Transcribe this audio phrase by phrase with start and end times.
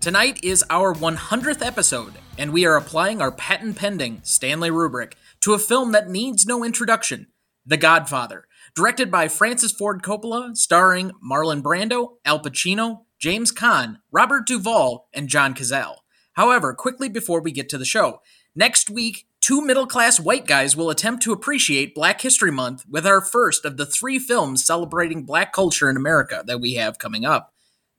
[0.00, 5.54] Tonight is our 100th episode, and we are applying our patent pending Stanley rubric to
[5.54, 7.26] a film that needs no introduction
[7.66, 14.46] The Godfather, directed by Francis Ford Coppola, starring Marlon Brando, Al Pacino, James Caan, Robert
[14.46, 15.96] Duvall, and John Cazale.
[16.34, 18.20] However, quickly before we get to the show,
[18.54, 23.04] next week, two middle class white guys will attempt to appreciate Black History Month with
[23.04, 27.24] our first of the three films celebrating black culture in America that we have coming
[27.24, 27.52] up.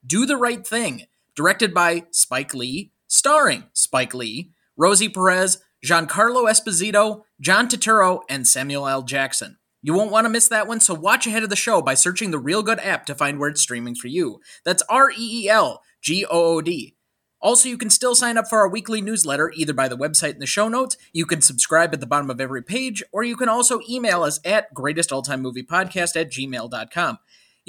[0.07, 1.03] Do the Right Thing,
[1.39, 8.89] directed by Spike Lee, starring Spike Lee, Rosie Perez, Giancarlo Esposito, John Turturro, and Samuel
[8.89, 9.03] L.
[9.03, 9.57] Jackson.
[9.81, 12.31] You won't want to miss that one, so watch ahead of the show by searching
[12.31, 14.41] the Reelgood app to find where it's streaming for you.
[14.65, 16.97] That's R E E L G O O D.
[17.39, 20.39] Also, you can still sign up for our weekly newsletter either by the website in
[20.39, 23.47] the show notes, you can subscribe at the bottom of every page, or you can
[23.47, 27.17] also email us at greatestalltimemoviepodcast at gmail.com.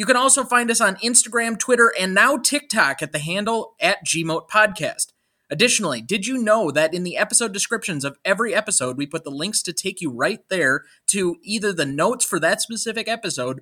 [0.00, 4.02] You can also find us on Instagram, Twitter, and now TikTok at the handle at
[4.02, 5.08] GMOAT Podcast.
[5.50, 9.30] Additionally, did you know that in the episode descriptions of every episode, we put the
[9.30, 13.60] links to take you right there to either the notes for that specific episode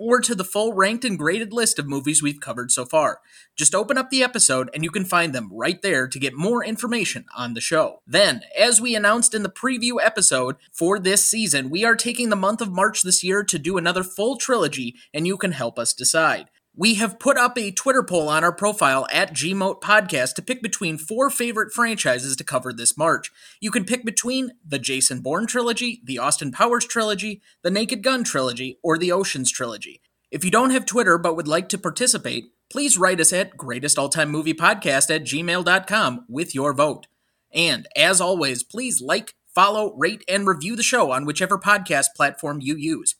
[0.00, 3.20] or to the full ranked and graded list of movies we've covered so far.
[3.54, 6.64] Just open up the episode and you can find them right there to get more
[6.64, 8.00] information on the show.
[8.06, 12.36] Then, as we announced in the preview episode for this season, we are taking the
[12.36, 15.92] month of March this year to do another full trilogy, and you can help us
[15.92, 16.48] decide.
[16.76, 20.62] We have put up a Twitter poll on our profile at GMOAT Podcast to pick
[20.62, 23.32] between four favorite franchises to cover this March.
[23.60, 28.22] You can pick between the Jason Bourne trilogy, the Austin Powers trilogy, the Naked Gun
[28.22, 30.00] trilogy, or the Oceans trilogy.
[30.30, 35.12] If you don't have Twitter but would like to participate, please write us at greatestalltimemoviepodcast
[35.12, 37.08] at gmail.com with your vote.
[37.52, 42.60] And as always, please like, follow, rate, and review the show on whichever podcast platform
[42.62, 43.16] you use.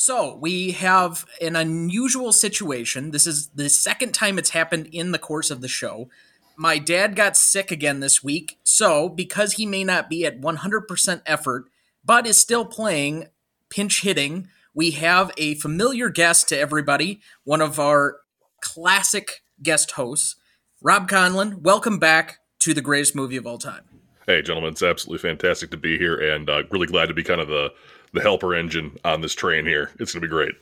[0.00, 3.10] So we have an unusual situation.
[3.10, 6.08] This is the second time it's happened in the course of the show.
[6.56, 11.20] My dad got sick again this week, so because he may not be at 100%
[11.26, 11.66] effort,
[12.02, 13.26] but is still playing
[13.68, 18.20] pinch hitting, we have a familiar guest to everybody, one of our
[18.62, 20.36] classic guest hosts,
[20.80, 21.60] Robb Conlon.
[21.60, 23.84] Welcome back to the greatest movie of all time.
[24.26, 27.42] Hey, gentlemen, it's absolutely fantastic to be here, and uh, really glad to be kind
[27.42, 27.70] of the
[28.12, 29.90] the helper engine on this train here.
[29.98, 30.54] It's going to be great.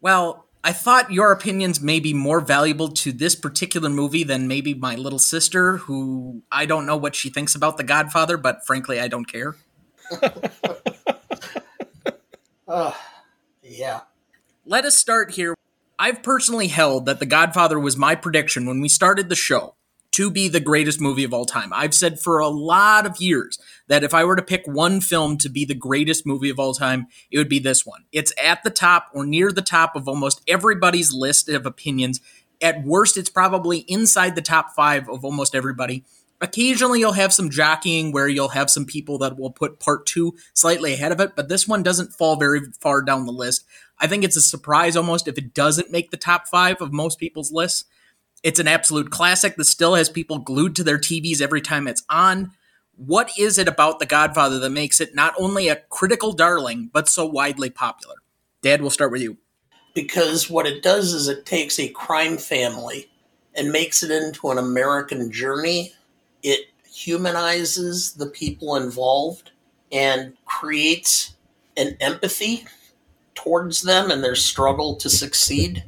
[0.00, 4.74] Well, I thought your opinions may be more valuable to this particular movie than maybe
[4.74, 8.98] my little sister, who I don't know what she thinks about The Godfather, but frankly,
[8.98, 9.54] I don't care.
[12.68, 12.92] uh,
[13.62, 14.00] yeah.
[14.64, 15.54] Let us start here.
[16.00, 19.75] I've personally held that The Godfather was my prediction when we started the show
[20.16, 21.74] to be the greatest movie of all time.
[21.74, 25.36] I've said for a lot of years that if I were to pick one film
[25.36, 28.04] to be the greatest movie of all time, it would be this one.
[28.12, 32.22] It's at the top or near the top of almost everybody's list of opinions.
[32.62, 36.02] At worst, it's probably inside the top five of almost everybody.
[36.40, 40.34] Occasionally, you'll have some jockeying where you'll have some people that will put part two
[40.54, 43.66] slightly ahead of it, but this one doesn't fall very far down the list.
[43.98, 47.18] I think it's a surprise almost if it doesn't make the top five of most
[47.18, 47.84] people's lists.
[48.46, 52.04] It's an absolute classic that still has people glued to their TVs every time it's
[52.08, 52.52] on.
[52.94, 57.08] What is it about The Godfather that makes it not only a critical darling, but
[57.08, 58.14] so widely popular?
[58.62, 59.38] Dad, we'll start with you.
[59.94, 63.10] Because what it does is it takes a crime family
[63.56, 65.92] and makes it into an American journey.
[66.44, 69.50] It humanizes the people involved
[69.90, 71.34] and creates
[71.76, 72.64] an empathy
[73.34, 75.82] towards them and their struggle to succeed.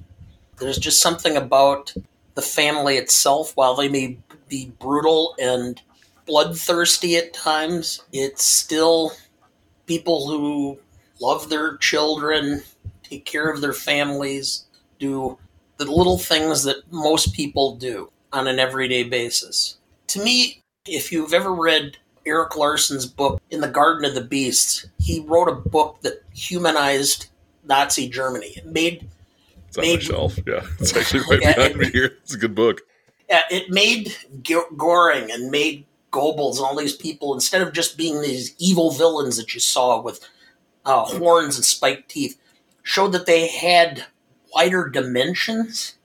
[0.58, 1.94] There's just something about
[2.38, 4.16] the family itself, while they may
[4.48, 5.82] be brutal and
[6.24, 9.10] bloodthirsty at times, it's still
[9.86, 10.78] people who
[11.20, 12.62] love their children,
[13.02, 14.66] take care of their families,
[15.00, 15.36] do
[15.78, 19.78] the little things that most people do on an everyday basis.
[20.06, 24.86] To me, if you've ever read Erik Larson's book, In the Garden of the Beasts,
[25.00, 27.30] he wrote a book that humanized
[27.64, 28.52] Nazi Germany.
[28.56, 29.08] It made
[29.68, 30.38] it's on made, my shelf.
[30.46, 32.18] Yeah, it's actually right yeah, behind it, me here.
[32.22, 32.82] It's a good book.
[33.28, 34.16] Yeah, it made
[34.76, 39.36] Goring and made Goebbels and all these people instead of just being these evil villains
[39.36, 40.26] that you saw with
[40.86, 42.40] uh, horns and spiked teeth,
[42.82, 44.06] showed that they had
[44.54, 45.96] wider dimensions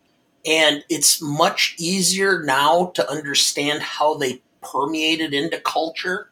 [0.46, 6.30] And it's much easier now to understand how they permeated into culture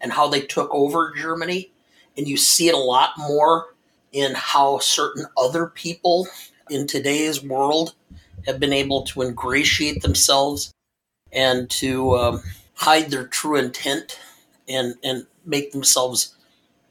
[0.00, 1.72] and how they took over Germany.
[2.16, 3.74] And you see it a lot more
[4.12, 6.28] in how certain other people
[6.70, 7.94] in today's world
[8.46, 10.72] have been able to ingratiate themselves
[11.32, 12.42] and to um,
[12.74, 14.18] hide their true intent
[14.68, 16.36] and, and make themselves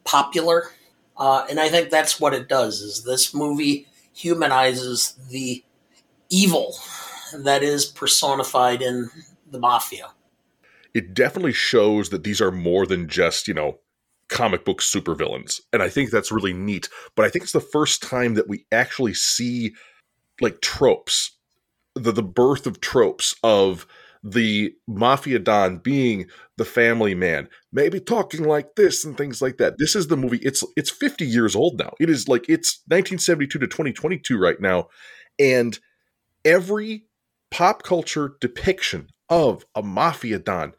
[0.04, 0.72] popular.
[1.18, 5.64] Uh, and I think that's what it does is this movie humanizes the
[6.30, 6.76] evil
[7.34, 9.10] that is personified in
[9.50, 10.10] the mafia.
[10.94, 13.80] It definitely shows that these are more than just, you know,
[14.30, 15.62] comic book supervillains.
[15.74, 16.90] And I think that's really neat.
[17.16, 19.74] But I think it's the first time that we actually see
[20.42, 21.38] like tropes,
[21.96, 23.88] the the birth of tropes of
[24.24, 26.28] the mafia don being
[26.58, 30.40] the family man maybe talking like this and things like that this is the movie
[30.40, 34.88] it's it's 50 years old now it is like it's 1972 to 2022 right now
[35.40, 35.80] and
[36.44, 37.06] every
[37.52, 40.74] pop culture depiction of a mafia don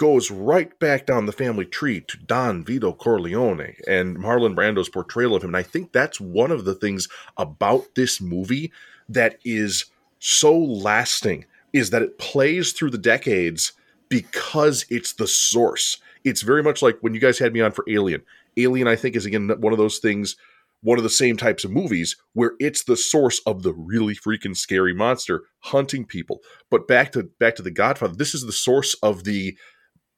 [0.00, 5.36] goes right back down the family tree to Don Vito Corleone and Marlon Brando's portrayal
[5.36, 5.50] of him.
[5.50, 7.06] And I think that's one of the things
[7.36, 8.72] about this movie
[9.10, 9.84] that is
[10.18, 11.44] so lasting
[11.74, 13.74] is that it plays through the decades
[14.08, 15.98] because it's the source.
[16.24, 18.22] It's very much like when you guys had me on for Alien.
[18.56, 20.34] Alien, I think, is again one of those things,
[20.80, 24.56] one of the same types of movies where it's the source of the really freaking
[24.56, 26.40] scary monster hunting people.
[26.70, 29.58] But back to back to the Godfather, this is the source of the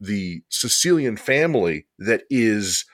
[0.02, 2.84] the Sicilian family that is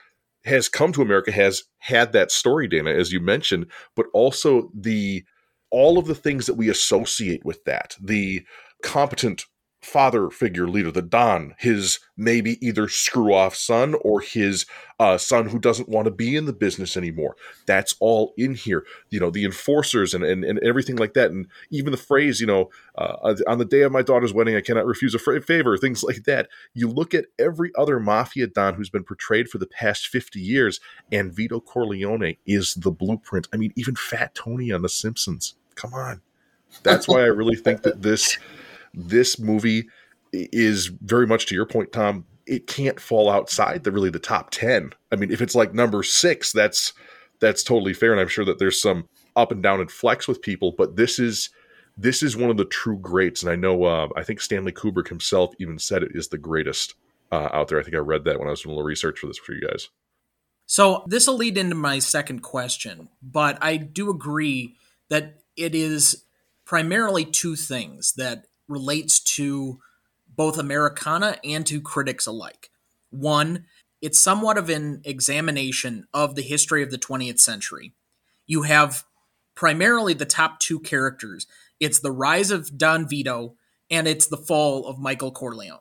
[0.44, 3.66] has come to America, has had that story, Dana, as you mentioned,
[3.96, 5.24] but also the
[5.70, 8.42] all of the things that we associate with that the
[8.82, 9.44] competent
[9.80, 14.66] father figure leader, the Don, his maybe either screw off son or his
[14.98, 17.36] uh, son who doesn't want to be in the business anymore.
[17.66, 18.84] That's all in here.
[19.10, 21.30] You know, the enforcers and, and, and everything like that.
[21.30, 24.60] And even the phrase, you know, uh, on the day of my daughter's wedding, I
[24.60, 26.48] cannot refuse a favor, things like that.
[26.74, 30.80] You look at every other mafia Don who's been portrayed for the past 50 years,
[31.12, 33.46] and Vito Corleone is the blueprint.
[33.52, 35.54] I mean, even Fat Tony on The Simpsons.
[35.76, 36.22] Come on.
[36.82, 38.38] That's why I really think that this
[38.98, 39.88] this movie
[40.32, 42.24] is very much to your point, Tom.
[42.46, 44.92] It can't fall outside the really the top ten.
[45.12, 46.92] I mean, if it's like number six, that's
[47.40, 50.42] that's totally fair, and I'm sure that there's some up and down and flex with
[50.42, 50.74] people.
[50.76, 51.50] But this is
[51.96, 55.08] this is one of the true greats, and I know uh, I think Stanley Kubrick
[55.08, 56.94] himself even said it is the greatest
[57.30, 57.78] uh, out there.
[57.78, 59.52] I think I read that when I was doing a little research for this for
[59.52, 59.88] you guys.
[60.66, 64.76] So this will lead into my second question, but I do agree
[65.08, 66.24] that it is
[66.64, 69.80] primarily two things that relates to
[70.28, 72.70] both Americana and to critics alike.
[73.10, 73.64] One,
[74.00, 77.94] it's somewhat of an examination of the history of the 20th century.
[78.46, 79.04] You have
[79.54, 81.46] primarily the top two characters.
[81.80, 83.56] It's the rise of Don Vito
[83.90, 85.78] and it's the fall of Michael Corleone.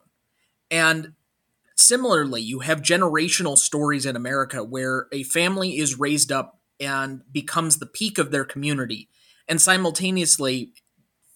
[0.71, 1.13] And
[1.75, 7.77] similarly, you have generational stories in America where a family is raised up and becomes
[7.77, 9.09] the peak of their community
[9.47, 10.73] and simultaneously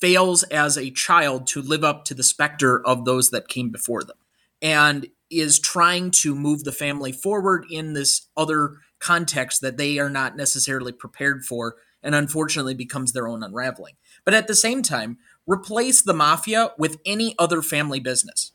[0.02, 4.04] fails as a child to live up to the specter of those that came before
[4.04, 4.18] them
[4.62, 10.10] and is trying to move the family forward in this other context that they are
[10.10, 13.96] not necessarily prepared for and unfortunately becomes their own unraveling.
[14.26, 15.18] But at the same time,
[15.48, 18.52] replace the mafia with any other family business.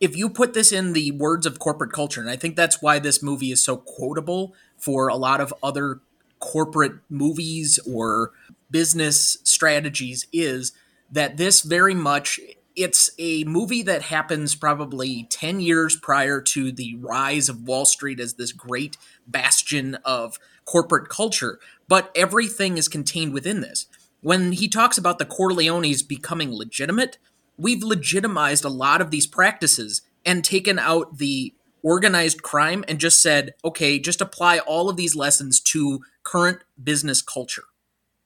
[0.00, 2.98] If you put this in the words of corporate culture, and I think that's why
[2.98, 6.00] this movie is so quotable for a lot of other
[6.40, 8.32] corporate movies or
[8.74, 10.72] business strategies is
[11.08, 12.40] that this very much
[12.74, 18.18] it's a movie that happens probably 10 years prior to the rise of Wall Street
[18.18, 18.96] as this great
[19.28, 23.86] bastion of corporate culture, but everything is contained within this.
[24.22, 27.18] When he talks about the Corleones becoming legitimate,
[27.56, 31.54] we've legitimized a lot of these practices and taken out the
[31.84, 37.22] organized crime and just said, okay, just apply all of these lessons to current business
[37.22, 37.66] culture.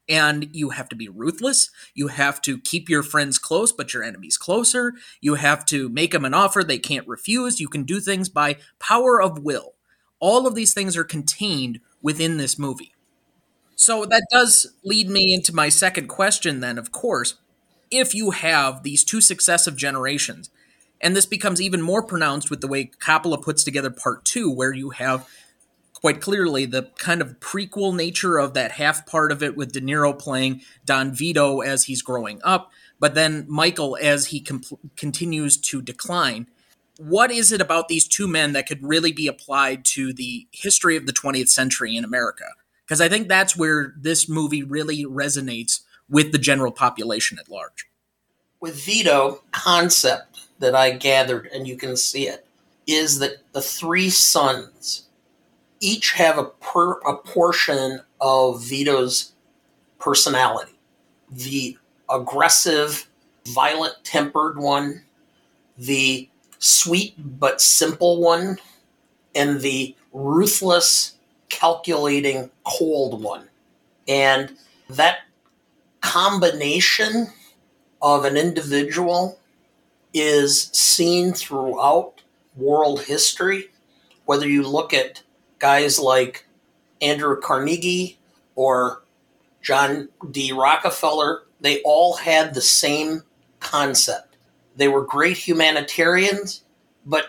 [0.09, 1.71] And you have to be ruthless.
[1.95, 4.95] You have to keep your friends close, but your enemies closer.
[5.21, 7.61] You have to make them an offer they can't refuse.
[7.61, 9.75] You can do things by power of will.
[10.19, 12.95] All of these things are contained within this movie.
[13.77, 17.37] So that does lead me into my second question, then, of course.
[17.91, 20.51] If you have these two successive generations,
[21.01, 24.73] and this becomes even more pronounced with the way Coppola puts together part two, where
[24.73, 25.29] you have
[26.01, 29.81] quite clearly the kind of prequel nature of that half part of it with De
[29.81, 34.47] Niro playing Don Vito as he's growing up, but then Michael as he
[34.97, 36.47] continues to decline.
[36.99, 40.97] What is it about these two men that could really be applied to the history
[40.97, 42.47] of the 20th century in America?
[42.87, 47.87] Because I think that's where this movie really resonates with the general population at large.
[48.61, 52.47] With Vito, concept that I gathered, and you can see it,
[52.87, 55.08] is that the three sons
[55.81, 59.33] each have a, per, a portion of Vito's
[59.99, 60.73] personality.
[61.31, 61.77] The
[62.11, 63.09] aggressive,
[63.47, 65.03] violent tempered one,
[65.77, 68.59] the sweet but simple one,
[69.35, 71.15] and the ruthless,
[71.49, 73.49] calculating, cold one.
[74.07, 74.57] And
[74.91, 75.21] that
[76.01, 77.29] combination
[78.01, 79.39] of an individual
[80.15, 82.23] is seen throughout
[82.57, 83.71] world history.
[84.25, 85.23] Whether you look at
[85.59, 86.47] guys like
[87.01, 88.19] Andrew Carnegie
[88.55, 89.03] or
[89.63, 90.53] John D.
[90.53, 93.23] Rockefeller, they all had the same
[93.61, 94.37] concept.
[94.77, 96.65] They were great humanitarians,
[97.05, 97.27] but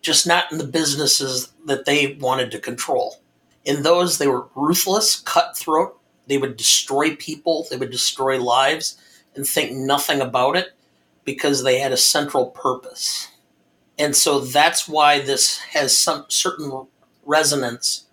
[0.00, 3.16] just not in the businesses that they wanted to control.
[3.64, 5.98] In those, they were ruthless, cutthroat.
[6.26, 8.98] They would destroy people, they would destroy lives,
[9.34, 10.72] and think nothing about it
[11.24, 13.28] because they had a central purpose.
[13.98, 16.86] And so that's why this has some certain
[17.26, 18.06] resonance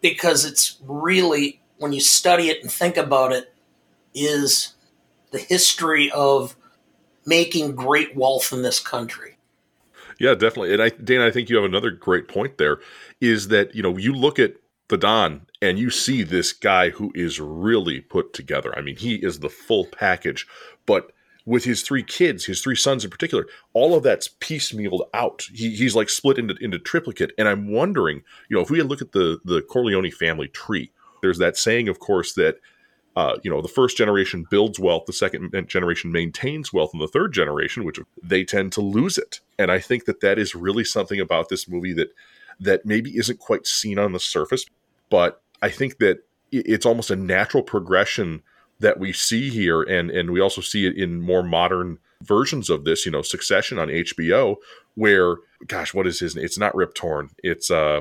[0.00, 3.52] because it's really, when you study it and think about it,
[4.14, 4.74] is
[5.30, 6.56] the history of
[7.26, 9.36] making great wealth in this country.
[10.18, 10.72] Yeah, definitely.
[10.72, 12.80] And I, Dana, I think you have another great point there
[13.20, 14.54] is that, you know, you look at
[14.88, 18.76] the Don and you see this guy who is really put together.
[18.78, 20.46] I mean, he is the full package,
[20.86, 21.10] but
[21.46, 25.46] with his three kids, his three sons in particular, all of that's piecemealed out.
[25.52, 27.32] He, he's like split into, into triplicate.
[27.36, 30.90] And I'm wondering, you know, if we had look at the, the Corleone family tree,
[31.20, 32.56] there's that saying, of course, that,
[33.16, 37.08] uh, you know, the first generation builds wealth, the second generation maintains wealth, and the
[37.08, 39.40] third generation, which they tend to lose it.
[39.58, 42.12] And I think that that is really something about this movie that
[42.60, 44.64] that maybe isn't quite seen on the surface,
[45.10, 46.18] but I think that
[46.52, 48.42] it's almost a natural progression
[48.80, 52.84] that we see here, and and we also see it in more modern versions of
[52.84, 53.06] this.
[53.06, 54.56] You know, Succession on HBO,
[54.94, 56.44] where gosh, what is his name?
[56.44, 57.30] It's not Rip Torn.
[57.42, 58.00] It's uh,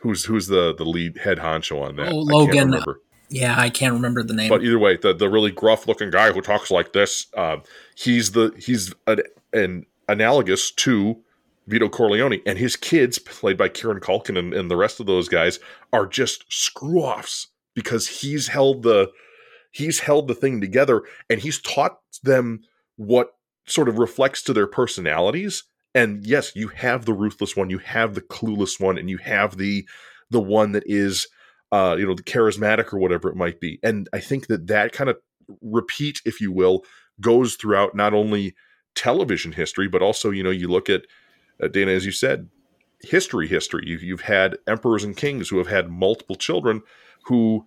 [0.00, 2.12] who's who's the the lead head honcho on that?
[2.12, 2.74] Oh, Logan.
[2.74, 2.82] I
[3.30, 4.48] yeah, I can't remember the name.
[4.48, 7.58] But either way, the the really gruff looking guy who talks like this, uh,
[7.94, 9.22] he's the he's an,
[9.52, 11.22] an analogous to
[11.66, 15.28] Vito Corleone, and his kids, played by Kieran Culkin and, and the rest of those
[15.28, 15.60] guys,
[15.92, 19.10] are just screw offs because he's held the
[19.70, 22.60] he's held the thing together and he's taught them
[22.96, 23.30] what
[23.66, 25.64] sort of reflects to their personalities.
[25.94, 29.56] And yes, you have the ruthless one, you have the clueless one, and you have
[29.56, 29.86] the
[30.30, 31.26] the one that is
[31.70, 33.78] uh, you know, the charismatic or whatever it might be.
[33.82, 35.18] And I think that that kind of
[35.60, 36.84] repeat, if you will,
[37.20, 38.54] goes throughout not only
[38.94, 41.02] television history, but also, you know, you look at
[41.62, 42.48] uh, Dana, as you said,
[43.02, 43.82] history, history.
[43.86, 46.82] You've, you've had emperors and kings who have had multiple children
[47.24, 47.66] who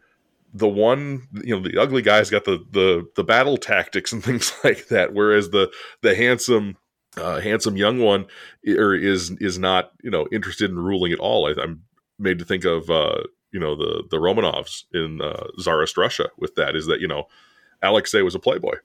[0.53, 4.53] the one you know the ugly guy's got the the the battle tactics and things
[4.63, 6.77] like that whereas the the handsome
[7.17, 8.25] uh, handsome young one
[8.67, 11.83] or is is not you know interested in ruling at all I, am
[12.17, 16.55] made to think of uh, you know the the romanovs in uh, tsarist russia with
[16.55, 17.27] that is that you know
[17.81, 18.75] alexei was a playboy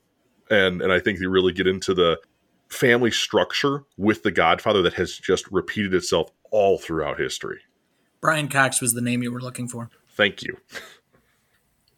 [0.50, 2.18] and and i think they really get into the
[2.68, 7.60] family structure with the Godfather that has just repeated itself all throughout history.
[8.20, 9.90] Brian Cox was the name you were looking for.
[10.10, 10.56] Thank you.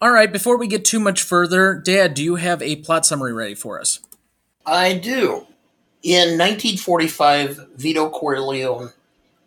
[0.00, 3.32] All right, before we get too much further, Dad, do you have a plot summary
[3.32, 3.98] ready for us?
[4.64, 5.48] I do.
[6.04, 8.92] In 1945, Vito Corleone,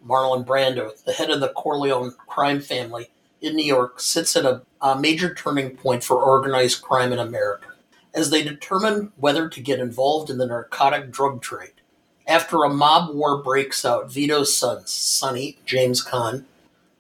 [0.06, 4.62] Marlon Brando, the head of the Corleone crime family in New York, sits at a,
[4.82, 7.70] a major turning point for organized crime in America
[8.14, 11.80] as they determine whether to get involved in the narcotic drug trade.
[12.28, 16.44] After a mob war breaks out, Vito's sons, Sonny, James Caan,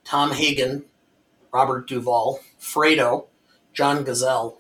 [0.06, 0.86] Tom Hagen,
[1.52, 3.26] Robert Duvall, Fredo,
[3.74, 4.58] John Cazale,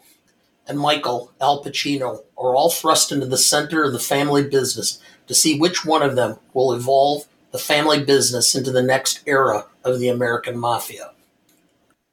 [0.67, 5.33] and Michael Al Pacino are all thrust into the center of the family business to
[5.33, 9.99] see which one of them will evolve the family business into the next era of
[9.99, 11.11] the American mafia.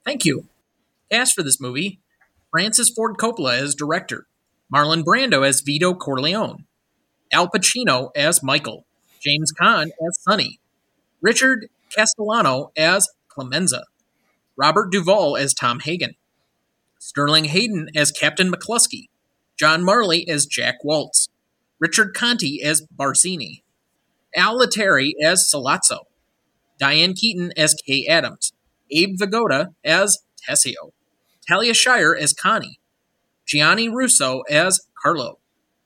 [0.04, 0.46] Thank you.
[1.10, 2.00] As for this movie,
[2.50, 4.26] Francis Ford Coppola as director,
[4.74, 6.64] Marlon Brando as Vito Corleone,
[7.32, 8.86] Al Pacino as Michael,
[9.20, 10.60] James Caan as Sonny,
[11.20, 13.84] Richard Castellano as Clemenza,
[14.56, 16.14] Robert Duvall as Tom Hagen,
[16.98, 19.08] Sterling Hayden as Captain McCluskey,
[19.58, 21.28] John Marley as Jack Woltz,
[21.78, 23.62] Richard Conte as Barzini,
[24.36, 26.00] Al Lettieri as Sollozzo,
[26.78, 28.52] Diane Keaton as Kay Adams,
[28.90, 30.92] Abe Vigoda as Tessio,
[31.48, 32.80] Talia Shire as Connie,
[33.46, 35.38] Gianni Russo as Carlo,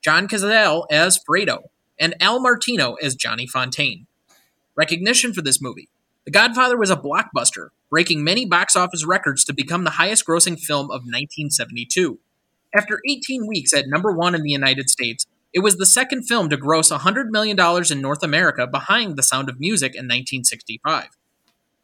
[0.03, 4.05] John Cazale as Fredo, and Al Martino as Johnny Fontane.
[4.75, 5.89] Recognition for this movie
[6.25, 10.59] The Godfather was a blockbuster, breaking many box office records to become the highest grossing
[10.59, 12.19] film of 1972.
[12.75, 16.49] After 18 weeks at number one in the United States, it was the second film
[16.49, 17.55] to gross $100 million
[17.91, 21.09] in North America behind The Sound of Music in 1965.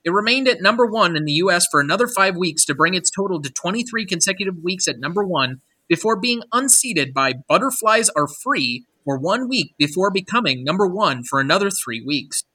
[0.03, 3.11] It remained at number one in the US for another five weeks to bring its
[3.11, 8.83] total to 23 consecutive weeks at number one before being unseated by Butterflies Are Free
[9.05, 12.45] for one week before becoming number one for another three weeks.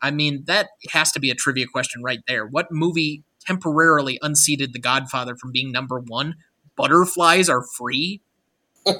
[0.00, 2.46] I mean, that has to be a trivia question right there.
[2.46, 6.34] What movie temporarily unseated The Godfather from being number one?
[6.76, 8.20] Butterflies Are Free?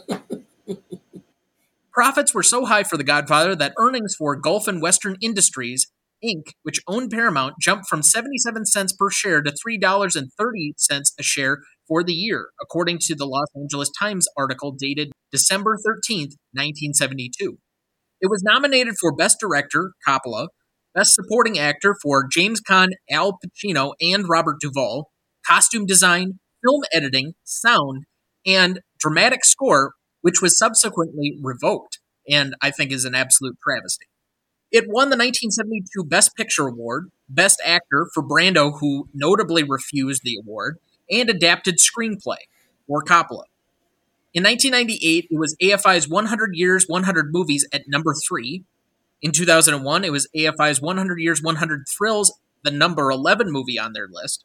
[1.93, 5.89] Profits were so high for The Godfather that earnings for Gulf and Western Industries,
[6.25, 10.23] Inc., which owned Paramount, jumped from 77 cents per share to $3.30
[10.91, 16.31] a share for the year, according to the Los Angeles Times article dated December 13,
[16.53, 17.59] 1972.
[18.21, 20.49] It was nominated for Best Director, Coppola,
[20.99, 25.13] Best Supporting Actor for James Caan, Al Pacino, and Robert Duvall,
[25.47, 28.03] Costume Design, Film Editing, Sound,
[28.45, 34.07] and Dramatic Score which was subsequently revoked and I think is an absolute travesty.
[34.73, 40.37] It won the 1972 Best Picture Award, Best Actor for Brando, who notably refused the
[40.43, 40.79] award,
[41.09, 42.39] and Adapted Screenplay
[42.89, 43.45] for Coppola.
[44.35, 48.65] In 1998, it was AFI's 100 Years, 100 Movies at number three.
[49.21, 54.09] In 2001, it was AFI's 100 Years, 100 Thrills, the number 11 movie on their
[54.11, 54.45] list.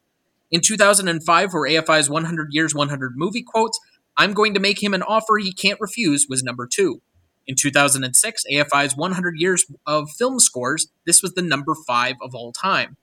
[0.50, 3.78] In 2005, for AFI's 100 Years, 100 Movie Quotes,
[4.16, 7.02] I'm going to make him an offer he can't refuse was number two.
[7.46, 12.52] In 2006, AFI's 100 Years of Film Scores, this was the number five of all
[12.52, 12.96] time.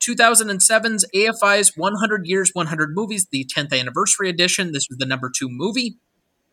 [0.00, 5.48] 2007's AFI's 100 Years, 100 Movies, the 10th anniversary edition, this was the number two
[5.50, 5.98] movie.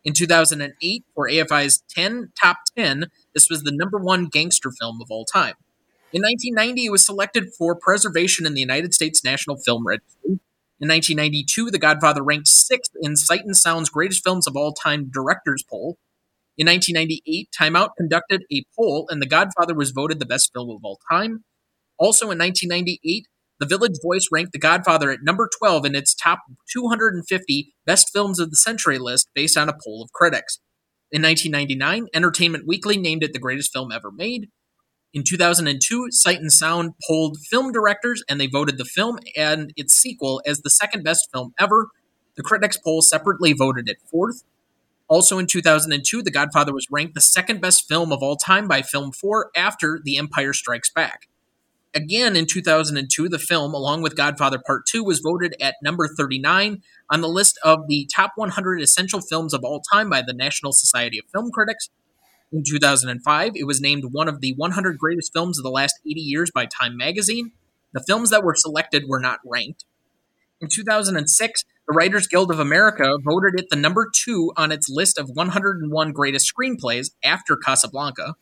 [0.06, 5.08] In 2008, for AFI's 10 Top 10, this was the number one gangster film of
[5.10, 5.54] all time.
[6.12, 10.38] In 1990, it was selected for preservation in the United States National Film Registry.
[10.78, 15.10] In 1992, The Godfather ranked sixth in Sight and Sound's greatest films of all time
[15.12, 15.98] directors poll.
[16.56, 20.70] In 1998, Time Out conducted a poll, and The Godfather was voted the best film
[20.70, 21.42] of all time.
[21.98, 23.26] Also in 1998,
[23.58, 26.40] The Village Voice ranked The Godfather at number 12 in its top
[26.70, 30.58] 250 best films of the century list based on a poll of critics.
[31.10, 34.48] In 1999, Entertainment Weekly named it the greatest film ever made.
[35.14, 39.94] In 2002, Sight and Sound polled film directors and they voted the film and its
[39.94, 41.88] sequel as the second best film ever.
[42.36, 44.42] The critics poll separately voted it fourth.
[45.08, 48.82] Also in 2002, The Godfather was ranked the second best film of all time by
[48.82, 51.28] Film 4 after The Empire Strikes Back.
[51.96, 56.82] Again in 2002, the film, along with Godfather Part 2, was voted at number 39
[57.08, 60.72] on the list of the top 100 essential films of all time by the National
[60.72, 61.88] Society of Film Critics.
[62.52, 66.20] In 2005, it was named one of the 100 greatest films of the last 80
[66.20, 67.52] years by Time magazine.
[67.94, 69.86] The films that were selected were not ranked.
[70.60, 75.16] In 2006, the Writers Guild of America voted it the number two on its list
[75.16, 78.34] of 101 greatest screenplays after Casablanca.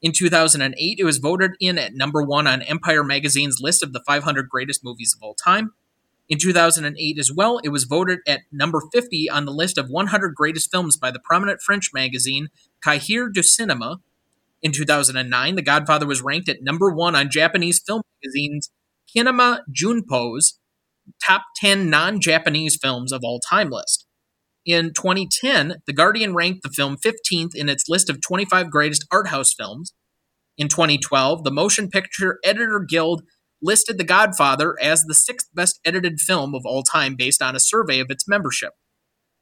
[0.00, 4.02] In 2008, it was voted in at number one on Empire magazine's list of the
[4.06, 5.72] 500 greatest movies of all time.
[6.28, 10.34] In 2008 as well, it was voted at number 50 on the list of 100
[10.34, 12.48] greatest films by the prominent French magazine
[12.84, 14.00] Cahiers du Cinema.
[14.60, 18.70] In 2009, The Godfather was ranked at number one on Japanese film magazine's
[19.08, 20.58] Kinema Junpo's
[21.24, 24.07] top 10 non Japanese films of all time list.
[24.68, 29.28] In 2010, The Guardian ranked the film 15th in its list of 25 greatest art
[29.28, 29.94] house films.
[30.58, 33.22] In 2012, the Motion Picture Editor Guild
[33.62, 37.60] listed The Godfather as the sixth best edited film of all time based on a
[37.60, 38.74] survey of its membership.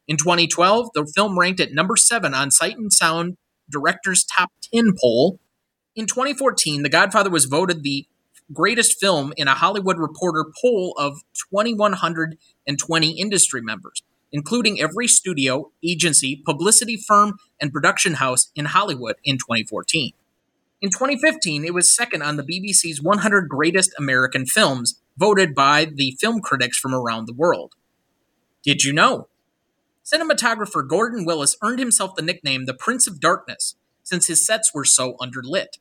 [0.07, 3.35] In 2012, the film ranked at number seven on Sight and Sound
[3.69, 5.41] Director's Top 10 poll.
[5.93, 8.07] In 2014, The Godfather was voted the
[8.53, 11.17] greatest film in a Hollywood Reporter poll of
[11.51, 19.37] 2,120 industry members, including every studio, agency, publicity firm, and production house in Hollywood in
[19.37, 20.13] 2014.
[20.81, 26.15] In 2015, it was second on the BBC's 100 Greatest American Films, voted by the
[26.19, 27.73] film critics from around the world.
[28.63, 29.27] Did you know?
[30.05, 34.85] Cinematographer Gordon Willis earned himself the nickname the Prince of Darkness since his sets were
[34.85, 35.79] so underlit.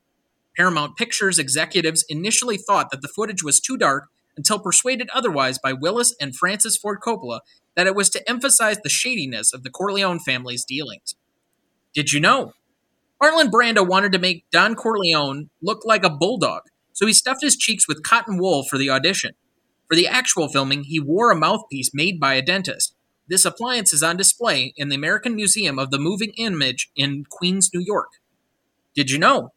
[0.56, 5.72] Paramount Pictures executives initially thought that the footage was too dark until persuaded otherwise by
[5.72, 7.40] Willis and Francis Ford Coppola
[7.74, 11.14] that it was to emphasize the shadiness of the Corleone family's dealings.
[11.94, 12.52] Did you know?
[13.22, 17.56] Marlon Brando wanted to make Don Corleone look like a bulldog, so he stuffed his
[17.56, 19.32] cheeks with cotton wool for the audition.
[19.88, 22.94] For the actual filming, he wore a mouthpiece made by a dentist.
[23.28, 27.70] This appliance is on display in the American Museum of the Moving Image in Queens,
[27.72, 28.10] New York.
[28.94, 29.52] Did you know?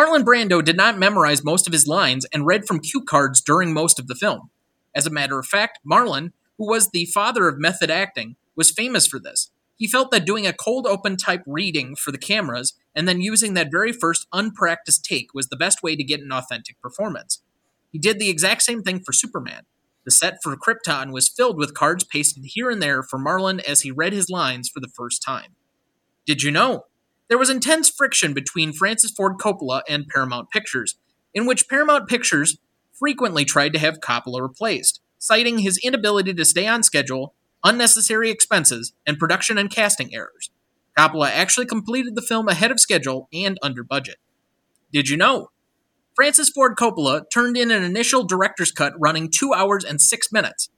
[0.00, 3.74] Marlon Brando did not memorize most of his lines and read from cue cards during
[3.74, 4.48] most of the film.
[4.94, 9.06] As a matter of fact, Marlon, who was the father of method acting, was famous
[9.06, 9.50] for this.
[9.76, 13.52] He felt that doing a cold open type reading for the cameras and then using
[13.52, 17.42] that very first unpracticed take was the best way to get an authentic performance.
[17.92, 19.64] He did the exact same thing for Superman.
[20.06, 23.82] The set for Krypton was filled with cards pasted here and there for Marlon as
[23.82, 25.56] he read his lines for the first time.
[26.24, 26.86] Did you know?
[27.30, 30.96] There was intense friction between Francis Ford Coppola and Paramount Pictures,
[31.32, 32.58] in which Paramount Pictures
[32.92, 38.94] frequently tried to have Coppola replaced, citing his inability to stay on schedule, unnecessary expenses,
[39.06, 40.50] and production and casting errors.
[40.98, 44.16] Coppola actually completed the film ahead of schedule and under budget.
[44.92, 45.50] Did you know?
[46.16, 50.68] Francis Ford Coppola turned in an initial director's cut running 2 hours and 6 minutes.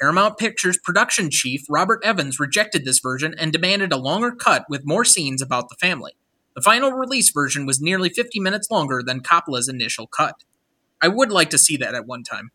[0.00, 4.86] Paramount Pictures production chief Robert Evans rejected this version and demanded a longer cut with
[4.86, 6.12] more scenes about the family.
[6.54, 10.36] The final release version was nearly 50 minutes longer than Coppola's initial cut.
[11.02, 12.50] I would like to see that at one time.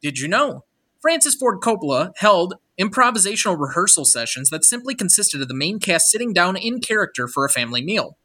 [0.00, 0.64] Did you know?
[1.02, 6.32] Francis Ford Coppola held improvisational rehearsal sessions that simply consisted of the main cast sitting
[6.32, 8.16] down in character for a family meal.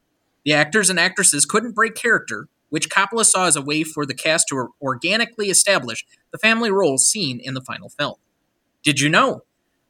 [0.45, 4.13] The actors and actresses couldn't break character, which Coppola saw as a way for the
[4.13, 8.15] cast to organically establish the family roles seen in the final film.
[8.84, 9.41] Did you know?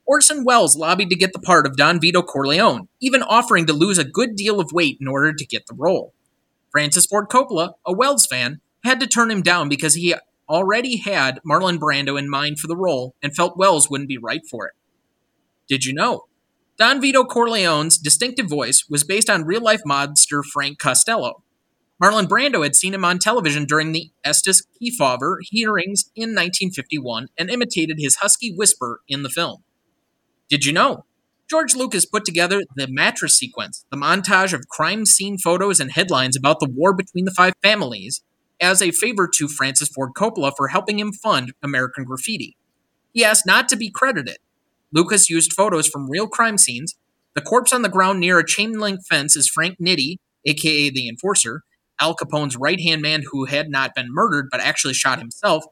[0.06, 3.98] Orson Welles lobbied to get the part of Don Vito Corleone, even offering to lose
[3.98, 6.14] a good deal of weight in order to get the role.
[6.72, 10.16] Francis Ford Coppola, a Welles fan, had to turn him down because he
[10.50, 14.42] already had Marlon Brando in mind for the role and felt Welles wouldn't be right
[14.50, 14.74] for it.
[15.68, 16.26] Did you know?
[16.78, 21.44] Don Vito Corleone's distinctive voice was based on real life mobster Frank Costello,
[22.02, 27.50] Marlon Brando had seen him on television during the Estes Kefauver hearings in 1951 and
[27.50, 29.64] imitated his husky whisper in the film.
[30.50, 31.06] Did you know?
[31.48, 36.36] George Lucas put together the mattress sequence, the montage of crime scene photos and headlines
[36.36, 38.24] about the war between the five families,
[38.60, 42.56] as a favor to Francis Ford Coppola for helping him fund American Graffiti.
[43.14, 44.38] He asked not to be credited.
[44.92, 46.96] Lucas used photos from real crime scenes.
[47.36, 51.10] The corpse on the ground near a chain link fence is Frank Nitti, aka the
[51.10, 51.64] Enforcer,
[52.02, 55.64] Al Capone's right hand man who had not been murdered but actually shot himself.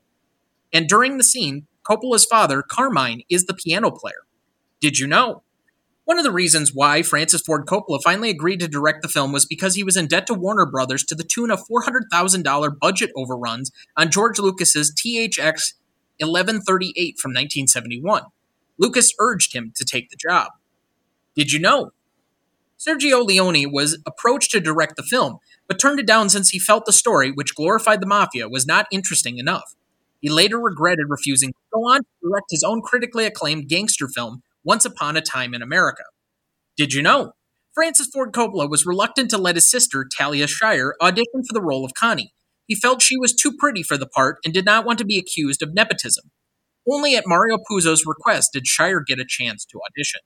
[0.71, 4.27] And during the scene, Coppola's father, Carmine, is the piano player.
[4.79, 5.41] Did you know?
[6.05, 9.45] One of the reasons why Francis Ford Coppola finally agreed to direct the film was
[9.45, 13.71] because he was in debt to Warner Brothers to the tune of $400,000 budget overruns
[13.95, 15.73] on George Lucas's THX
[16.19, 18.23] 1138 from 1971.
[18.77, 20.51] Lucas urged him to take the job.
[21.35, 21.91] Did you know?
[22.79, 25.37] Sergio Leone was approached to direct the film,
[25.69, 28.87] but turned it down since he felt the story, which glorified the mafia, was not
[28.91, 29.75] interesting enough.
[30.19, 34.41] He later regretted refusing to go on to direct his own critically acclaimed gangster film,
[34.63, 36.03] Once Upon a Time in America.
[36.75, 37.33] Did you know?
[37.73, 41.85] Francis Ford Coppola was reluctant to let his sister, Talia Shire, audition for the role
[41.85, 42.33] of Connie.
[42.65, 45.17] He felt she was too pretty for the part and did not want to be
[45.17, 46.31] accused of nepotism.
[46.89, 50.21] Only at Mario Puzo's request did Shire get a chance to audition.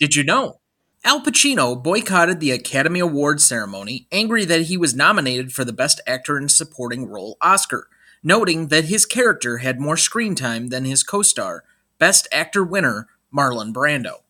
[0.00, 0.60] Did you know?
[1.04, 6.00] Al Pacino boycotted the Academy Awards ceremony, angry that he was nominated for the Best
[6.08, 7.88] Actor in Supporting Role Oscar,
[8.22, 11.62] noting that his character had more screen time than his co star,
[11.98, 14.22] Best Actor winner Marlon Brando.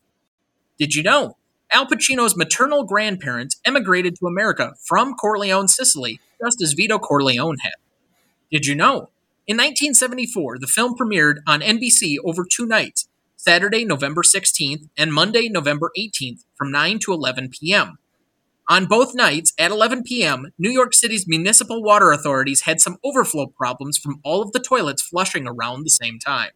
[0.78, 1.36] Did you know?
[1.72, 7.74] Al Pacino's maternal grandparents emigrated to America from Corleone, Sicily, just as Vito Corleone had.
[8.50, 9.10] Did you know?
[9.46, 15.48] In 1974, the film premiered on NBC over two nights, Saturday, November 16th, and Monday,
[15.48, 17.98] November 18th, from 9 to 11 p.m.
[18.68, 23.46] On both nights, at 11 p.m., New York City's municipal water authorities had some overflow
[23.46, 26.50] problems from all of the toilets flushing around the same time.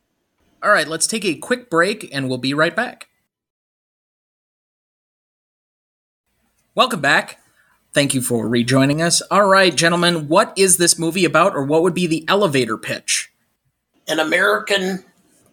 [0.60, 3.08] All right, let's take a quick break and we'll be right back.
[6.74, 7.38] Welcome back.
[7.94, 9.22] Thank you for rejoining us.
[9.30, 13.30] All right, gentlemen, what is this movie about, or what would be the elevator pitch?
[14.08, 15.04] An American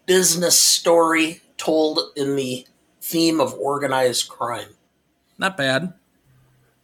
[0.10, 2.66] business story told in the
[3.00, 4.70] theme of organized crime.
[5.38, 5.94] Not bad.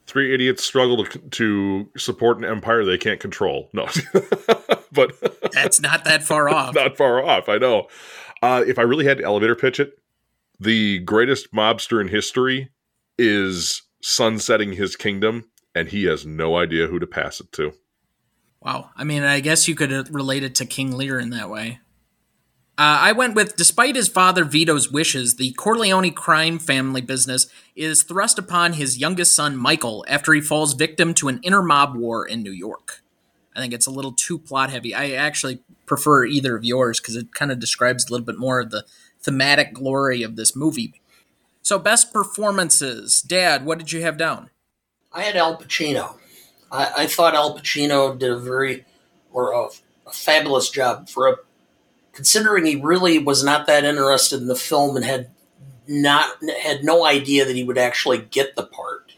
[0.06, 3.72] Three idiots struggle to, to support an empire they can't control.
[3.74, 3.88] No,
[4.92, 5.16] but
[5.52, 6.76] that's not that far off.
[6.76, 7.50] Not far off.
[7.50, 7.88] I know.
[8.44, 9.98] Uh, if I really had to elevator pitch it,
[10.60, 12.70] the greatest mobster in history
[13.18, 17.74] is sunsetting his kingdom, and he has no idea who to pass it to.
[18.62, 18.92] Wow.
[18.96, 21.80] I mean, I guess you could relate it to King Lear in that way.
[22.78, 28.04] Uh, I went with despite his father Vito's wishes, the Corleone crime family business is
[28.04, 32.28] thrust upon his youngest son Michael after he falls victim to an inner mob war
[32.28, 33.02] in New York.
[33.56, 34.94] I think it's a little too plot heavy.
[34.94, 38.60] I actually prefer either of yours because it kind of describes a little bit more
[38.60, 38.84] of the
[39.22, 41.02] thematic glory of this movie.
[41.62, 43.22] So, best performances.
[43.22, 44.50] Dad, what did you have down?
[45.14, 46.18] I had Al Pacino.
[46.70, 48.84] I, I thought Al Pacino did a very,
[49.32, 49.68] or a,
[50.06, 51.38] a fabulous job for a
[52.16, 55.30] considering he really was not that interested in the film and had
[55.88, 56.32] not
[56.64, 59.14] had no idea that he would actually get the part.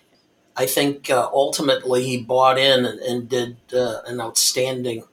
[0.56, 5.04] I think uh, ultimately he bought in and, and did uh, an outstanding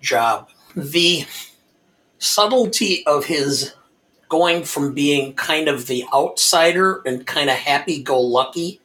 [0.00, 0.48] job.
[0.74, 1.26] The
[2.18, 3.74] subtlety of his
[4.30, 8.80] going from being kind of the outsider and kind of happy go lucky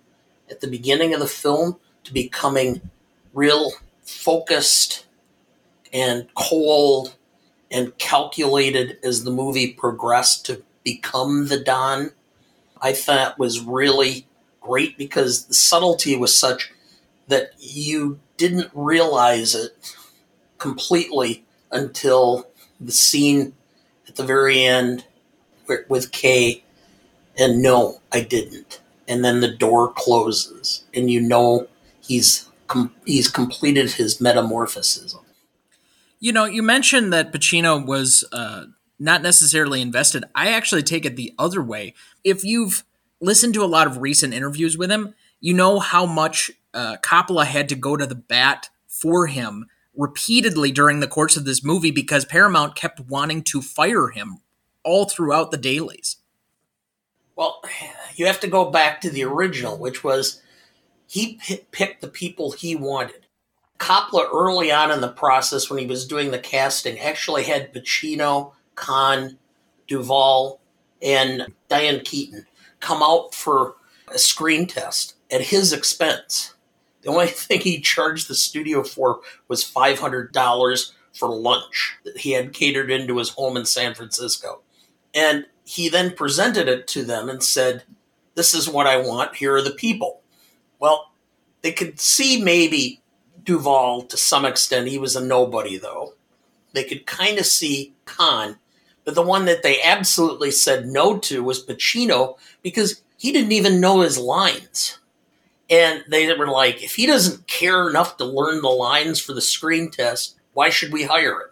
[0.50, 2.82] at the beginning of the film to becoming
[3.34, 3.72] real
[4.04, 5.06] focused
[5.94, 7.16] and cold
[7.72, 12.12] and calculated as the movie progressed to become the Don,
[12.82, 14.28] I thought was really
[14.60, 16.72] great because the subtlety was such
[17.28, 19.96] that you didn't realize it
[20.58, 22.48] completely until
[22.80, 23.54] the scene
[24.08, 25.06] at the very end
[25.88, 26.64] with Kay,
[27.38, 28.82] and no, I didn't.
[29.08, 31.68] And then the door closes, and you know
[32.02, 35.16] he's com- he's completed his metamorphosis.
[36.22, 38.66] You know, you mentioned that Pacino was uh,
[39.00, 40.24] not necessarily invested.
[40.36, 41.96] I actually take it the other way.
[42.24, 42.84] If you've
[43.20, 47.46] listened to a lot of recent interviews with him, you know how much uh, Coppola
[47.46, 51.92] had to go to the bat for him repeatedly during the course of this movie
[51.92, 54.42] because Paramount kept wanting to fire him
[54.84, 56.18] all throughout the dailies.
[57.36, 57.64] Well,
[58.16, 60.42] you have to go back to the original, which was
[61.08, 63.26] he p- picked the people he wanted.
[63.82, 68.54] Coppola, early on in the process, when he was doing the casting, actually had Pacino,
[68.76, 69.38] Caan,
[69.88, 70.62] Duvall,
[71.02, 72.46] and Diane Keaton
[72.80, 73.76] come out for
[74.14, 76.54] a screen test at his expense.
[77.02, 82.54] The only thing he charged the studio for was $500 for lunch that he had
[82.54, 84.62] catered into his home in San Francisco.
[85.16, 87.84] And he then presented it to them and said,
[88.36, 89.36] This is what I want.
[89.36, 90.22] Here are the people.
[90.78, 91.14] Well,
[91.64, 93.01] they could see maybe
[93.44, 94.88] Duvall to some extent.
[94.88, 96.14] He was a nobody, though.
[96.74, 98.58] They could kind of see Caan,
[99.04, 103.82] but the one that they absolutely said no to was Pacino because he didn't even
[103.82, 105.00] know his lines.
[105.70, 109.42] And they were like, if he doesn't care enough to learn the lines for the
[109.42, 111.48] screen test, why should we hire him?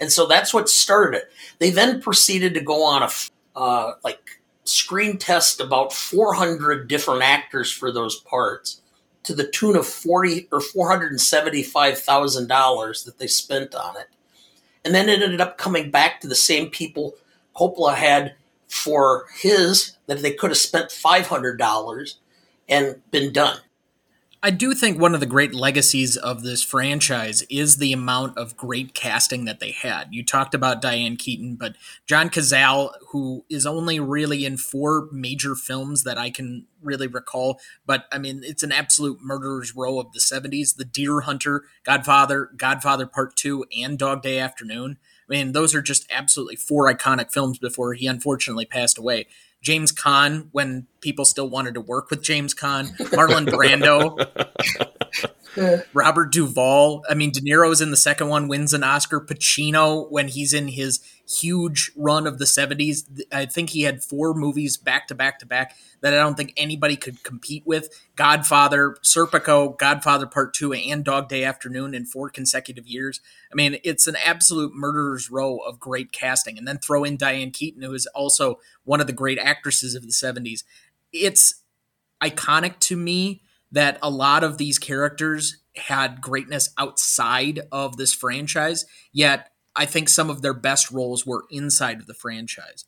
[0.00, 1.30] And so that's what started it.
[1.58, 3.10] They then proceeded to go on a
[3.56, 8.80] uh, like screen test about 400 different actors for those parts
[9.22, 13.26] to the tune of forty or four hundred and seventy five thousand dollars that they
[13.26, 14.08] spent on it,
[14.84, 17.14] and then it ended up coming back to the same people
[17.56, 18.34] Coppola had
[18.68, 22.18] for his that they could have spent five hundred dollars
[22.68, 23.58] and been done.
[24.42, 28.56] I do think one of the great legacies of this franchise is the amount of
[28.56, 30.08] great casting that they had.
[30.12, 31.76] You talked about Diane Keaton, but
[32.06, 37.60] John Cazale, who is only really in four major films that I can really recall,
[37.84, 42.50] but I mean, it's an absolute murderer's row of the 70s The Deer Hunter, Godfather,
[42.56, 44.96] Godfather Part 2, and Dog Day Afternoon.
[45.28, 49.26] I mean, those are just absolutely four iconic films before he unfortunately passed away.
[49.62, 54.16] James Caan when people still wanted to work with James Caan, Marlon Brando,
[55.92, 57.04] Robert Duvall.
[57.08, 59.20] I mean, De Niro's in the second one, wins an Oscar.
[59.20, 63.04] Pacino when he's in his huge run of the 70s.
[63.32, 66.52] I think he had four movies back to back to back that I don't think
[66.56, 67.88] anybody could compete with.
[68.16, 73.20] Godfather, Serpico, Godfather Part 2, and Dog Day Afternoon in four consecutive years.
[73.52, 76.58] I mean, it's an absolute murderer's row of great casting.
[76.58, 80.02] And then throw in Diane Keaton, who is also one of the great actresses of
[80.02, 80.64] the 70s.
[81.12, 81.62] It's
[82.22, 88.84] iconic to me that a lot of these characters had greatness outside of this franchise,
[89.12, 92.84] yet I think some of their best roles were inside of the franchise.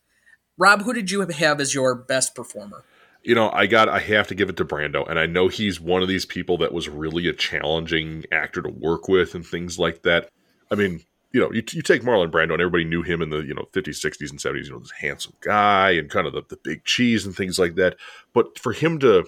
[0.58, 2.84] Robb, who did you have as your best performer?
[3.22, 5.80] You know, I got I have to give it to Brando, and I know he's
[5.80, 9.78] one of these people that was really a challenging actor to work with and things
[9.78, 10.28] like that.
[10.72, 13.38] I mean, you know, you, you take Marlon Brando, and everybody knew him in the
[13.38, 14.64] you know 50s, 60s, and 70s.
[14.64, 17.76] You know, this handsome guy and kind of the, the big cheese and things like
[17.76, 17.96] that.
[18.34, 19.24] But for him to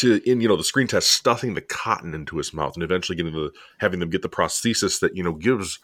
[0.00, 3.16] to in you know the screen test stuffing the cotton into his mouth and eventually
[3.16, 5.78] getting the having them get the prosthesis that you know gives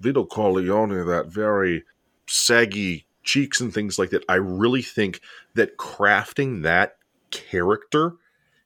[0.00, 1.84] Vito Corleone that very
[2.26, 4.24] saggy cheeks and things like that.
[4.28, 5.20] I really think
[5.54, 6.96] that crafting that
[7.30, 8.12] character,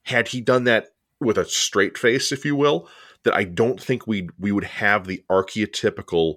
[0.02, 0.88] had he done that
[1.20, 2.88] with a straight face, if you will,
[3.24, 6.36] that I don't think we we would have the archetypical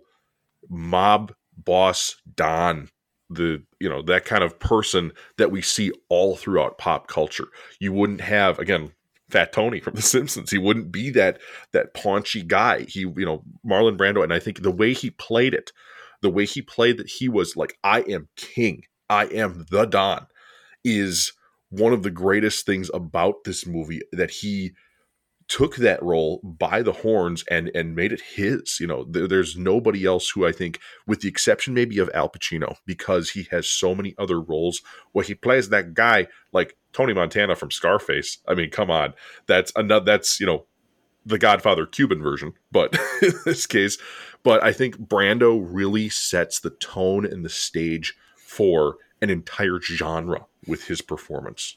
[0.70, 2.90] mob boss Don
[3.34, 7.48] the you know that kind of person that we see all throughout pop culture.
[7.80, 8.92] You wouldn't have again
[9.30, 10.52] Fat Tony from The Simpsons.
[10.52, 11.40] He wouldn't be that
[11.72, 12.84] that paunchy guy.
[12.88, 15.72] He you know Marlon Brando, and I think the way he played it,
[16.22, 20.28] the way he played that he was like I am king, I am the Don,
[20.84, 21.34] is
[21.70, 24.72] one of the greatest things about this movie that he
[25.52, 28.80] took that role by the horns and and made it his.
[28.80, 32.30] You know, there, there's nobody else who I think, with the exception maybe of Al
[32.30, 37.14] Pacino, because he has so many other roles where he plays that guy like Tony
[37.14, 38.38] Montana from Scarface.
[38.48, 39.14] I mean, come on,
[39.46, 40.06] that's another.
[40.06, 40.68] That's you know,
[41.26, 43.98] the Godfather Cuban version, but in this case,
[44.44, 50.46] but I think Brando really sets the tone and the stage for an entire genre
[50.66, 51.76] with his performance.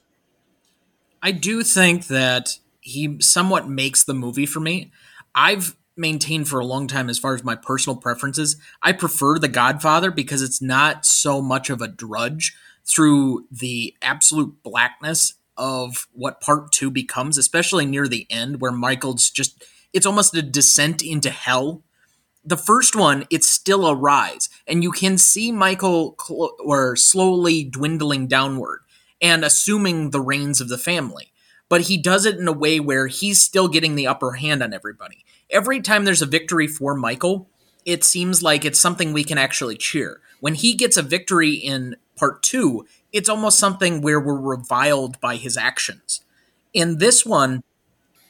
[1.21, 4.92] I do think that he somewhat makes the movie for me.
[5.35, 8.57] I've maintained for a long time as far as my personal preferences.
[8.83, 14.62] I prefer The Godfather because it's not so much of a drudge through the absolute
[14.62, 20.37] blackness of what part 2 becomes, especially near the end where Michael's just it's almost
[20.37, 21.85] a descent into hell.
[22.44, 27.64] The first one, it's still a rise, and you can see Michael cl- or slowly
[27.64, 28.81] dwindling downward
[29.23, 31.33] and assuming the reins of the family
[31.75, 34.73] but he does it in a way where he's still getting the upper hand on
[34.73, 35.25] everybody.
[35.51, 37.49] Every time there's a victory for Michael,
[37.85, 40.21] it seems like it's something we can actually cheer.
[40.39, 45.35] When he gets a victory in part two, it's almost something where we're reviled by
[45.35, 46.21] his actions.
[46.73, 47.65] In this one,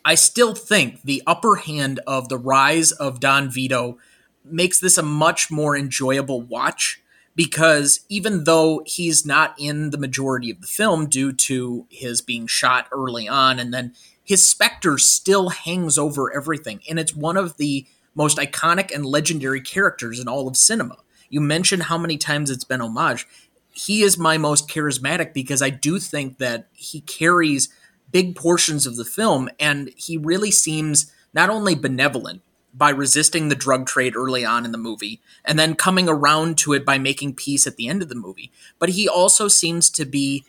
[0.07, 3.98] I still think the upper hand of the rise of Don Vito
[4.42, 7.02] makes this a much more enjoyable watch
[7.36, 12.46] because even though he's not in the majority of the film due to his being
[12.46, 13.92] shot early on and then
[14.22, 19.60] his specter still hangs over everything and it's one of the most iconic and legendary
[19.60, 20.96] characters in all of cinema.
[21.28, 23.26] You mentioned how many times it's been homage.
[23.72, 27.68] He is my most charismatic because i do think that he carries
[28.12, 32.42] big portions of the film and he really seems not only benevolent
[32.76, 36.72] by resisting the drug trade early on in the movie and then coming around to
[36.72, 38.50] it by making peace at the end of the movie.
[38.78, 40.44] But he also seems to be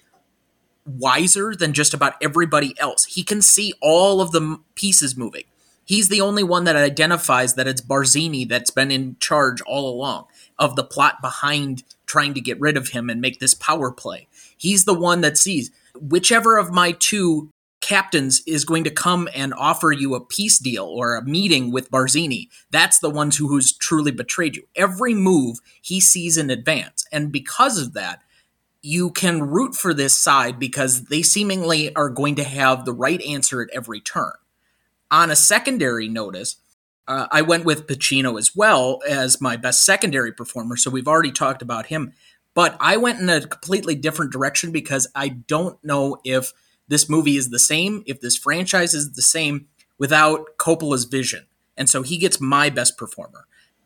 [0.85, 3.05] wiser than just about everybody else.
[3.05, 5.43] He can see all of the pieces moving.
[5.83, 10.25] He's the only one that identifies that it's Barzini that's been in charge all along
[10.57, 14.27] of the plot behind trying to get rid of him and make this power play.
[14.57, 17.49] He's the one that sees whichever of my two
[17.85, 21.91] captains is going to come and offer you a peace deal or a meeting with
[21.91, 22.49] Barzini.
[22.71, 24.63] That's the ones who, who's truly betrayed you.
[24.75, 27.05] Every move he sees in advance.
[27.11, 28.23] And because of that,
[28.81, 33.21] you can root for this side because they seemingly are going to have the right
[33.21, 34.33] answer at every turn.
[35.11, 36.55] On a secondary notice,
[37.07, 41.31] uh, I went with Pacino as well as my best secondary performer, so we've already
[41.31, 42.13] talked about him.
[42.55, 46.51] But I went in a completely different direction because I don't know if–
[46.87, 49.67] this movie is the same, if this franchise is the same
[49.97, 51.45] without Coppola's vision.
[51.77, 53.45] And so he gets my best performer.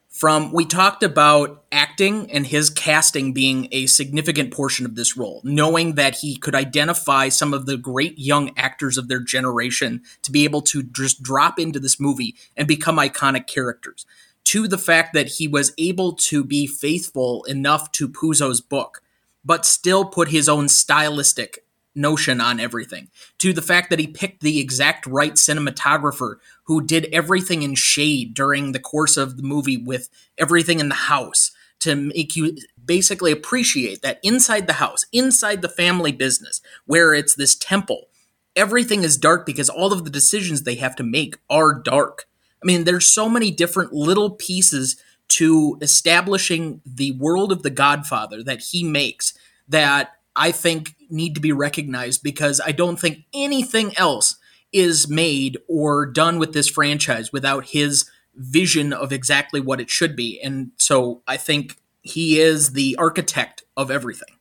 [0.10, 5.40] From we talked about acting and his casting being a significant portion of this role,
[5.44, 10.32] knowing that he could identify some of the great young actors of their generation to
[10.32, 14.06] be able to just drop into this movie and become iconic characters,
[14.46, 19.04] to the fact that he was able to be faithful enough to Puzo's book,
[19.46, 21.64] but still put his own stylistic
[21.96, 27.08] notion on everything to the fact that he picked the exact right cinematographer who did
[27.12, 31.96] everything in shade during the course of the movie with everything in the house to
[31.96, 37.56] make you basically appreciate that inside the house, inside the family business, where it's this
[37.56, 38.08] temple,
[38.56, 42.26] everything is dark because all of the decisions they have to make are dark.
[42.62, 48.44] I mean, there's so many different little pieces to establishing the world of the Godfather
[48.44, 49.34] that he makes
[49.68, 54.38] that I think need to be recognized because I don't think anything else
[54.72, 60.16] is made or done with this franchise without his vision of exactly what it should
[60.16, 60.40] be.
[60.42, 64.38] And so I think he is the architect of everything.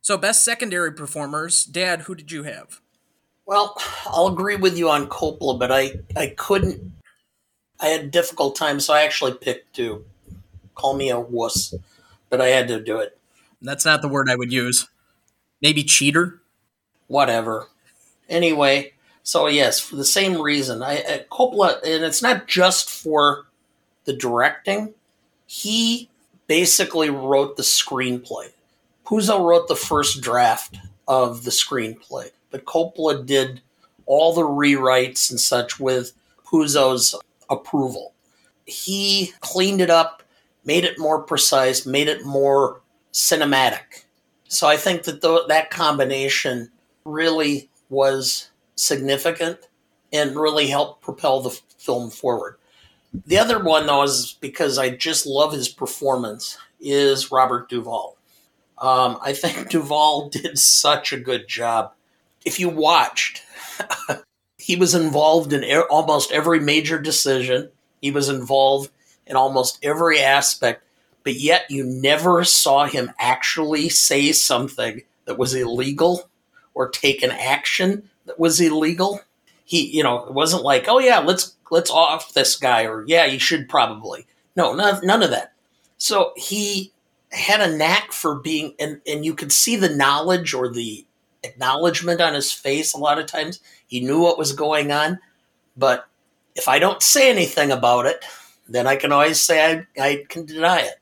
[0.00, 2.80] So, best secondary performers, Dad, who did you have?
[3.46, 6.92] Well, I'll agree with you on Coppola, but I, I couldn't.
[7.80, 10.04] I had a difficult time, so I actually picked to
[10.74, 11.74] call me a wuss,
[12.30, 13.18] but I had to do it.
[13.60, 14.88] That's not the word I would use.
[15.64, 16.42] Maybe cheater?
[17.06, 17.68] Whatever.
[18.28, 23.46] Anyway, so yes, for the same reason, I, Coppola, and it's not just for
[24.04, 24.92] the directing.
[25.46, 26.10] He
[26.48, 28.50] basically wrote the screenplay.
[29.06, 30.76] Puzo wrote the first draft
[31.08, 33.62] of the screenplay, but Coppola did
[34.04, 36.12] all the rewrites and such with
[36.46, 37.14] Puzo's
[37.48, 38.12] approval.
[38.66, 40.22] He cleaned it up,
[40.66, 42.82] made it more precise, made it more
[43.14, 44.03] cinematic.
[44.54, 46.70] So I think that th- that combination
[47.04, 49.58] really was significant
[50.12, 52.56] and really helped propel the f- film forward.
[53.26, 58.16] The other one, though, is because I just love his performance, is Robert Duvall.
[58.78, 61.92] Um, I think Duvall did such a good job.
[62.44, 63.42] If you watched,
[64.58, 67.70] he was involved in almost every major decision.
[68.00, 68.90] He was involved
[69.26, 70.84] in almost every aspect,
[71.24, 76.28] but yet you never saw him actually say something that was illegal
[76.74, 79.20] or take an action that was illegal.
[79.64, 83.24] He, you know, it wasn't like, oh yeah, let's let's off this guy, or yeah,
[83.24, 84.26] you should probably.
[84.54, 85.52] No, none, none of that.
[85.96, 86.92] So he
[87.32, 91.06] had a knack for being, and and you could see the knowledge or the
[91.42, 93.60] acknowledgement on his face a lot of times.
[93.86, 95.18] He knew what was going on,
[95.76, 96.06] but
[96.54, 98.24] if I don't say anything about it,
[98.68, 100.94] then I can always say I, I can deny it.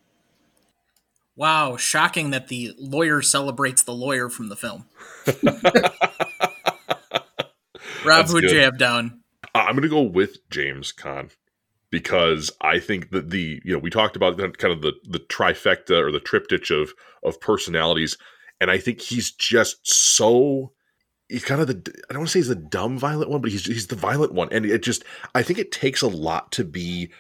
[1.35, 4.87] Wow, shocking that the lawyer celebrates the lawyer from the film.
[8.05, 9.23] Rob, who'd you have down?
[9.55, 11.31] Uh, I'm going to go with James Caan
[11.91, 15.99] because I think that the you know we talked about kind of the the trifecta
[16.01, 18.19] or the triptych of of personalities,
[18.61, 20.73] and I think he's just so
[21.29, 21.75] he's kind of the
[22.09, 24.33] I don't want to say he's the dumb violent one, but he's he's the violent
[24.33, 25.05] one, and it just
[25.35, 27.11] I think it takes a lot to be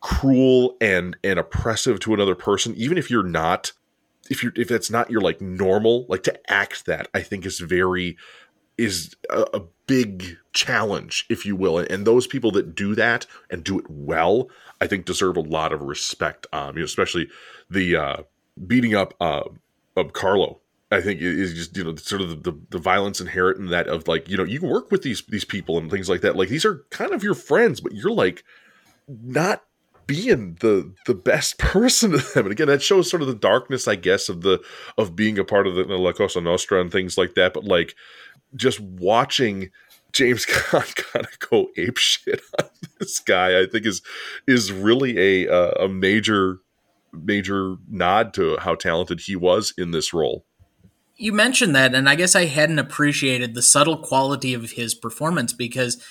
[0.00, 3.72] cruel and and oppressive to another person, even if you're not
[4.30, 7.60] if you're if that's not your like normal like to act that I think is
[7.60, 8.16] very
[8.78, 11.78] is a, a big challenge, if you will.
[11.78, 14.48] And, and, those people that do that and do it well,
[14.80, 16.46] I think deserve a lot of respect.
[16.52, 17.28] Um, you know, especially
[17.68, 18.16] the uh,
[18.66, 19.42] beating up uh,
[19.96, 20.60] of Carlo.
[20.92, 23.86] I think is just you know sort of the, the, the violence inherent in that
[23.86, 26.34] of like you know you can work with these these people and things like that.
[26.34, 28.42] Like these are kind of your friends, but you're like
[29.06, 29.62] not
[30.10, 32.46] being the the best person to them.
[32.46, 34.60] And again, that shows sort of the darkness, I guess, of the
[34.98, 37.54] of being a part of the La Cosa Nostra and things like that.
[37.54, 37.94] But like
[38.56, 39.70] just watching
[40.12, 44.02] James Caan kind of go ape shit on this guy, I think is
[44.48, 46.58] is really a uh, a major
[47.12, 50.44] major nod to how talented he was in this role.
[51.16, 55.52] You mentioned that, and I guess I hadn't appreciated the subtle quality of his performance
[55.52, 56.02] because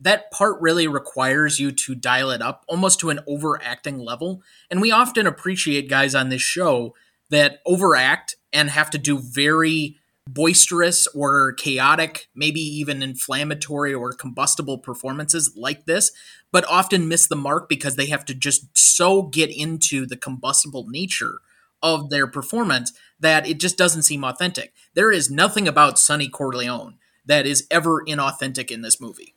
[0.00, 4.42] that part really requires you to dial it up almost to an overacting level.
[4.70, 6.94] And we often appreciate guys on this show
[7.28, 14.78] that overact and have to do very boisterous or chaotic, maybe even inflammatory or combustible
[14.78, 16.12] performances like this,
[16.52, 20.86] but often miss the mark because they have to just so get into the combustible
[20.88, 21.38] nature
[21.82, 24.72] of their performance that it just doesn't seem authentic.
[24.94, 29.34] There is nothing about Sonny Corleone that is ever inauthentic in this movie.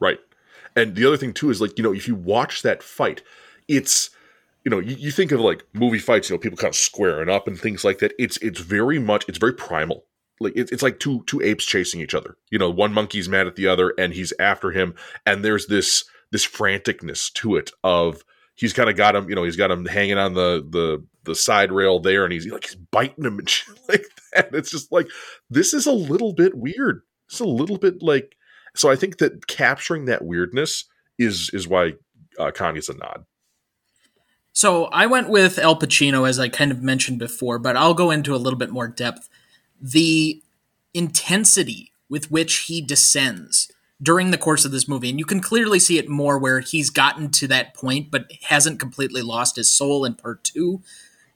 [0.00, 0.18] Right.
[0.76, 3.22] And the other thing too is like, you know, if you watch that fight,
[3.66, 4.10] it's
[4.64, 7.30] you know, you, you think of like movie fights, you know, people kind of squaring
[7.30, 8.12] up and things like that.
[8.18, 10.04] It's it's very much it's very primal
[10.40, 12.36] like it's like two two apes chasing each other.
[12.50, 14.94] You know, one monkey's mad at the other and he's after him,
[15.26, 18.22] and there's this this franticness to it of
[18.54, 21.34] he's kind of got him, you know, he's got him hanging on the the the
[21.34, 24.54] side rail there, and he's like he's biting him and shit like that.
[24.54, 25.08] It's just like
[25.50, 27.02] this is a little bit weird.
[27.28, 28.36] It's a little bit like
[28.74, 28.90] so.
[28.90, 30.84] I think that capturing that weirdness
[31.18, 31.94] is is why
[32.38, 33.24] uh, Caan's a nod.
[34.52, 38.10] So I went with Al Pacino as I kind of mentioned before, but I'll go
[38.10, 39.28] into a little bit more depth
[39.80, 40.42] the
[40.94, 43.70] intensity with which he descends
[44.02, 45.10] during the course of this movie.
[45.10, 48.80] And you can clearly see it more where he's gotten to that point, but hasn't
[48.80, 50.82] completely lost his soul in part two.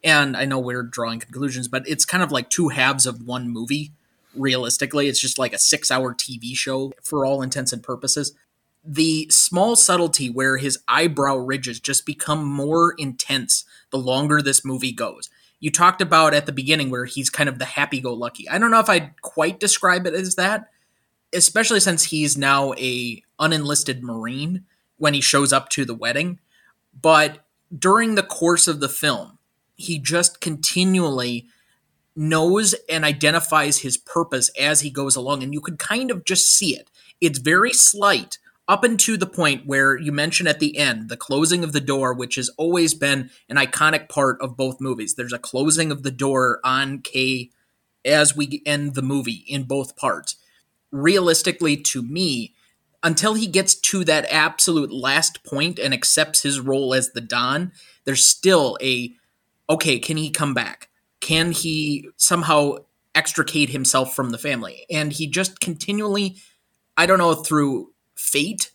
[0.05, 3.49] And I know we're drawing conclusions, but it's kind of like two halves of one
[3.49, 3.93] movie.
[4.35, 8.35] Realistically, it's just like a six hour TV show for all intents and purposes.
[8.85, 14.93] The small subtlety where his eyebrow ridges just become more intense the longer this movie
[14.93, 15.29] goes
[15.63, 18.49] you talked about at the beginning where he's kind of the happy go lucky.
[18.49, 20.69] I don't know if I'd quite describe it as that,
[21.33, 24.65] especially since he's now a unenlisted marine
[24.99, 26.41] when he shows up to the wedding.
[27.01, 27.45] But
[27.77, 29.39] during the course of the film,
[29.77, 31.47] he just continually
[32.15, 36.51] knows and identifies his purpose as he goes along and you could kind of just
[36.51, 36.91] see it.
[37.21, 38.39] It's very slight,
[38.69, 42.15] up into the point where you mention at the end the closing of the door,
[42.15, 45.15] which has always been an iconic part of both movies.
[45.15, 47.51] There's a closing of the door on Kay
[48.05, 50.37] as we end the movie in both parts.
[50.91, 52.55] Realistically, to me,
[53.03, 57.73] until he gets to that absolute last point and accepts his role as the Don,
[58.05, 59.13] there's still a
[59.69, 60.89] okay, can he come back?
[61.23, 62.75] Can he somehow
[63.15, 64.85] extricate himself from the family?
[64.91, 66.37] And he just continually,
[66.97, 68.73] I don't know, through fate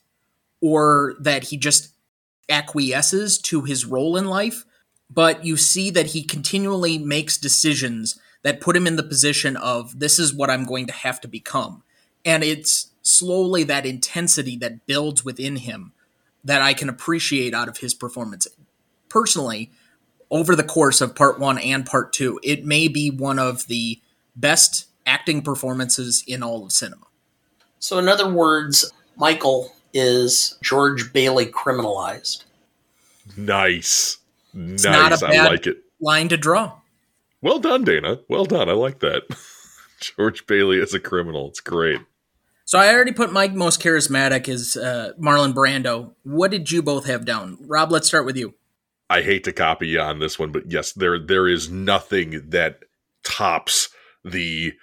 [0.62, 1.94] or that he just
[2.50, 4.66] acquiesces to his role in life,
[5.10, 10.00] but you see that he continually makes decisions that put him in the position of
[10.00, 11.84] this is what I'm going to have to become.
[12.24, 15.92] And it's slowly that intensity that builds within him
[16.46, 18.48] that I can appreciate out of his performance.
[19.10, 19.72] Personally,
[20.30, 24.00] over the course of part one and part two, it may be one of the
[24.36, 27.06] best acting performances in all of cinema.
[27.80, 32.44] So, in other words, Michael is George Bailey criminalized.
[33.36, 34.18] Nice.
[34.54, 35.22] It's not nice.
[35.22, 35.78] a I bad- like it.
[36.00, 36.74] Line to draw.
[37.42, 38.20] Well done, Dana.
[38.28, 38.70] Well done.
[38.70, 39.24] I like that.
[40.00, 41.48] George Bailey is a criminal.
[41.50, 42.00] It's great.
[42.66, 46.14] So I already put Mike most charismatic as uh, Marlon Brando.
[46.24, 47.58] What did you both have down?
[47.62, 48.54] Rob, let's start with you.
[49.10, 52.80] I hate to copy you on this one, but yes, there there is nothing that
[53.24, 53.90] tops
[54.24, 54.74] the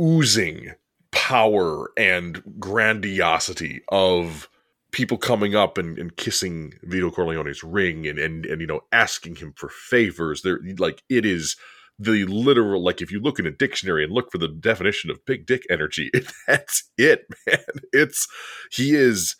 [0.00, 0.72] oozing
[1.12, 4.48] power and grandiosity of
[4.92, 9.36] people coming up and, and kissing Vito Corleone's ring and, and and you know asking
[9.36, 10.42] him for favors.
[10.42, 11.56] There like it is
[11.98, 15.24] the literal like if you look in a dictionary and look for the definition of
[15.24, 16.10] big dick energy,
[16.46, 17.58] that's it, man.
[17.92, 18.26] It's
[18.70, 19.36] he is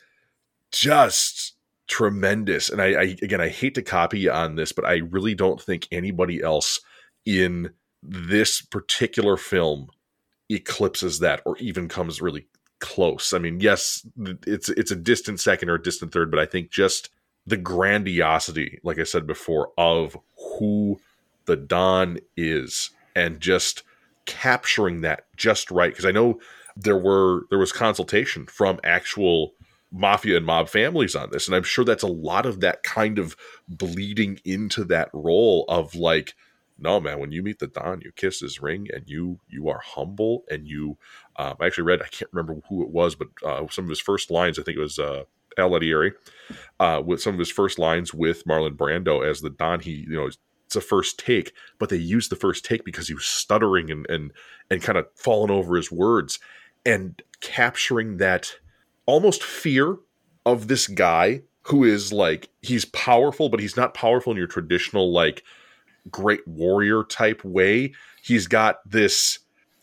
[0.70, 1.54] just
[1.88, 2.68] tremendous.
[2.68, 5.88] And I, I again I hate to copy on this, but I really don't think
[5.90, 6.80] anybody else
[7.24, 7.70] in
[8.02, 9.88] this particular film
[10.48, 12.46] eclipses that or even comes really
[12.78, 13.32] close.
[13.32, 14.06] I mean, yes,
[14.46, 17.10] it's it's a distant second or a distant third, but I think just
[17.46, 20.16] the grandiosity, like I said before, of
[20.58, 21.00] who
[21.46, 23.82] the Don is and just
[24.26, 25.90] capturing that just right.
[25.90, 26.38] Because I know
[26.76, 29.54] there were there was consultation from actual
[29.90, 33.18] mafia and mob families on this, and I'm sure that's a lot of that kind
[33.18, 33.36] of
[33.68, 36.34] bleeding into that role of like
[36.78, 39.80] no man when you meet the don you kiss his ring and you you are
[39.84, 40.96] humble and you
[41.36, 44.00] um, i actually read i can't remember who it was but uh, some of his
[44.00, 45.24] first lines i think it was uh
[45.58, 46.12] al Lettieri,
[46.78, 50.16] uh with some of his first lines with marlon brando as the don he you
[50.16, 53.90] know it's a first take but they used the first take because he was stuttering
[53.90, 54.32] and and
[54.70, 56.38] and kind of falling over his words
[56.86, 58.52] and capturing that
[59.08, 59.96] almost fear
[60.44, 65.12] of this guy who is like he's powerful but he's not powerful in your traditional
[65.12, 65.42] like
[66.10, 67.92] great warrior type way.
[68.22, 69.40] He's got this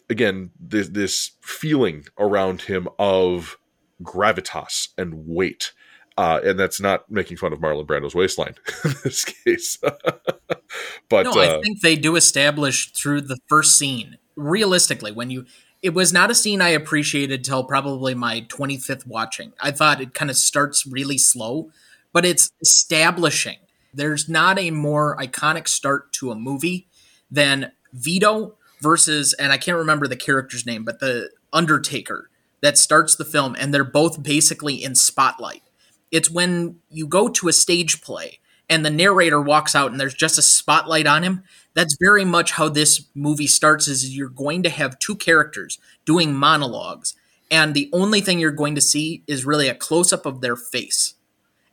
[0.10, 3.58] again this this feeling around him of
[4.04, 5.72] gravitas and weight.
[6.18, 8.56] Uh, and that's not making fun of Marlon Brando's waistline
[8.86, 9.78] in this case.
[11.10, 14.18] but no, uh, I think they do establish through the first scene.
[14.38, 15.46] Realistically, when you
[15.86, 19.54] it was not a scene I appreciated till probably my 25th watching.
[19.62, 21.70] I thought it kind of starts really slow,
[22.12, 23.60] but it's establishing.
[23.94, 26.88] There's not a more iconic start to a movie
[27.30, 32.32] than Vito versus and I can't remember the character's name, but the Undertaker
[32.62, 35.62] that starts the film and they're both basically in spotlight.
[36.10, 38.40] It's when you go to a stage play
[38.70, 41.44] and the narrator walks out and there's just a spotlight on him.
[41.74, 46.34] That's very much how this movie starts is you're going to have two characters doing
[46.34, 47.16] monologues
[47.52, 50.56] and the only thing you're going to see is really a close up of their
[50.56, 51.14] face.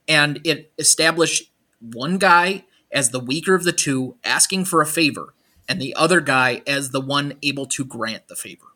[0.07, 5.35] And it established one guy as the weaker of the two asking for a favor
[5.69, 8.67] and the other guy as the one able to grant the favor.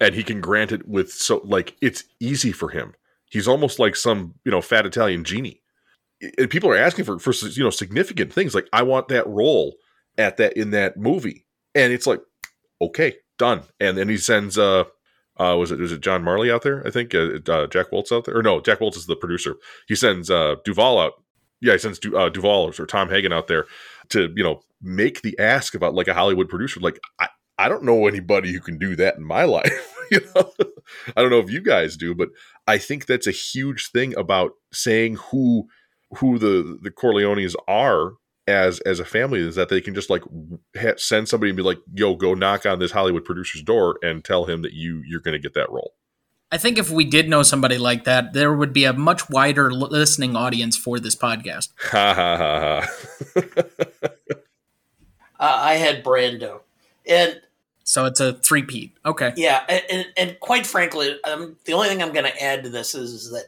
[0.00, 2.94] and he can grant it with so like it's easy for him.
[3.30, 5.60] He's almost like some you know fat Italian genie.
[6.36, 9.76] And people are asking for for you know significant things like I want that role
[10.16, 12.20] at that in that movie, and it's like
[12.80, 13.62] okay done.
[13.80, 14.84] And then he sends uh
[15.38, 16.86] uh was it was it John Marley out there?
[16.86, 19.56] I think uh, uh, Jack Woltz out there or no Jack Woltz is the producer.
[19.86, 21.12] He sends uh Duvall out.
[21.60, 23.66] Yeah, he sends du- uh, Duvall or Tom Hagen out there
[24.10, 26.80] to you know make the ask about like a Hollywood producer.
[26.80, 29.94] Like I I don't know anybody who can do that in my life.
[30.10, 30.52] you know,
[31.16, 32.28] I don't know if you guys do, but
[32.66, 35.68] I think that's a huge thing about saying who
[36.16, 38.12] who the the Corleones are
[38.46, 40.22] as as a family is that they can just like
[40.76, 44.24] ha- send somebody and be like, "Yo, go knock on this Hollywood producer's door and
[44.24, 45.94] tell him that you you're going to get that role."
[46.50, 49.70] I think if we did know somebody like that, there would be a much wider
[49.70, 51.68] listening audience for this podcast.
[51.90, 53.42] Ha ha ha ha.
[55.40, 56.62] Uh, I had Brando,
[57.06, 57.40] and
[57.84, 58.96] So it's a three-peat.
[59.06, 59.32] Okay.
[59.36, 62.70] yeah, and, and, and quite frankly, um, the only thing I'm going to add to
[62.70, 63.44] this is, is that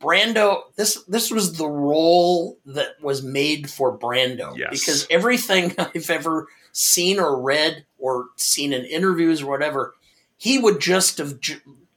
[0.00, 4.70] Brando this this was the role that was made for Brando Yes.
[4.70, 9.94] because everything I've ever seen or read or seen in interviews or whatever,
[10.36, 11.40] he would just have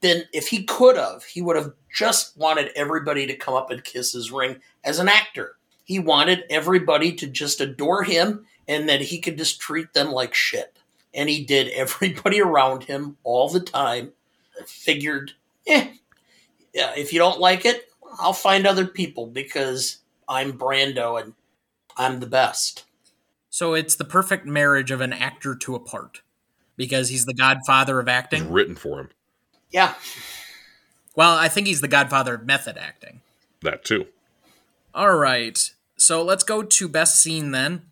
[0.01, 3.83] been if he could have, he would have just wanted everybody to come up and
[3.83, 5.57] kiss his ring as an actor.
[5.83, 10.33] He wanted everybody to just adore him and that he could just treat them like
[10.33, 10.77] shit.
[11.13, 14.13] And he did everybody around him all the time.
[14.65, 15.33] Figured,
[15.67, 15.89] eh,
[16.73, 19.97] yeah, if you don't like it, I'll find other people because
[20.27, 21.33] I'm Brando and
[21.97, 22.85] I'm the best.
[23.49, 26.21] So it's the perfect marriage of an actor to a part
[26.77, 28.51] because he's the godfather of It's acting.
[28.51, 29.09] written for him.
[29.71, 29.93] Yeah.
[31.15, 33.21] Well, I think he's the godfather of method acting.
[33.61, 34.07] That too.
[34.95, 35.57] All right.
[35.97, 37.83] So let's go to best scene then.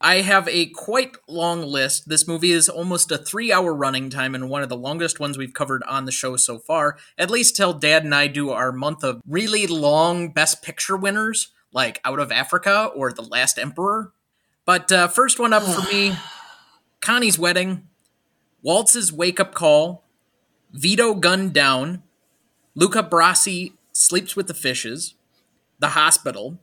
[0.00, 2.08] I have a quite long list.
[2.08, 5.38] This movie is almost a three hour running time and one of the longest ones
[5.38, 8.72] we've covered on the show so far, at least till Dad and I do our
[8.72, 14.12] month of really long Best Picture winners, like Out of Africa or The Last Emperor.
[14.66, 16.16] But uh, first one up for me
[17.00, 17.88] Connie's Wedding,
[18.62, 20.04] Woltz's Wake Up Call,
[20.72, 22.02] Vito Gunned Down,
[22.74, 25.14] Luca Brasi Sleeps with the Fishes,
[25.78, 26.60] The Hospital,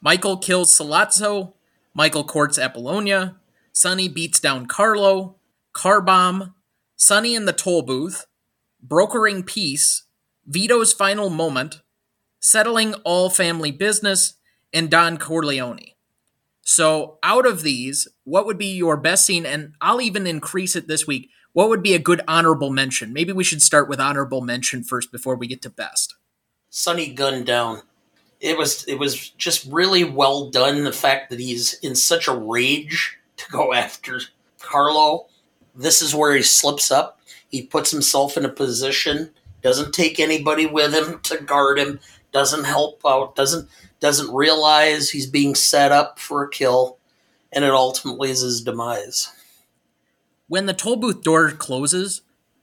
[0.00, 1.54] Michael Kills Sollozzo,
[1.94, 3.36] Michael courts Apollonia,
[3.72, 5.36] Sonny beats down Carlo,
[5.72, 6.54] Car Bomb,
[6.96, 8.26] Sonny in the toll booth,
[8.82, 10.04] Brokering Peace,
[10.46, 11.82] Vito's Final Moment,
[12.40, 14.34] Settling All Family Business,
[14.72, 15.92] and Don Corleone.
[16.62, 19.44] So, out of these, what would be your best scene?
[19.44, 21.30] And I'll even increase it this week.
[21.52, 23.12] What would be a good honorable mention?
[23.12, 26.14] Maybe we should start with honorable mention first before we get to best.
[26.68, 27.82] Sonny gunned down
[28.40, 30.84] it was it was just really well done.
[30.84, 34.20] The fact that he's in such a rage to go after
[34.58, 35.26] Carlo.
[35.74, 37.20] This is where he slips up.
[37.48, 39.30] He puts himself in a position,
[39.62, 42.00] doesn't take anybody with him to guard him,
[42.32, 43.68] doesn't help out, doesn't
[44.00, 46.98] doesn't realize he's being set up for a kill,
[47.52, 49.30] and it ultimately is his demise.
[50.48, 52.22] When the toll booth door closes,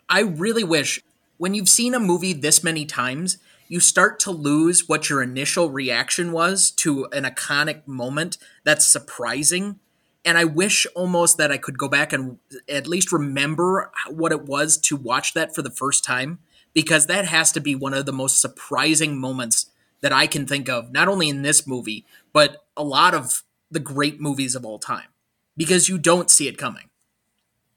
[0.09, 1.01] I really wish
[1.37, 5.69] when you've seen a movie this many times, you start to lose what your initial
[5.69, 9.79] reaction was to an iconic moment that's surprising.
[10.23, 12.37] And I wish almost that I could go back and
[12.67, 16.39] at least remember what it was to watch that for the first time,
[16.73, 20.69] because that has to be one of the most surprising moments that I can think
[20.69, 24.79] of, not only in this movie, but a lot of the great movies of all
[24.79, 25.07] time,
[25.55, 26.89] because you don't see it coming.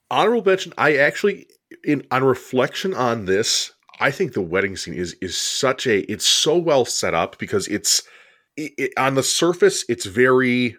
[0.09, 1.47] Honorable mention, I actually,
[1.83, 6.25] in on reflection on this, I think the wedding scene is is such a it's
[6.25, 8.03] so well set up because it's
[8.57, 10.77] it, it, on the surface it's very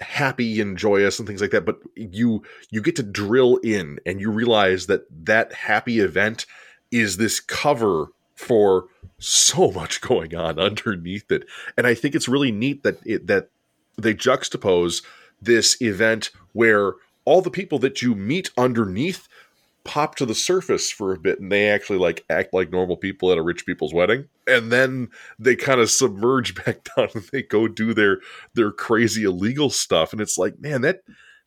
[0.00, 4.20] happy and joyous and things like that but you you get to drill in and
[4.20, 6.44] you realize that that happy event
[6.90, 8.86] is this cover for
[9.18, 11.46] so much going on underneath it.
[11.76, 13.50] And i think it's really neat that it, that
[13.96, 15.02] they juxtapose
[15.40, 16.94] this event where
[17.24, 19.28] all the people that you meet underneath
[19.86, 23.30] pop to the surface for a bit and they actually like act like normal people
[23.30, 25.08] at a rich people's wedding and then
[25.38, 28.18] they kind of submerge back down and they go do their
[28.54, 31.00] their crazy illegal stuff and it's like man that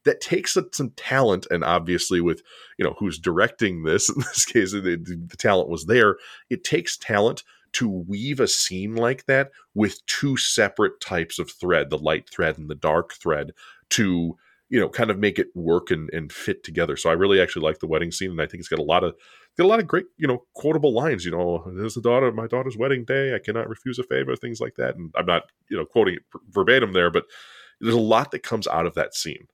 [0.05, 2.41] that takes some talent and obviously with
[2.77, 6.17] you know who's directing this in this case the, the talent was there
[6.49, 11.89] it takes talent to weave a scene like that with two separate types of thread
[11.89, 13.51] the light thread and the dark thread
[13.89, 14.37] to
[14.69, 16.95] you know kind of make it work and, and fit together.
[16.95, 19.03] So i really actually like the wedding scene and i think it's got a lot
[19.03, 19.15] of
[19.57, 22.47] got a lot of great you know quotable lines you know there's the daughter my
[22.47, 24.95] daughter's wedding day i cannot refuse a favor things like that.
[24.95, 27.25] And i'm not you know quoting it verbatim there but
[27.81, 29.47] there's a lot that comes out of that scene.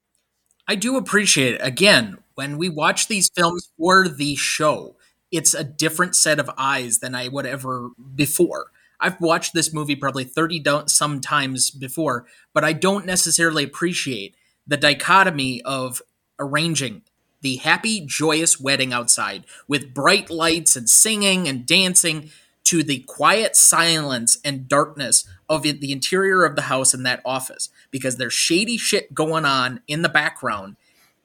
[0.68, 1.61] I do appreciate it.
[1.63, 4.97] Again when we watch these films for the show
[5.32, 8.68] it's a different set of eyes than i would ever before.
[8.99, 14.36] I've watched this movie probably 30 some times before, but I don't necessarily appreciate
[14.68, 16.01] the dichotomy of
[16.39, 17.01] arranging
[17.41, 22.32] the happy, joyous wedding outside with bright lights and singing and dancing
[22.63, 27.70] to the quiet silence and darkness of the interior of the house and that office
[27.91, 30.76] because there's shady shit going on in the background.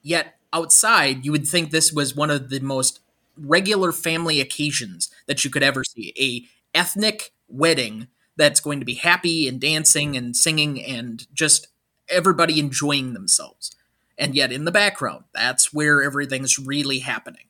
[0.03, 2.99] Yet outside, you would think this was one of the most
[3.35, 8.93] regular family occasions that you could ever see a ethnic wedding that's going to be
[8.95, 11.67] happy and dancing and singing and just
[12.11, 13.75] everybody enjoying themselves.
[14.17, 17.45] And yet, in the background, that's where everything's really happening.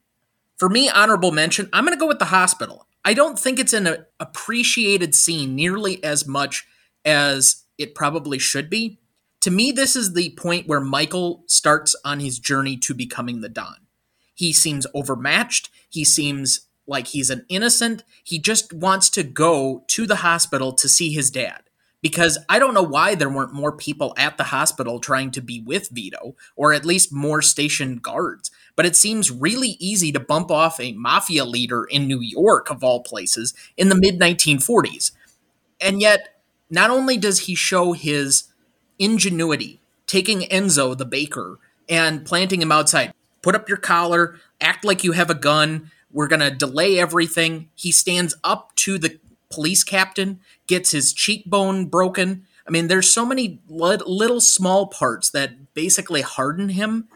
[0.58, 2.88] For me, honorable mention, I'm going to go with the hospital.
[3.04, 6.68] I don't think it's an appreciated scene nearly as much
[7.04, 9.00] as it probably should be.
[9.42, 13.50] To me, this is the point where Michael starts on his journey to becoming the
[13.50, 13.88] Don.
[14.36, 15.70] He seems overmatched.
[15.90, 18.04] He seems like he's an innocent.
[18.24, 21.64] He just wants to go to the hospital to see his dad
[22.02, 25.62] because I don't know why there weren't more people at the hospital trying to be
[25.62, 28.50] with Vito, or at least more stationed guards.
[28.76, 32.84] But it seems really easy to bump off a mafia leader in New York, of
[32.84, 35.12] all places, in the mid 1940s.
[35.80, 38.46] And yet, not only does he show his
[38.98, 45.04] ingenuity, taking Enzo, the baker, and planting him outside, put up your collar, act like
[45.04, 47.70] you have a gun, we're going to delay everything.
[47.76, 49.20] He stands up to the
[49.52, 52.46] police captain, gets his cheekbone broken.
[52.68, 57.08] I mean, there's so many little small parts that basically harden him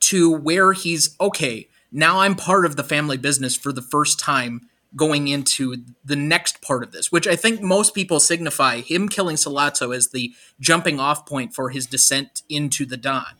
[0.00, 1.68] to where he's okay.
[1.90, 6.62] Now I'm part of the family business for the first time going into the next
[6.62, 10.98] part of this, which I think most people signify him killing Sollozzo as the jumping
[10.98, 13.34] off point for his descent into the Don.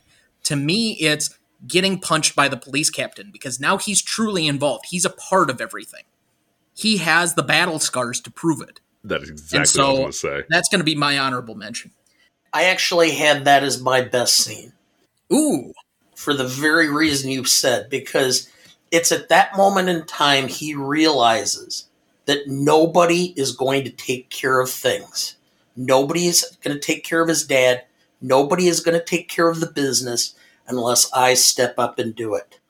[0.45, 4.87] To me, it's getting punched by the police captain because now he's truly involved.
[4.91, 6.05] He's a part of everything.
[6.79, 8.79] He has the battle scars to prove it.
[9.03, 10.47] That is exactly so what I was going to say.
[10.49, 11.91] That's going to be my honorable mention.
[12.53, 14.73] I actually had that as my best scene.
[15.33, 15.73] Ooh.
[16.15, 18.49] For the very reason you said, because
[18.93, 21.89] it's at that moment in time he realizes
[22.27, 25.35] that nobody is going to take care of things.
[25.75, 27.87] Nobody is going to take care of his dad.
[28.21, 30.37] Nobody is going to take care of the business
[30.69, 32.61] unless I step up and do it.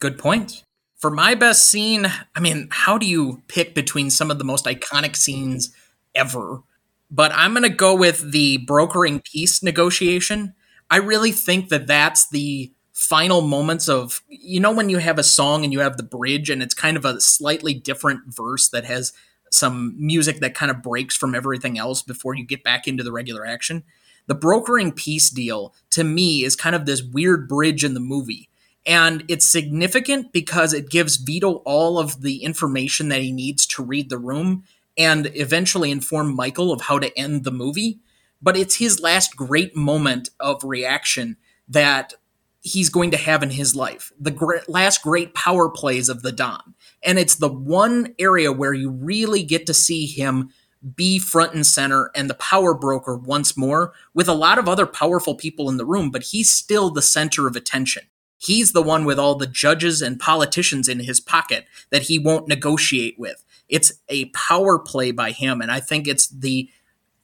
[0.00, 0.62] Good point.
[0.96, 4.64] For my best scene, I mean, how do you pick between some of the most
[4.64, 5.74] iconic scenes
[6.14, 6.62] ever?
[7.10, 10.54] But I'm going to go with the brokering peace negotiation.
[10.90, 15.22] I really think that that's the final moments of you know when you have a
[15.22, 18.86] song and you have the bridge and it's kind of a slightly different verse that
[18.86, 19.12] has
[19.50, 23.12] some music that kind of breaks from everything else before you get back into the
[23.12, 23.84] regular action.
[24.28, 28.48] The brokering peace deal to me is kind of this weird bridge in the movie.
[28.86, 33.82] And it's significant because it gives Vito all of the information that he needs to
[33.82, 34.64] read the room
[34.96, 37.98] and eventually inform Michael of how to end the movie.
[38.40, 41.36] But it's his last great moment of reaction
[41.68, 42.14] that
[42.60, 44.12] he's going to have in his life.
[44.20, 46.74] The great, last great power plays of the Don.
[47.02, 50.50] And it's the one area where you really get to see him
[50.94, 54.86] be front and center and the power broker once more with a lot of other
[54.86, 58.04] powerful people in the room, but he's still the center of attention.
[58.38, 62.48] He's the one with all the judges and politicians in his pocket that he won't
[62.48, 63.44] negotiate with.
[63.68, 66.68] It's a power play by him, and I think it's the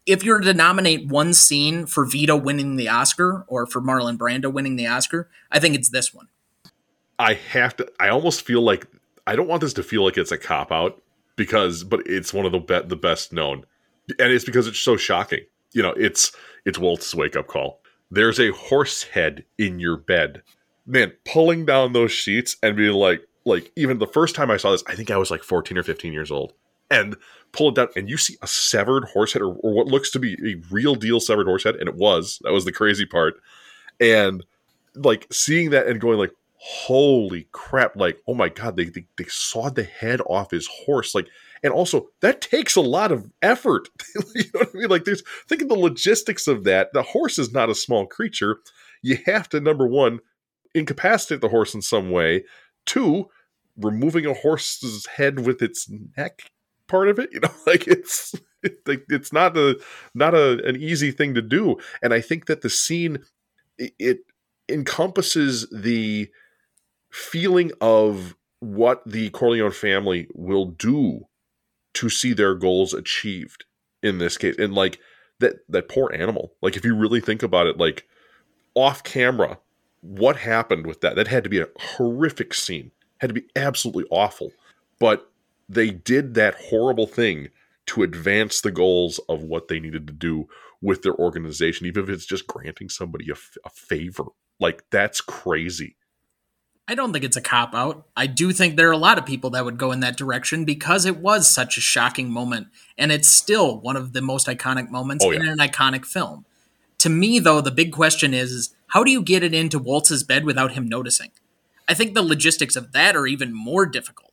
[0.04, 4.52] if you're to nominate one scene for Vito winning the Oscar or for Marlon Brando
[4.52, 6.28] winning the Oscar, I think it's this one.
[7.18, 7.90] I have to.
[8.00, 8.86] I almost feel like
[9.26, 11.00] I don't want this to feel like it's a cop out
[11.36, 13.64] because, but it's one of the be- the best known,
[14.18, 15.40] and it's because it's so shocking.
[15.72, 16.32] You know, it's
[16.64, 17.80] it's Woltz wake up call.
[18.10, 20.42] There's a horse head in your bed,
[20.86, 21.12] man.
[21.24, 24.84] Pulling down those sheets and being like, like even the first time I saw this,
[24.86, 26.52] I think I was like 14 or 15 years old,
[26.90, 27.16] and
[27.52, 30.18] pull it down and you see a severed horse head or, or, what looks to
[30.18, 33.34] be a real deal severed horse head and it was that was the crazy part
[34.00, 34.44] and
[34.94, 39.24] like seeing that and going like holy crap like oh my god they, they, they
[39.24, 41.26] sawed the head off his horse like
[41.62, 43.88] and also that takes a lot of effort
[44.34, 47.38] you know what i mean like there's think of the logistics of that the horse
[47.38, 48.58] is not a small creature
[49.02, 50.20] you have to number one
[50.74, 52.44] incapacitate the horse in some way
[52.86, 53.26] two
[53.76, 56.50] removing a horse's head with its neck
[56.88, 58.34] part of it you know like it's
[58.86, 59.78] like it's not a
[60.14, 61.76] not a an easy thing to do.
[62.02, 63.18] And i think that the scene
[63.78, 64.20] it
[64.68, 66.28] encompasses the
[67.10, 71.26] feeling of what the corleone family will do
[71.94, 73.64] to see their goals achieved
[74.02, 74.56] in this case.
[74.58, 74.98] And like
[75.40, 78.06] that that poor animal like if you really think about it like
[78.74, 79.58] off camera
[80.02, 82.90] what happened with that that had to be a horrific scene
[83.20, 84.52] had to be absolutely awful
[84.98, 85.32] but
[85.68, 87.48] they did that horrible thing
[87.86, 90.48] to advance the goals of what they needed to do
[90.80, 93.34] with their organization, even if it's just granting somebody a,
[93.64, 94.24] a favor.
[94.60, 95.96] Like, that's crazy.
[96.88, 98.06] I don't think it's a cop out.
[98.16, 100.64] I do think there are a lot of people that would go in that direction
[100.64, 102.66] because it was such a shocking moment.
[102.98, 105.40] And it's still one of the most iconic moments oh, yeah.
[105.40, 106.44] in an iconic film.
[106.98, 110.22] To me, though, the big question is, is how do you get it into Woltz's
[110.22, 111.30] bed without him noticing?
[111.88, 114.32] I think the logistics of that are even more difficult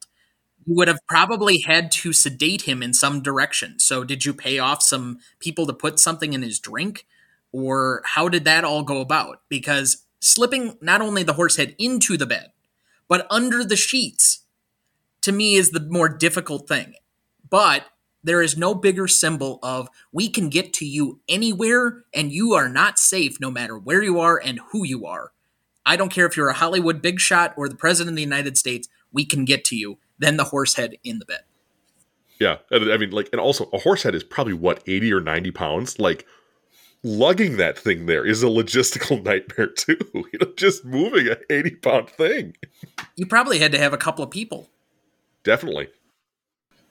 [0.69, 3.79] you would have probably had to sedate him in some direction.
[3.79, 7.07] So, did you pay off some people to put something in his drink?
[7.51, 9.41] Or how did that all go about?
[9.49, 12.51] Because slipping not only the horse head into the bed,
[13.07, 14.45] but under the sheets,
[15.21, 16.93] to me, is the more difficult thing.
[17.49, 17.85] But
[18.23, 22.69] there is no bigger symbol of we can get to you anywhere and you are
[22.69, 25.31] not safe no matter where you are and who you are.
[25.85, 28.57] I don't care if you're a Hollywood big shot or the president of the United
[28.57, 31.41] States, we can get to you than the horse head in the bed.
[32.39, 35.51] Yeah, I mean, like, and also a horse head is probably what eighty or ninety
[35.51, 35.99] pounds.
[35.99, 36.25] Like,
[37.03, 39.97] lugging that thing there is a logistical nightmare too.
[40.31, 42.55] You know, just moving a eighty pound thing.
[43.15, 44.69] You probably had to have a couple of people.
[45.43, 45.89] Definitely.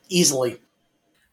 [0.08, 0.60] Easily.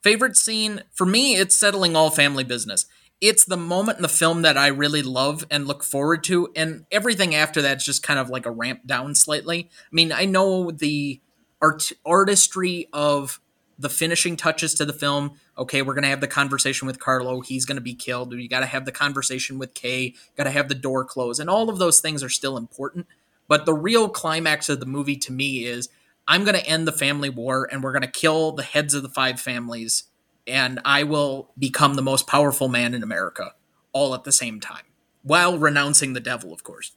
[0.05, 2.85] Favorite scene for me, it's settling all family business.
[3.21, 6.85] It's the moment in the film that I really love and look forward to, and
[6.91, 9.67] everything after that's just kind of like a ramp down slightly.
[9.73, 11.21] I mean, I know the
[11.59, 13.41] art artistry of
[13.79, 15.39] the finishing touches to the film.
[15.57, 17.41] Okay, we're gonna have the conversation with Carlo.
[17.41, 18.31] He's gonna be killed.
[18.31, 20.13] You got to have the conversation with Kay.
[20.37, 23.07] Got to have the door closed, and all of those things are still important.
[23.47, 25.89] But the real climax of the movie to me is
[26.27, 29.03] I'm going to end the family war and we're going to kill the heads of
[29.03, 30.05] the five families
[30.47, 33.53] and I will become the most powerful man in America
[33.93, 34.83] all at the same time
[35.25, 36.91] while renouncing the devil, of course.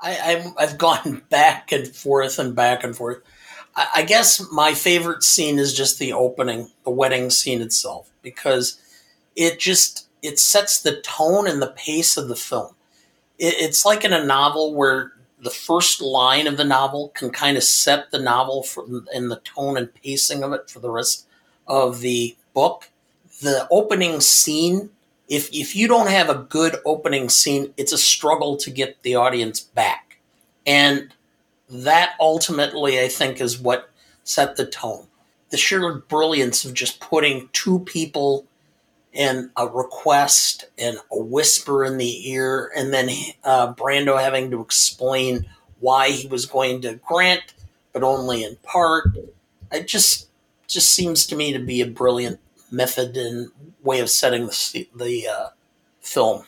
[0.00, 3.22] I, i have gone back and forth and back and forth.
[3.74, 8.80] I, I guess my favorite scene is just the opening, the wedding scene itself, because
[9.34, 12.74] it just it sets the tone and the pace of the film.
[13.38, 17.56] It, it's like in a novel where the first line of the novel can kind
[17.56, 18.84] of set the novel for,
[19.14, 21.26] and the tone and pacing of it for the rest
[21.66, 22.90] of the book.
[23.40, 24.90] The opening scene,
[25.28, 29.14] if if you don't have a good opening scene, it's a struggle to get the
[29.14, 30.18] audience back.
[30.66, 31.14] And
[31.70, 33.90] that ultimately I think is what
[34.24, 35.06] set the tone.
[35.50, 38.46] The sheer brilliance of just putting two people
[39.18, 43.10] and a request and a whisper in the ear, and then
[43.42, 45.44] uh, Brando having to explain
[45.80, 47.52] why he was going to grant,
[47.92, 49.08] but only in part.
[49.72, 50.28] It just
[50.68, 52.38] just seems to me to be a brilliant
[52.70, 53.50] method and
[53.82, 55.48] way of setting the the uh,
[56.00, 56.44] film.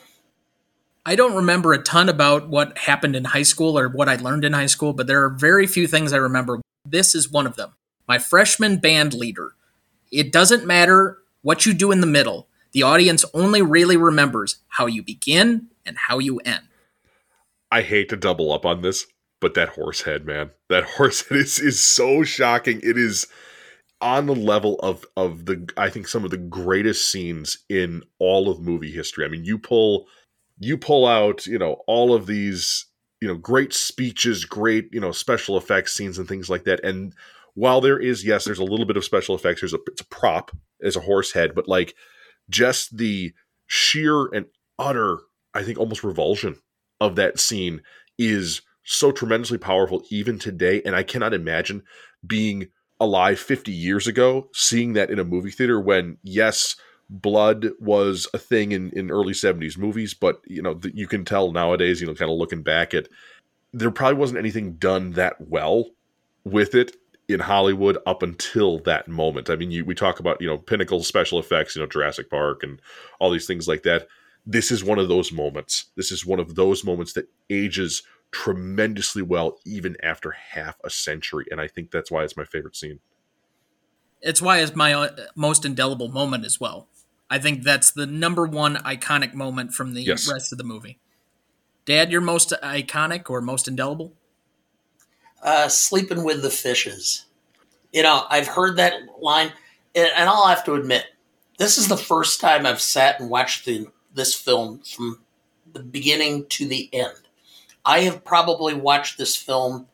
[1.05, 4.45] I don't remember a ton about what happened in high school or what I learned
[4.45, 6.61] in high school, but there are very few things I remember.
[6.85, 7.73] This is one of them.
[8.07, 9.55] My freshman band leader.
[10.11, 12.47] It doesn't matter what you do in the middle.
[12.73, 16.63] The audience only really remembers how you begin and how you end.
[17.71, 19.07] I hate to double up on this,
[19.39, 22.79] but that horse head, man, that horse head is, is so shocking.
[22.83, 23.27] It is
[24.01, 28.49] on the level of of the I think some of the greatest scenes in all
[28.49, 29.25] of movie history.
[29.25, 30.07] I mean, you pull
[30.59, 32.85] you pull out, you know, all of these,
[33.19, 36.83] you know, great speeches, great, you know, special effects scenes and things like that.
[36.83, 37.13] And
[37.55, 39.61] while there is, yes, there's a little bit of special effects.
[39.61, 40.51] There's a it's a prop
[40.81, 41.95] as a horse head, but like
[42.51, 43.33] just the
[43.65, 44.45] sheer and
[44.77, 45.19] utter,
[45.53, 46.57] I think, almost revulsion
[46.99, 47.81] of that scene
[48.17, 50.81] is so tremendously powerful even today.
[50.85, 51.83] And I cannot imagine
[52.25, 52.67] being
[52.99, 56.75] alive 50 years ago, seeing that in a movie theater when, yes,
[57.09, 61.51] blood was a thing in, in early 70s movies, but, you know, you can tell
[61.51, 63.07] nowadays, you know, kind of looking back at,
[63.73, 65.85] there probably wasn't anything done that well
[66.43, 66.95] with it
[67.33, 69.49] in Hollywood up until that moment.
[69.49, 72.63] I mean, you, we talk about you know pinnacle special effects, you know Jurassic Park
[72.63, 72.81] and
[73.19, 74.07] all these things like that.
[74.45, 75.85] This is one of those moments.
[75.95, 81.45] This is one of those moments that ages tremendously well even after half a century,
[81.51, 82.99] and I think that's why it's my favorite scene.
[84.21, 86.87] It's why it's my uh, most indelible moment as well.
[87.29, 90.29] I think that's the number one iconic moment from the yes.
[90.31, 90.99] rest of the movie.
[91.85, 94.13] Dad, your most iconic or most indelible?
[95.41, 97.25] Uh, sleeping with the fishes.
[97.91, 99.51] You know, I've heard that line,
[99.95, 101.05] and I'll have to admit,
[101.57, 105.19] this is the first time I've sat and watched the, this film from
[105.73, 107.15] the beginning to the end.
[107.85, 109.87] I have probably watched this film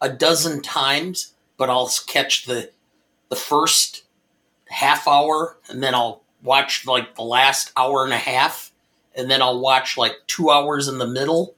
[0.00, 2.70] a dozen times, but I'll catch the
[3.28, 4.04] the first
[4.68, 8.72] half hour, and then I'll watch like the last hour and a half,
[9.14, 11.54] and then I'll watch like two hours in the middle.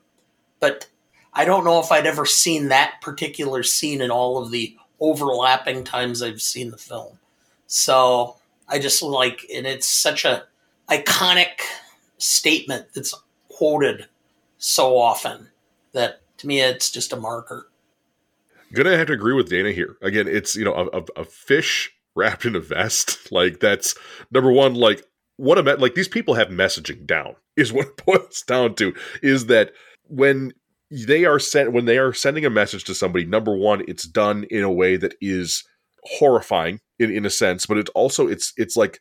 [0.59, 0.89] But
[1.33, 5.85] I don't know if I'd ever seen that particular scene in all of the overlapping
[5.85, 7.19] times I've seen the film.
[7.67, 8.37] So
[8.69, 10.45] I just like, and it's such a
[10.89, 11.61] iconic
[12.19, 13.15] statement that's
[13.49, 14.07] quoted
[14.59, 15.49] so often
[15.93, 17.69] that to me it's just a marker.
[18.73, 19.97] Gonna have to agree with Dana here.
[20.01, 23.19] Again, it's you know a, a, a fish wrapped in a vest.
[23.33, 23.95] Like that's
[24.33, 24.75] number one.
[24.75, 25.05] Like
[25.37, 28.93] what a like these people have messaging down is what it boils down to.
[29.23, 29.73] Is that
[30.09, 30.53] when
[30.91, 34.45] they are sent when they are sending a message to somebody number one it's done
[34.51, 35.65] in a way that is
[36.05, 39.01] horrifying in, in a sense but it's also it's it's like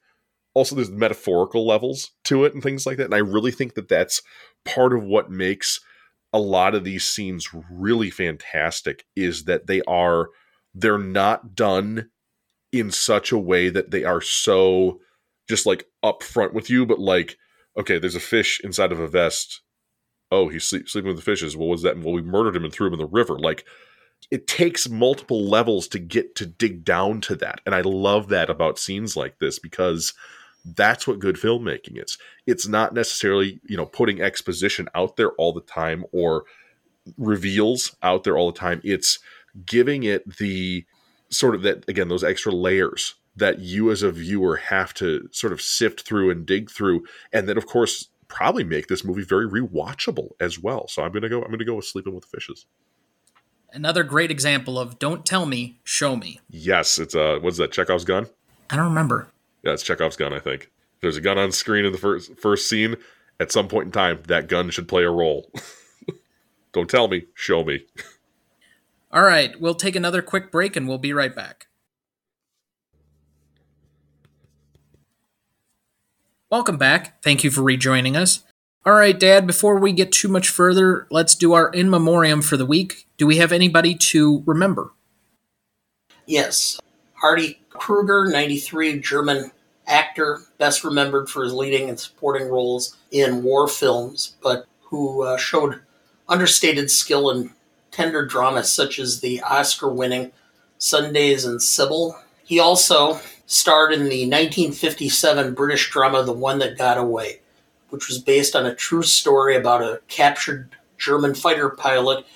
[0.53, 3.87] also there's metaphorical levels to it and things like that and i really think that
[3.87, 4.21] that's
[4.65, 5.79] part of what makes
[6.31, 10.29] a lot of these scenes really fantastic is that they are
[10.75, 12.09] they're not done
[12.71, 14.99] in such a way that they are so
[15.47, 17.35] just like upfront with you but like
[17.77, 19.61] okay there's a fish inside of a vest
[20.31, 21.57] oh, he's sleep, sleeping with the fishes.
[21.57, 21.97] What was that?
[21.97, 23.39] Well, we murdered him and threw him in the river.
[23.39, 23.65] Like,
[24.31, 27.61] it takes multiple levels to get to dig down to that.
[27.65, 30.13] And I love that about scenes like this because
[30.65, 32.17] that's what good filmmaking is.
[32.45, 36.43] It's not necessarily, you know, putting exposition out there all the time or
[37.17, 38.81] reveals out there all the time.
[38.83, 39.19] It's
[39.65, 40.85] giving it the
[41.29, 45.53] sort of that, again, those extra layers that you as a viewer have to sort
[45.53, 47.05] of sift through and dig through.
[47.31, 50.87] And then, of course, probably make this movie very rewatchable as well.
[50.87, 51.43] So I'm gonna go.
[51.43, 52.65] I'm gonna go with Sleeping with the Fishes.
[53.73, 57.73] Another great example of "Don't tell me, show me." Yes, it's uh, what's that?
[57.73, 58.27] Chekhov's gun.
[58.69, 59.27] I don't remember.
[59.63, 60.31] Yeah, it's Chekhov's gun.
[60.31, 60.71] I think
[61.01, 62.95] there's a gun on screen in the first first scene.
[63.41, 65.49] At some point in time, that gun should play a role.
[66.73, 67.85] don't tell me, show me.
[69.11, 71.67] All right, we'll take another quick break and we'll be right back.
[76.51, 77.21] Welcome back.
[77.21, 78.43] Thank you for rejoining us.
[78.83, 82.57] All right, Dad, before we get too much further, let's do our in memoriam for
[82.57, 83.05] the week.
[83.17, 84.91] Do we have anybody to remember?
[86.25, 86.79] Yes.
[87.13, 89.51] Hardy Kruger, 93, German
[89.85, 95.37] actor, best remembered for his leading and supporting roles in war films, but who uh,
[95.37, 95.79] showed
[96.27, 97.51] understated skill in
[97.91, 100.31] tender dramas such as the Oscar winning
[100.79, 102.19] Sundays and Cybele.
[102.43, 103.19] He also
[103.49, 107.39] starred in the 1957 British drama The One That Got Away,
[107.89, 110.69] which was based on a true story about a captured
[110.99, 112.27] German fighter pilot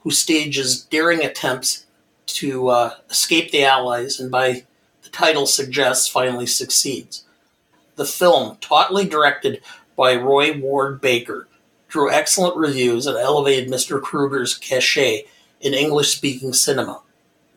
[0.00, 1.86] who stages daring attempts
[2.26, 4.64] to uh, escape the Allies and, by
[5.02, 7.24] the title suggests, finally succeeds.
[7.96, 9.62] The film, tautly directed
[9.96, 11.48] by Roy Ward Baker,
[11.88, 14.00] drew excellent reviews and elevated Mr.
[14.00, 15.24] Kruger's cachet
[15.60, 17.02] in English speaking cinema.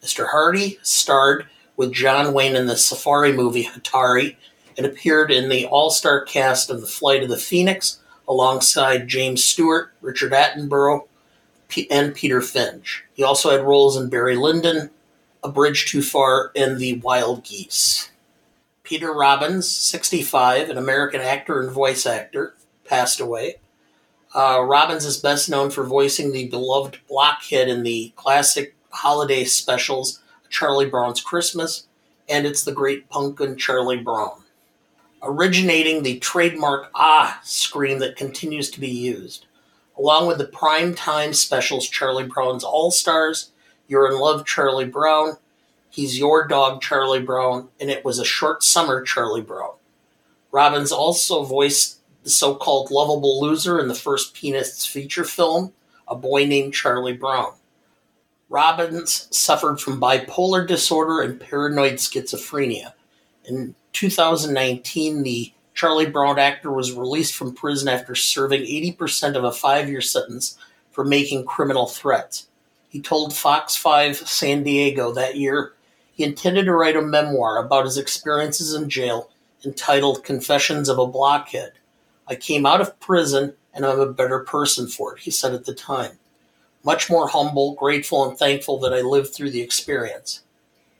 [0.01, 0.29] Mr.
[0.31, 1.45] Hardy starred
[1.77, 4.35] with John Wayne in the safari movie Hatari
[4.77, 9.43] and appeared in the all star cast of The Flight of the Phoenix alongside James
[9.43, 11.07] Stewart, Richard Attenborough,
[11.89, 13.03] and Peter Finch.
[13.13, 14.89] He also had roles in Barry Lyndon,
[15.43, 18.11] A Bridge Too Far, and The Wild Geese.
[18.83, 22.55] Peter Robbins, 65, an American actor and voice actor,
[22.85, 23.55] passed away.
[24.33, 30.21] Uh, Robbins is best known for voicing the beloved Blockhead in the classic holiday specials
[30.49, 31.87] Charlie Brown's Christmas
[32.29, 34.43] and It's the Great Pumpkin Charlie Brown,
[35.21, 39.45] originating the trademark ah scream that continues to be used
[39.97, 43.51] along with the prime time specials Charlie Brown's All Stars,
[43.87, 45.37] You're in Love Charlie Brown,
[45.89, 49.73] He's Your Dog Charlie Brown, and It Was a Short Summer Charlie Brown.
[50.51, 55.73] Robbins also voiced the so called lovable loser in the first Peanuts feature film,
[56.07, 57.53] A Boy Named Charlie Brown.
[58.49, 62.93] Robbins suffered from bipolar disorder and paranoid schizophrenia.
[63.45, 69.51] In 2019, the Charlie Brown actor was released from prison after serving 80% of a
[69.51, 70.57] five year sentence
[70.91, 72.47] for making criminal threats.
[72.89, 75.73] He told Fox 5 San Diego that year
[76.13, 79.29] he intended to write a memoir about his experiences in jail
[79.65, 81.73] entitled Confessions of a Blockhead.
[82.27, 85.65] I came out of prison and I'm a better person for it, he said at
[85.65, 86.17] the time.
[86.85, 90.43] Much more humble, grateful, and thankful that I lived through the experience.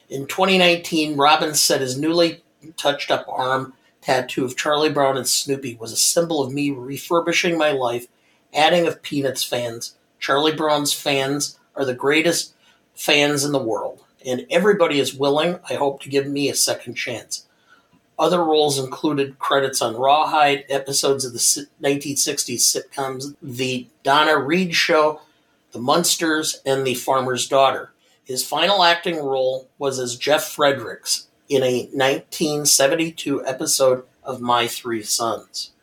[0.10, 2.44] In 2019, Robbins said his newly
[2.76, 7.58] touched up arm tattoo of Charlie Brown and Snoopy was a symbol of me refurbishing
[7.58, 8.08] my life,
[8.54, 9.96] adding of Peanuts fans.
[10.20, 12.54] Charlie Brown's fans are the greatest
[12.96, 16.96] fans in the world, and everybody is willing, I hope, to give me a second
[16.96, 17.46] chance.
[18.18, 25.20] Other roles included credits on Rawhide, episodes of the 1960s sitcoms The Donna Reed Show,
[25.76, 27.92] The Munsters, and The Farmer's Daughter.
[28.24, 35.04] His final acting role was as Jeff Fredericks in a 1972 episode of My Three
[35.04, 35.74] Sons.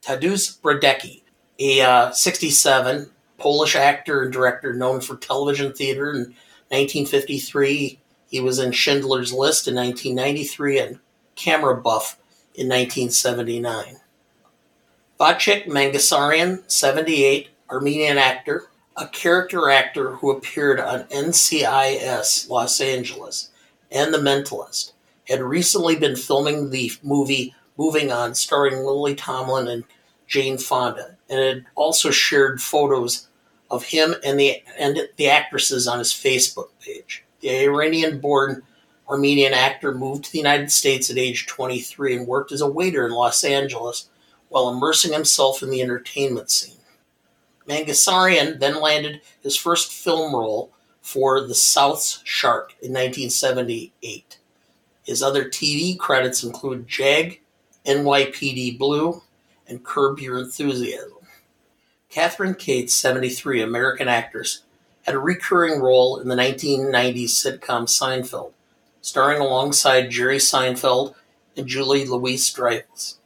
[0.00, 1.22] Tadeusz Brodecki,
[1.58, 6.18] a uh, 67 Polish actor and director known for television theater in
[6.70, 7.98] 1953.
[8.28, 11.00] He was in Schindler's List in 1993 and
[11.34, 12.16] Camera Buff
[12.54, 13.96] in 1979.
[15.18, 23.50] Vachik Mangassarian, 78, Armenian actor, a character actor who appeared on NCIS Los Angeles
[23.90, 24.92] and The Mentalist,
[25.28, 29.82] had recently been filming the movie Moving On, starring Lily Tomlin and
[30.28, 33.26] Jane Fonda, and had also shared photos
[33.68, 37.24] of him and the and the actresses on his Facebook page.
[37.40, 38.62] The Iranian-born
[39.08, 43.04] Armenian actor moved to the United States at age 23 and worked as a waiter
[43.04, 44.08] in Los Angeles
[44.50, 46.76] while immersing himself in the entertainment scene.
[47.68, 54.38] Mangassarian then landed his first film role for The South's Shark in 1978.
[55.04, 57.40] His other TV credits include Jag,
[57.86, 59.22] NYPD Blue,
[59.66, 61.12] and Curb Your Enthusiasm.
[62.10, 64.62] Kathryn Kates, 73, American actress,
[65.02, 68.52] had a recurring role in the 1990s sitcom Seinfeld,
[69.02, 71.14] starring alongside Jerry Seinfeld
[71.56, 73.18] and Julie Louise Dreyfus.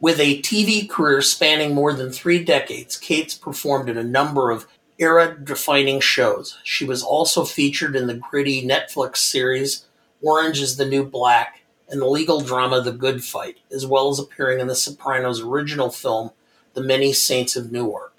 [0.00, 4.66] With a TV career spanning more than three decades, Cates performed in a number of
[4.98, 6.58] era defining shows.
[6.64, 9.84] She was also featured in the gritty Netflix series
[10.22, 14.18] Orange is the New Black and the legal drama The Good Fight, as well as
[14.18, 16.30] appearing in The Sopranos' original film
[16.74, 18.14] The Many Saints of Newark.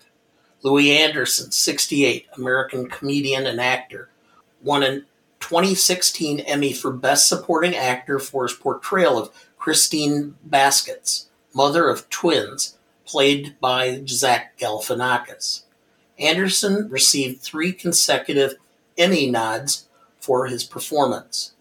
[0.63, 4.09] Louie Anderson, 68, American comedian and actor,
[4.61, 5.01] won a
[5.39, 12.78] 2016 Emmy for Best Supporting Actor for his portrayal of Christine Baskets, mother of twins,
[13.06, 15.64] played by Zach Galifianakis.
[16.18, 18.56] Anderson received three consecutive
[18.97, 19.88] Emmy nods
[20.20, 21.54] for his performance.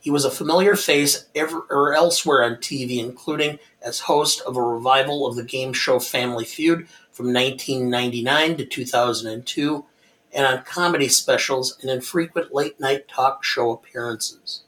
[0.00, 4.62] He was a familiar face ever, or elsewhere on TV, including as host of a
[4.62, 9.84] revival of the game show Family Feud from 1999 to 2002,
[10.32, 14.62] and on comedy specials and in frequent late night talk show appearances.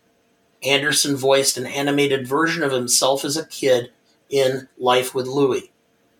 [0.62, 3.93] Anderson voiced an animated version of himself as a kid
[4.31, 5.70] in Life with Louie.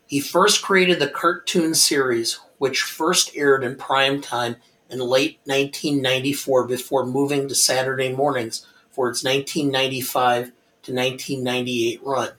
[0.07, 4.57] He first created the cartoon series, which first aired in prime time
[4.91, 10.47] in late 1994 before moving to Saturday mornings for its 1995
[10.83, 12.31] to 1998 run.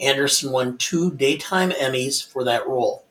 [0.00, 3.04] Anderson won two Daytime Emmys for that role.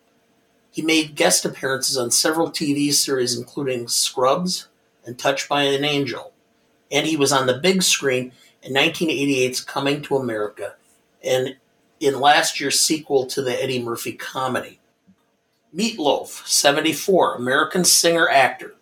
[0.71, 4.67] He made guest appearances on several TV series, including Scrubs
[5.05, 6.33] and Touched by an Angel.
[6.91, 8.31] And he was on the big screen
[8.63, 10.75] in 1988's Coming to America
[11.23, 11.55] and
[12.01, 14.79] in last year's sequel to the Eddie Murphy comedy.
[15.73, 18.75] Meatloaf, 74, American singer actor.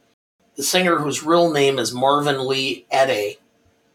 [0.56, 3.38] The singer whose real name is Marvin Lee Aday.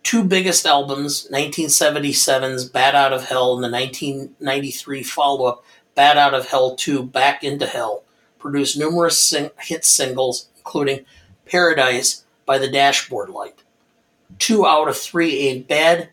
[0.03, 5.64] Two biggest albums 1977's Bat Out of Hell and the 1993 follow up
[5.95, 8.05] Bat Out of Hell 2 Back into Hell
[8.39, 11.07] produced numerous sing- hit singles, including
[11.47, 13.62] Paradise by the Dashboard Light.
[14.39, 16.11] Two out of three ain't bad,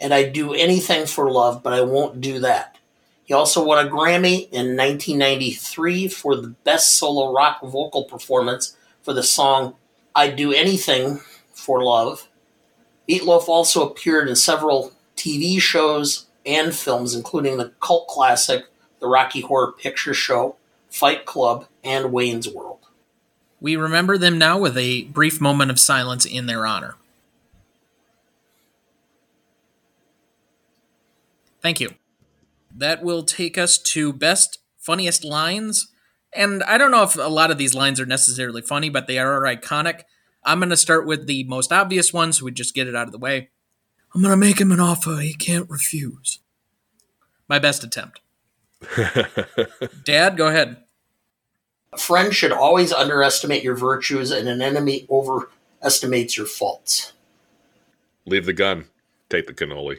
[0.00, 2.76] and I'd do anything for love, but I won't do that.
[3.24, 9.12] He also won a Grammy in 1993 for the Best Solo Rock Vocal Performance for
[9.12, 9.74] the song
[10.14, 11.20] I'd Do Anything
[11.52, 12.28] for Love.
[13.08, 18.66] Meatloaf also appeared in several TV shows and films, including the cult classic
[19.00, 20.56] The Rocky Horror Picture Show,
[20.88, 22.78] Fight Club, and Wayne's World.
[23.60, 26.94] We remember them now with a brief moment of silence in their honor.
[31.66, 31.94] Thank you.
[32.72, 35.88] That will take us to best funniest lines.
[36.32, 39.18] And I don't know if a lot of these lines are necessarily funny, but they
[39.18, 40.02] are iconic.
[40.44, 43.08] I'm going to start with the most obvious one so we just get it out
[43.08, 43.48] of the way.
[44.14, 46.38] I'm going to make him an offer he can't refuse.
[47.48, 48.20] My best attempt.
[50.04, 50.76] Dad, go ahead.
[51.92, 57.12] A friend should always underestimate your virtues, and an enemy overestimates your faults.
[58.24, 58.84] Leave the gun,
[59.28, 59.98] take the cannoli.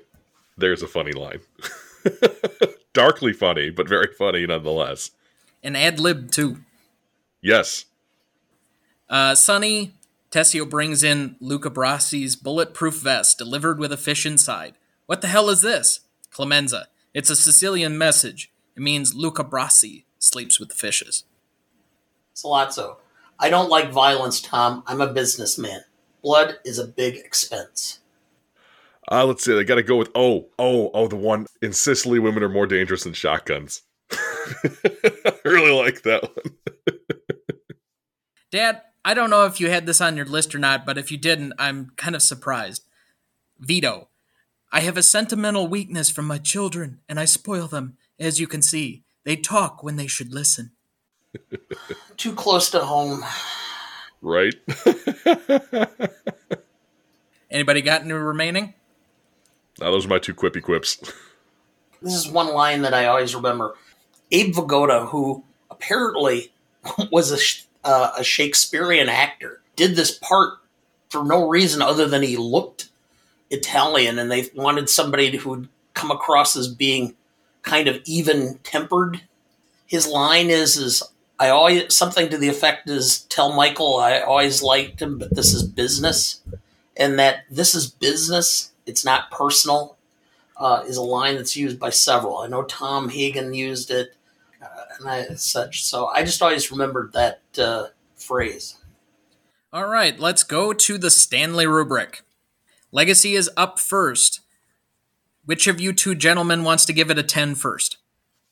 [0.57, 1.41] There's a funny line.
[2.93, 5.11] Darkly funny, but very funny nonetheless.
[5.63, 6.57] And ad lib, too.
[7.41, 7.85] Yes.
[9.09, 9.93] Uh, Sonny,
[10.31, 14.75] Tessio brings in Luca Brasi's bulletproof vest delivered with a fish inside.
[15.05, 16.01] What the hell is this?
[16.31, 16.87] Clemenza.
[17.13, 18.51] It's a Sicilian message.
[18.75, 21.23] It means Luca Brasi sleeps with the fishes.
[22.35, 22.97] Sollozzo.
[23.39, 24.83] I don't like violence, Tom.
[24.85, 25.81] I'm a businessman.
[26.21, 27.99] Blood is a big expense.
[29.09, 29.57] Uh, let's see.
[29.57, 32.19] I got to go with oh, oh, oh, the one in Sicily.
[32.19, 33.83] Women are more dangerous than shotguns.
[34.11, 36.55] I really like that one.
[38.51, 41.11] Dad, I don't know if you had this on your list or not, but if
[41.11, 42.83] you didn't, I'm kind of surprised.
[43.59, 44.09] Vito,
[44.71, 47.97] I have a sentimental weakness for my children, and I spoil them.
[48.19, 50.71] As you can see, they talk when they should listen.
[52.17, 53.23] Too close to home.
[54.21, 54.55] Right.
[57.51, 58.73] Anybody got any remaining?
[59.79, 60.97] Now, those are my two quippy quips.
[62.01, 63.75] This is one line that I always remember.
[64.31, 66.51] Abe Vigoda, who apparently
[67.11, 70.59] was a, uh, a Shakespearean actor, did this part
[71.09, 72.89] for no reason other than he looked
[73.49, 77.15] Italian, and they wanted somebody who would come across as being
[77.63, 79.21] kind of even tempered.
[79.85, 81.03] His line is is
[81.39, 85.53] I always something to the effect is tell Michael I always liked him, but this
[85.53, 86.41] is business,
[86.95, 88.71] and that this is business.
[88.87, 89.97] It's not personal.
[90.55, 92.39] Uh, is a line that's used by several.
[92.39, 94.15] I know Tom Hagen used it,
[94.59, 94.65] uh,
[94.97, 95.83] and I, such.
[95.83, 98.77] So I just always remembered that uh, phrase.
[99.71, 102.23] All right, let's go to the Stanley rubric.
[102.91, 104.39] Legacy is up first.
[105.45, 107.97] Which of you two gentlemen wants to give it a 10 first?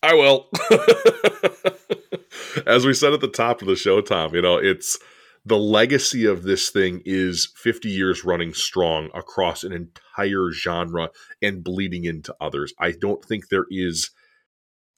[0.04, 0.48] I will.
[2.68, 5.00] As we said at the top of the show, Tom, you know, it's
[5.46, 11.10] the legacy of this thing is 50 years running strong across an entire genre
[11.42, 12.74] and bleeding into others.
[12.80, 14.10] I don't think there is.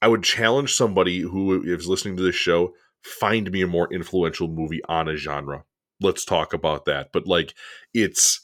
[0.00, 2.72] I would challenge somebody who is listening to this show
[3.02, 5.64] find me a more influential movie on a genre.
[6.00, 7.10] Let's talk about that.
[7.12, 7.54] But like,
[7.92, 8.40] it's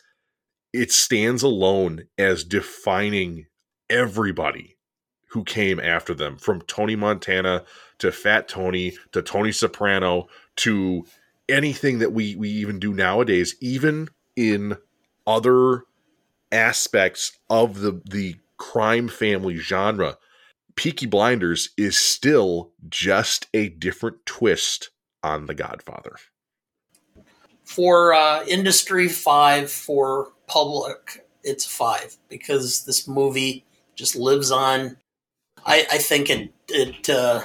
[0.72, 3.46] it stands alone as defining
[3.88, 4.76] everybody
[5.30, 7.64] who came after them, from Tony Montana
[7.98, 10.26] to Fat Tony to Tony Soprano
[10.56, 11.04] to
[11.48, 14.76] anything that we we even do nowadays, even in
[15.26, 15.84] other
[16.52, 20.16] aspects of the the crime family genre,
[20.76, 24.90] Peaky Blinders is still just a different twist
[25.22, 26.16] on The Godfather?
[27.64, 29.70] For uh, industry, five.
[29.70, 33.64] For public, it's five because this movie
[33.94, 34.96] just lives on.
[35.64, 37.42] I, I think it it uh,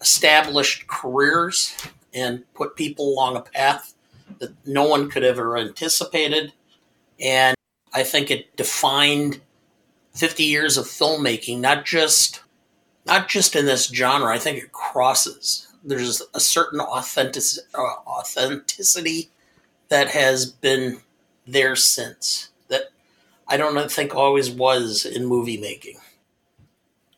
[0.00, 1.74] established careers
[2.14, 3.94] and put people along a path
[4.38, 6.52] that no one could ever anticipated,
[7.20, 7.56] and
[7.92, 9.40] I think it defined
[10.14, 12.42] 50 years of filmmaking, not just
[13.06, 14.32] not just in this genre.
[14.32, 15.66] I think it crosses.
[15.82, 17.42] There's a certain authentic,
[17.74, 19.30] uh, authenticity
[19.88, 21.00] that has been
[21.46, 22.90] there since that
[23.48, 25.98] I don't think always was in movie making.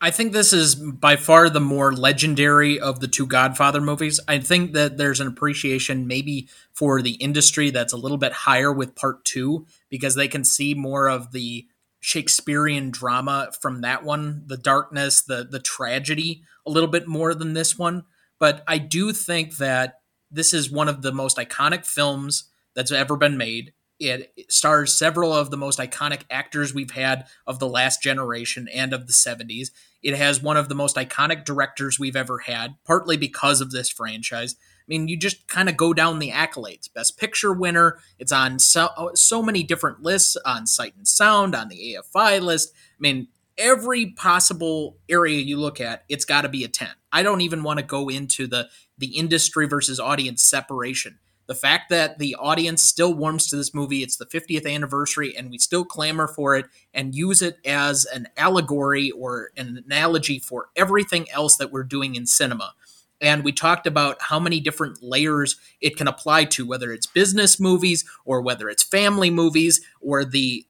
[0.02, 4.18] I think this is by far the more legendary of the two Godfather movies.
[4.26, 8.72] I think that there's an appreciation maybe for the industry that's a little bit higher
[8.72, 11.66] with part two because they can see more of the
[12.00, 17.52] Shakespearean drama from that one, the darkness, the the tragedy a little bit more than
[17.52, 18.04] this one.
[18.38, 20.00] But I do think that
[20.30, 22.44] this is one of the most iconic films
[22.74, 23.74] that's ever been made.
[23.98, 28.94] It stars several of the most iconic actors we've had of the last generation and
[28.94, 29.68] of the 70s.
[30.02, 33.90] It has one of the most iconic directors we've ever had, partly because of this
[33.90, 34.56] franchise.
[34.58, 36.92] I mean, you just kind of go down the accolades.
[36.92, 37.98] Best Picture winner.
[38.18, 42.72] It's on so, so many different lists on Sight and Sound, on the AFI list.
[42.74, 43.28] I mean,
[43.58, 46.88] every possible area you look at, it's got to be a 10.
[47.12, 48.68] I don't even want to go into the
[48.98, 51.18] the industry versus audience separation
[51.50, 55.50] the fact that the audience still warms to this movie, it's the 50th anniversary, and
[55.50, 60.68] we still clamor for it and use it as an allegory or an analogy for
[60.76, 62.72] everything else that we're doing in cinema.
[63.20, 67.58] And we talked about how many different layers it can apply to, whether it's business
[67.58, 70.64] movies or whether it's family movies, or the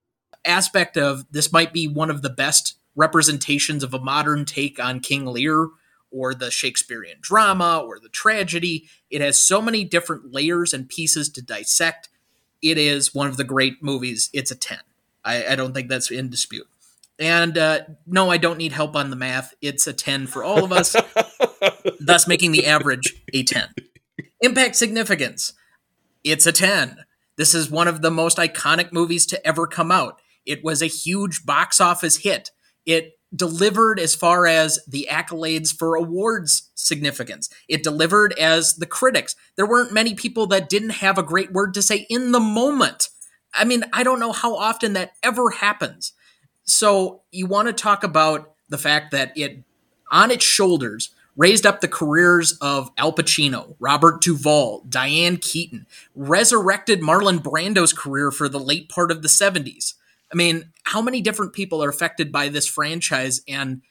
[0.47, 5.01] aspect of this might be one of the best representations of a modern take on
[5.01, 5.69] King Lear
[6.11, 8.89] or the Shakespearean drama or the tragedy.
[9.11, 12.09] It has so many different layers and pieces to dissect.
[12.62, 14.31] It is one of the great movies.
[14.32, 14.78] It's a 10.
[15.24, 16.66] I, I don't think that's in dispute.
[17.19, 19.55] And uh, no, I don't need help on the math.
[19.61, 20.97] It's a 10 for all of us,
[22.01, 23.69] thus making the average a 10.
[24.41, 25.53] Impact significance.
[26.24, 27.05] It's a 10.
[27.37, 30.20] This is one of the most iconic movies to ever come out.
[30.47, 32.51] It was a huge box office hit.
[32.87, 37.48] It delivered as far as the accolades for awards significance.
[37.69, 39.36] It delivered as the critics.
[39.57, 43.09] There weren't many people that didn't have a great word to say in the moment.
[43.55, 46.12] I mean, I don't know how often that ever happens.
[46.65, 49.62] So you want to talk about the fact that it,
[50.11, 57.01] on its shoulders, raised up the careers of Al Pacino, Robert Duvall, Diane Keaton, resurrected
[57.01, 59.94] Marlon Brando's career for the late part of the 70s.
[60.32, 63.82] I mean, how many different people are affected by this franchise and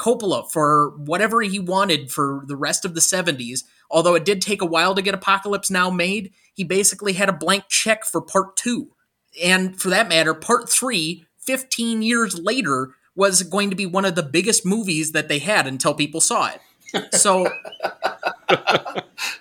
[0.00, 3.64] Coppola for whatever he wanted for the rest of the 70s.
[3.90, 7.34] Although it did take a while to get Apocalypse Now made, he basically had a
[7.34, 8.92] blank check for part two.
[9.40, 14.14] And for that matter, part three, 15 years later, was going to be one of
[14.14, 17.14] the biggest movies that they had until people saw it.
[17.14, 17.46] So,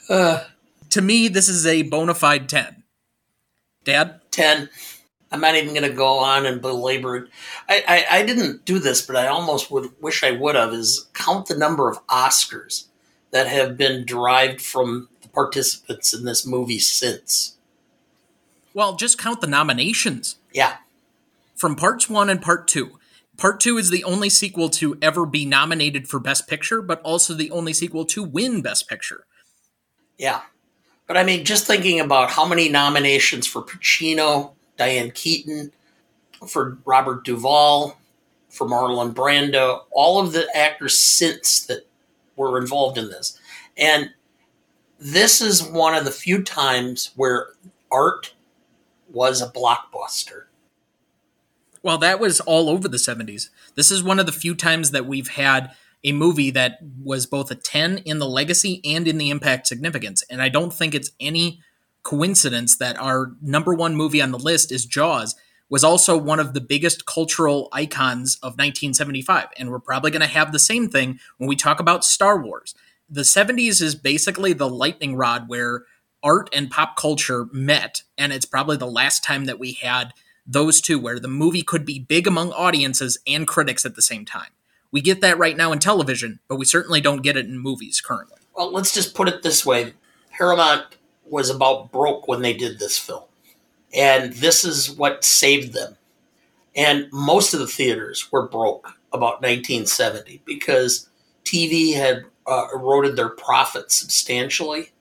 [0.10, 0.44] uh,
[0.90, 2.84] to me, this is a bona fide 10.
[3.86, 4.20] Dad?
[4.32, 4.70] 10.
[5.32, 7.30] I'm not even going to go on and belabor it.
[7.68, 10.74] I, I, I, didn't do this, but I almost would wish I would have.
[10.74, 12.86] Is count the number of Oscars
[13.32, 17.56] that have been derived from the participants in this movie since.
[18.74, 20.38] Well, just count the nominations.
[20.52, 20.78] Yeah,
[21.56, 23.00] from parts one and part two.
[23.38, 27.34] Part two is the only sequel to ever be nominated for Best Picture, but also
[27.34, 29.26] the only sequel to win Best Picture.
[30.18, 30.42] Yeah,
[31.08, 35.72] but I mean, just thinking about how many nominations for Pacino Diane Keaton,
[36.48, 38.00] for Robert Duvall,
[38.50, 41.86] for Marlon Brando, all of the actors since that
[42.36, 43.38] were involved in this.
[43.78, 44.12] And
[45.00, 47.50] this is one of the few times where
[47.92, 48.34] art
[49.12, 50.44] was a blockbuster.
[51.84, 53.50] Well, that was all over the 70s.
[53.76, 55.72] This is one of the few times that we've had
[56.04, 60.24] a movie that was both a 10 in the legacy and in the impact significance.
[60.30, 61.62] And I don't think it's any
[62.04, 65.36] coincidence that our number one movie on the list is Jaws
[65.70, 69.48] was also one of the biggest cultural icons of 1975.
[69.58, 72.74] And we're probably going to have the same thing when we talk about Star Wars.
[73.10, 75.84] The 70s is basically the lightning rod where
[76.24, 78.04] art and pop culture met.
[78.18, 80.14] And it's probably the last time that we had
[80.46, 84.26] those two, where the movie could be big among audiences and critics at the same
[84.26, 84.50] time.
[84.92, 88.02] We get that right now in television, but we certainly don't get it in movies
[88.02, 88.40] currently.
[88.56, 89.94] Well, let's just put it this way
[90.32, 90.96] Paramount
[91.32, 93.24] was about broke when they did this film.
[93.94, 95.98] And this is what saved them.
[96.76, 101.10] And most of the theaters were broke about 1970 because
[101.44, 104.92] TV had uh, eroded their profits substantially.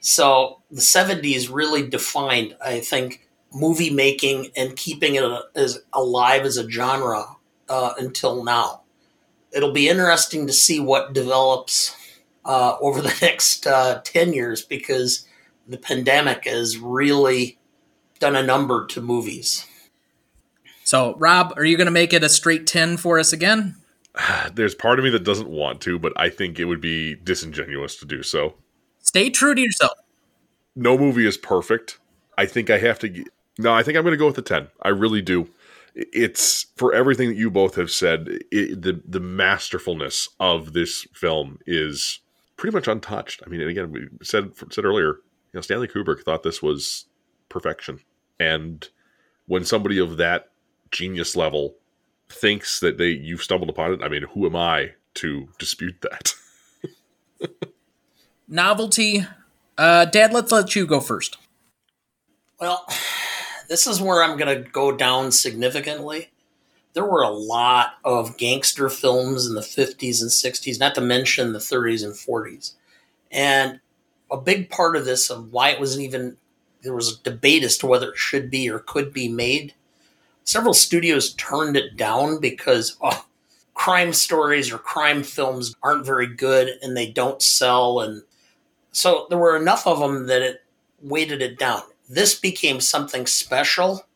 [0.00, 6.56] So the 70s really defined, I think, movie making and keeping it as alive as
[6.56, 7.36] a genre
[7.68, 8.82] uh, until now.
[9.52, 11.96] It'll be interesting to see what develops
[12.44, 15.26] uh, over the next uh, 10 years because
[15.68, 17.58] the pandemic has really
[18.18, 19.66] done a number to movies.
[20.84, 23.76] So, Rob, are you going to make it a straight 10 for us again?
[24.54, 27.96] There's part of me that doesn't want to, but I think it would be disingenuous
[27.96, 28.54] to do so.
[29.00, 29.98] Stay true to yourself.
[30.74, 31.98] No movie is perfect.
[32.38, 33.24] I think I have to.
[33.58, 34.68] No, I think I'm going to go with a 10.
[34.82, 35.48] I really do.
[35.94, 38.40] It's for everything that you both have said.
[38.50, 42.20] It, the the masterfulness of this film is
[42.56, 43.42] pretty much untouched.
[43.46, 45.25] I mean, and again, we said said earlier, you
[45.56, 47.06] know, Stanley Kubrick thought this was
[47.48, 48.00] perfection,
[48.38, 48.88] and
[49.46, 50.50] when somebody of that
[50.90, 51.76] genius level
[52.28, 56.34] thinks that they you've stumbled upon it, I mean, who am I to dispute that?
[58.48, 59.26] Novelty,
[59.76, 60.32] uh, Dad.
[60.32, 61.38] Let's let you go first.
[62.60, 62.86] Well,
[63.68, 66.30] this is where I'm going to go down significantly.
[66.94, 71.52] There were a lot of gangster films in the 50s and 60s, not to mention
[71.52, 72.72] the 30s and 40s.
[73.30, 73.80] And
[74.30, 76.36] a big part of this, of why it wasn't even,
[76.82, 79.74] there was a debate as to whether it should be or could be made.
[80.44, 83.26] Several studios turned it down because oh,
[83.74, 88.00] crime stories or crime films aren't very good and they don't sell.
[88.00, 88.22] And
[88.92, 90.62] so there were enough of them that it
[91.02, 94.06] weighted it down this became something special,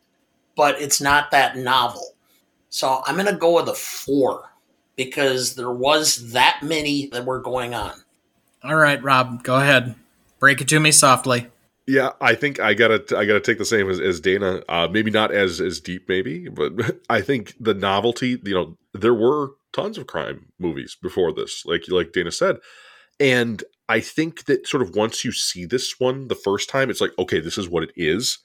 [0.55, 2.15] but it's not that novel.
[2.69, 4.53] So I'm going to go with a four
[4.95, 8.03] because there was that many that were going on.
[8.63, 9.95] All right, Rob, go ahead.
[10.39, 11.47] Break it to me softly.
[11.87, 14.61] Yeah, I think I gotta I gotta take the same as, as Dana.
[14.69, 16.73] Uh, maybe not as as deep, maybe, but
[17.09, 18.39] I think the novelty.
[18.43, 22.57] You know, there were tons of crime movies before this, like like Dana said,
[23.19, 27.01] and I think that sort of once you see this one the first time, it's
[27.01, 28.39] like, okay, this is what it is.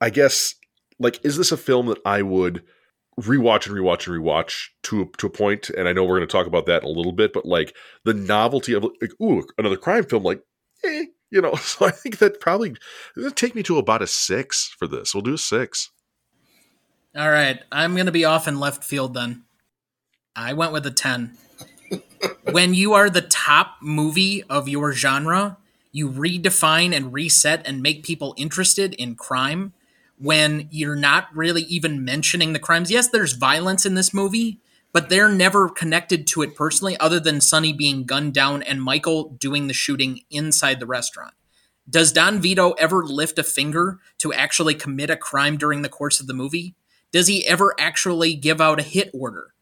[0.00, 0.54] I guess,
[0.98, 2.62] like, is this a film that I would
[3.20, 5.70] rewatch and rewatch and rewatch to to a?
[5.70, 7.74] And I know we're going to talk about that in a little bit, but like
[8.04, 10.42] the novelty of like, ooh, another crime film, like,
[10.84, 11.54] eh, you know.
[11.60, 12.76] So I think that probably
[13.34, 15.14] take me to about a six for this.
[15.14, 15.90] We'll do a six.
[17.14, 19.44] All right, I'm going to be off in left field then.
[20.34, 21.36] I went with a ten
[22.50, 25.58] when you are the top movie of your genre,
[25.90, 29.74] you redefine and reset and make people interested in crime
[30.22, 32.90] when you're not really even mentioning the crimes.
[32.90, 34.60] Yes, there's violence in this movie,
[34.92, 39.30] but they're never connected to it personally, other than Sonny being gunned down and Michael
[39.30, 41.34] doing the shooting inside the restaurant.
[41.88, 46.20] Does Don Vito ever lift a finger to actually commit a crime during the course
[46.20, 46.76] of the movie?
[47.10, 49.52] Does he ever actually give out a hit order?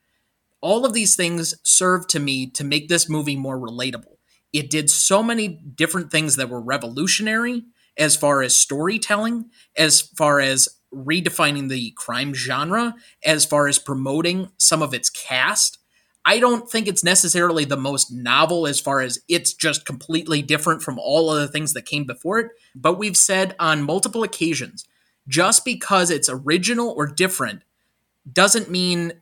[0.60, 4.16] all of these things serve to me to make this movie more relatable.
[4.52, 7.64] It did so many different things that were revolutionary
[8.00, 12.94] as far as storytelling, as far as redefining the crime genre,
[13.24, 15.78] as far as promoting some of its cast.
[16.24, 20.82] I don't think it's necessarily the most novel as far as it's just completely different
[20.82, 24.86] from all of the things that came before it, but we've said on multiple occasions
[25.28, 27.62] just because it's original or different
[28.30, 29.12] doesn't mean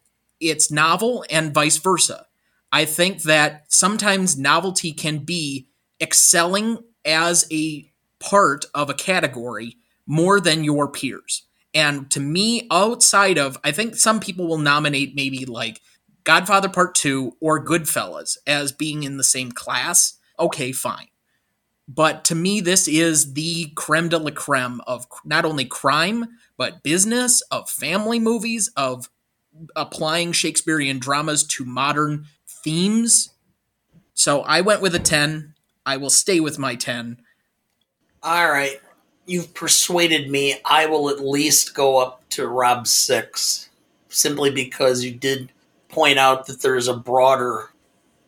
[0.40, 2.26] it's novel and vice versa.
[2.70, 5.68] I think that sometimes novelty can be
[6.00, 7.87] excelling as a
[8.20, 9.76] part of a category
[10.06, 11.44] more than your peers.
[11.74, 15.80] And to me, outside of, I think some people will nominate maybe like
[16.24, 20.18] Godfather Part 2 or Goodfellas as being in the same class.
[20.38, 21.08] Okay, fine.
[21.86, 26.26] But to me, this is the creme de la creme of not only crime,
[26.56, 29.08] but business, of family movies, of
[29.74, 33.30] applying Shakespearean dramas to modern themes.
[34.12, 35.54] So I went with a 10.
[35.86, 37.22] I will stay with my 10.
[38.22, 38.80] All right.
[39.26, 40.60] You've persuaded me.
[40.64, 43.68] I will at least go up to Rob 6
[44.08, 45.52] simply because you did
[45.88, 47.70] point out that there's a broader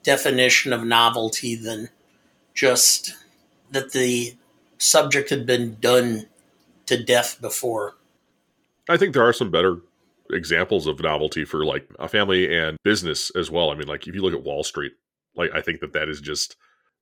[0.03, 1.89] definition of novelty than
[2.55, 3.15] just
[3.71, 4.35] that the
[4.79, 6.27] subject had been done
[6.87, 7.95] to death before.
[8.89, 9.79] I think there are some better
[10.31, 13.71] examples of novelty for like a family and business as well.
[13.71, 14.93] I mean, like if you look at Wall Street,
[15.37, 16.57] like I think that that is just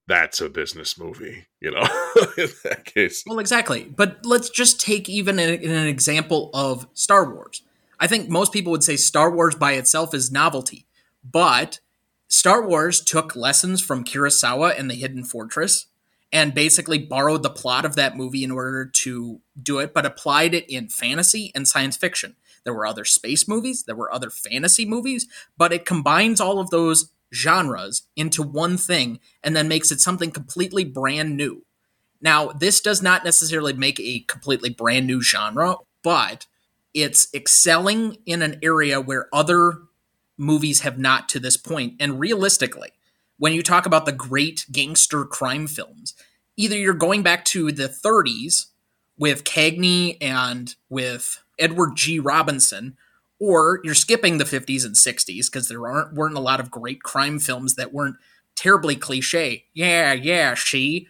[0.09, 1.83] that's a business movie, you know,
[2.39, 3.23] in that case.
[3.27, 3.85] Well, exactly.
[3.85, 7.63] But let's just take even an, an example of Star Wars.
[8.01, 10.87] I think most people would say Star Wars by itself is novelty,
[11.23, 11.81] but
[12.27, 15.87] Star Wars took lessons from Kurosawa and the Hidden Fortress
[16.33, 20.55] and basically borrowed the plot of that movie in order to do it, but applied
[20.55, 22.37] it in fantasy and science fiction.
[22.65, 25.27] There were other space movies, there were other fantasy movies,
[25.57, 30.31] but it combines all of those genres into one thing and then makes it something
[30.31, 31.65] completely brand new.
[32.21, 36.47] Now, this does not necessarily make a completely brand new genre, but
[36.95, 39.83] it's excelling in an area where other
[40.37, 41.95] movies have not to this point.
[42.01, 42.91] And realistically,
[43.37, 46.15] when you talk about the great gangster crime films,
[46.57, 48.67] either you're going back to the 30s
[49.17, 52.19] with Cagney and with Edward G.
[52.19, 52.97] Robinson,
[53.41, 57.03] or you're skipping the 50s and 60s because there aren't weren't a lot of great
[57.03, 58.17] crime films that weren't
[58.57, 59.67] terribly cliche.
[59.75, 61.09] Yeah, yeah, she.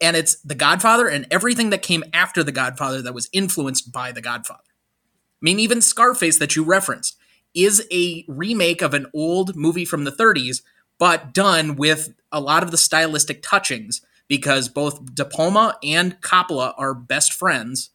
[0.00, 4.10] And it's The Godfather and everything that came after The Godfather that was influenced by
[4.10, 4.60] The Godfather.
[4.64, 7.16] I mean, even Scarface that you referenced
[7.54, 10.62] is a remake of an old movie from the 30s,
[10.98, 16.74] but done with a lot of the stylistic touchings because both De Palma and Coppola
[16.76, 17.90] are best friends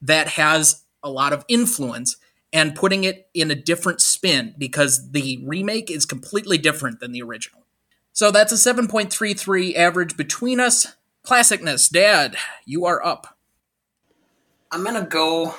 [0.00, 2.16] that has a lot of influence
[2.52, 7.22] and putting it in a different spin because the remake is completely different than the
[7.22, 7.62] original.
[8.12, 10.94] So that's a 7.33 average between us.
[11.24, 13.38] Classicness, Dad, you are up.
[14.70, 15.54] I'm going to go.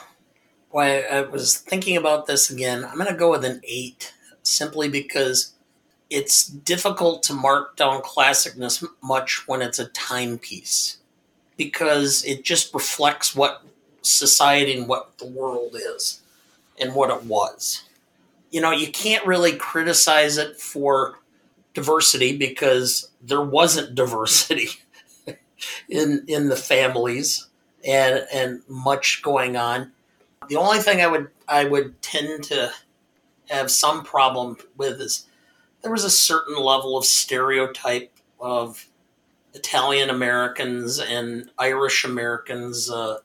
[0.70, 2.84] Why I was thinking about this again.
[2.84, 4.12] I'm going to go with an 8
[4.42, 5.54] simply because
[6.10, 10.98] it's difficult to mark down classicness much when it's a timepiece
[11.58, 13.64] because it just reflects what
[14.02, 16.23] society and what the world is
[16.84, 17.84] and what it was.
[18.52, 21.20] You know, you can't really criticize it for
[21.74, 24.70] diversity because there wasn't diversity
[25.90, 27.48] in in the families
[27.86, 29.92] and and much going on.
[30.50, 32.72] The only thing I would I would tend to
[33.50, 35.28] have some problem with is
[35.82, 38.88] there was a certain level of stereotype of
[39.54, 43.20] Italian Americans and Irish Americans, uh,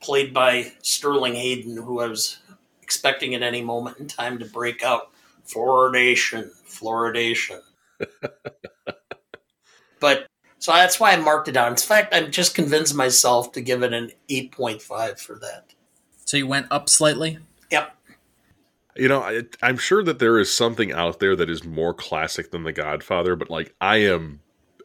[0.00, 2.38] played by Sterling Hayden, who I was
[2.92, 5.12] expecting at any moment in time to break out
[5.46, 7.60] fluoridation, fluoridation.
[10.00, 10.26] but
[10.58, 11.72] so that's why I marked it down.
[11.72, 15.72] In fact, I'm just convinced myself to give it an 8.5 for that.
[16.26, 17.38] So you went up slightly?
[17.70, 17.96] Yep.
[18.94, 22.50] You know, I, I'm sure that there is something out there that is more classic
[22.50, 24.40] than The Godfather, but like I am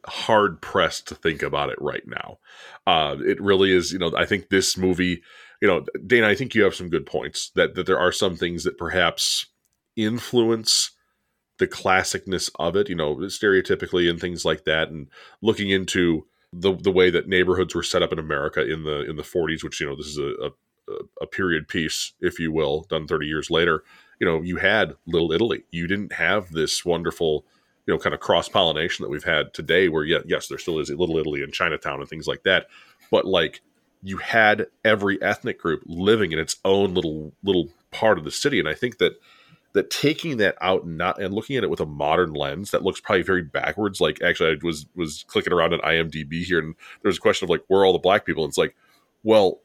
[0.05, 2.39] hard pressed to think about it right now.
[2.87, 5.21] Uh, it really is, you know, I think this movie,
[5.61, 8.35] you know, Dana, I think you have some good points that, that there are some
[8.35, 9.47] things that perhaps
[9.95, 10.91] influence
[11.57, 15.07] the classicness of it, you know, stereotypically and things like that, and
[15.41, 19.15] looking into the the way that neighborhoods were set up in America in the in
[19.15, 20.49] the 40s, which you know this is a, a
[21.21, 23.83] a period piece, if you will, done 30 years later,
[24.19, 25.63] you know, you had Little Italy.
[25.71, 27.45] You didn't have this wonderful,
[27.85, 30.79] you know, kind of cross pollination that we've had today, where yet, yes, there still
[30.79, 32.67] is a Little Italy and Chinatown and things like that.
[33.11, 33.61] But like
[34.03, 38.59] you had every ethnic group living in its own little little part of the city.
[38.59, 39.13] And I think that
[39.73, 42.83] that taking that out and not and looking at it with a modern lens that
[42.83, 44.01] looks probably very backwards.
[44.01, 47.49] Like actually I was was clicking around on IMDB here and there's a question of
[47.49, 48.43] like where are all the black people?
[48.43, 48.75] And it's like,
[49.23, 49.59] well,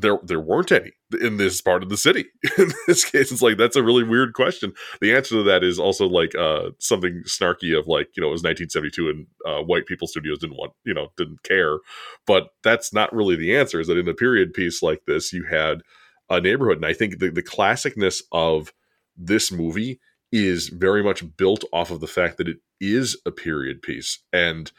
[0.00, 2.26] there there weren't any in this part of the city.
[2.58, 4.72] in this case, it's like that's a really weird question.
[5.00, 8.32] The answer to that is also like uh, something snarky of like you know it
[8.32, 11.78] was 1972 and uh, white people studios didn't want you know didn't care,
[12.26, 13.80] but that's not really the answer.
[13.80, 15.82] Is that in a period piece like this you had
[16.30, 18.72] a neighborhood, and I think the the classicness of
[19.16, 20.00] this movie
[20.30, 24.70] is very much built off of the fact that it is a period piece and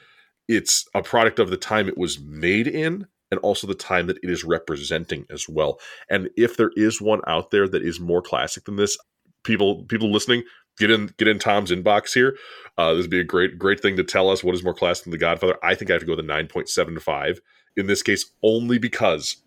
[0.48, 4.18] it's a product of the time it was made in and also the time that
[4.24, 5.80] it is representing as well.
[6.10, 8.98] And if there is one out there that is more classic than this,
[9.44, 10.44] people people listening,
[10.78, 12.38] get in get in Tom's inbox here.
[12.78, 15.06] Uh, this would be a great great thing to tell us what is more classic
[15.06, 15.58] than The Godfather.
[15.64, 17.40] I think I have to go with a nine point seven five
[17.78, 19.38] in this case, only because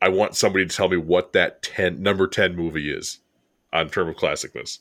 [0.00, 3.18] I want somebody to tell me what that ten number ten movie is
[3.72, 4.78] on term of classicness.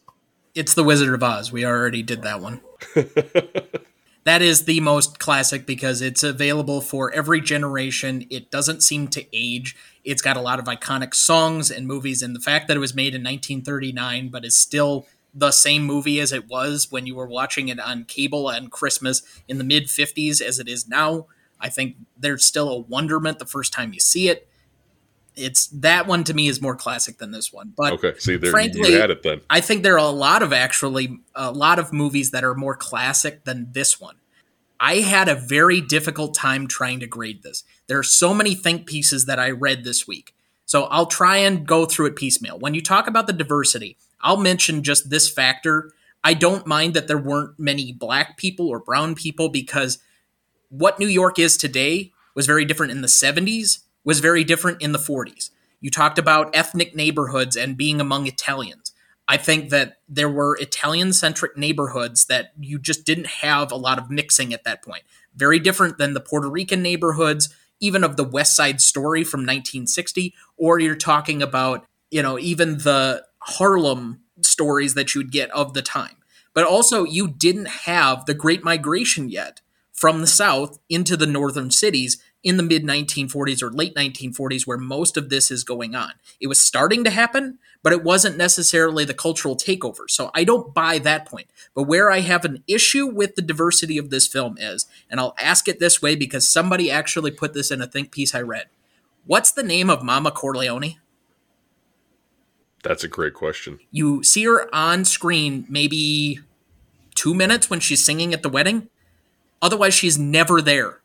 [0.56, 1.52] It's The Wizard of Oz.
[1.52, 2.62] We already did that one.
[4.26, 8.26] that is the most classic because it's available for every generation.
[8.30, 9.76] It doesn't seem to age.
[10.04, 12.96] It's got a lot of iconic songs and movies, and the fact that it was
[12.96, 17.28] made in 1939 but is still the same movie as it was when you were
[17.28, 21.28] watching it on cable and Christmas in the mid 50s as it is now.
[21.60, 24.49] I think there's still a wonderment the first time you see it.
[25.40, 27.74] It's that one to me is more classic than this one.
[27.76, 29.42] But okay, see, there frankly, you had it then.
[29.50, 32.76] I think there are a lot of actually a lot of movies that are more
[32.76, 34.16] classic than this one.
[34.80, 37.64] I had a very difficult time trying to grade this.
[37.88, 40.34] There are so many think pieces that I read this week.
[40.66, 42.60] So I'll try and go through it piecemeal.
[42.60, 45.92] When you talk about the diversity, I'll mention just this factor.
[46.24, 49.98] I don't mind that there weren't many black people or brown people because
[50.70, 54.92] what New York is today was very different in the 70s was very different in
[54.92, 55.50] the 40s.
[55.82, 58.92] You talked about ethnic neighborhoods and being among Italians.
[59.28, 64.00] I think that there were Italian centric neighborhoods that you just didn't have a lot
[64.00, 65.04] of mixing at that point.
[65.36, 70.34] Very different than the Puerto Rican neighborhoods, even of the West Side Story from 1960,
[70.58, 75.82] or you're talking about, you know, even the Harlem stories that you'd get of the
[75.82, 76.18] time.
[76.54, 79.62] But also, you didn't have the Great Migration yet
[79.94, 84.78] from the South into the northern cities in the mid 1940s or late 1940s, where
[84.78, 86.14] most of this is going on.
[86.40, 90.10] It was starting to happen, but it wasn't necessarily the cultural takeover.
[90.10, 91.48] So I don't buy that point.
[91.74, 95.36] But where I have an issue with the diversity of this film is, and I'll
[95.40, 98.68] ask it this way because somebody actually put this in a think piece I read.
[99.26, 100.96] What's the name of Mama Corleone?
[102.84, 103.80] That's a great question.
[103.92, 106.40] You see her on screen maybe
[107.16, 108.88] two minutes when she's singing at the wedding.
[109.62, 111.02] Otherwise, she's never there.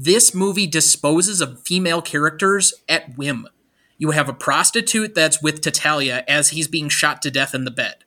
[0.00, 3.48] This movie disposes of female characters at whim.
[3.96, 7.72] You have a prostitute that's with Tattaglia as he's being shot to death in the
[7.72, 8.04] bed,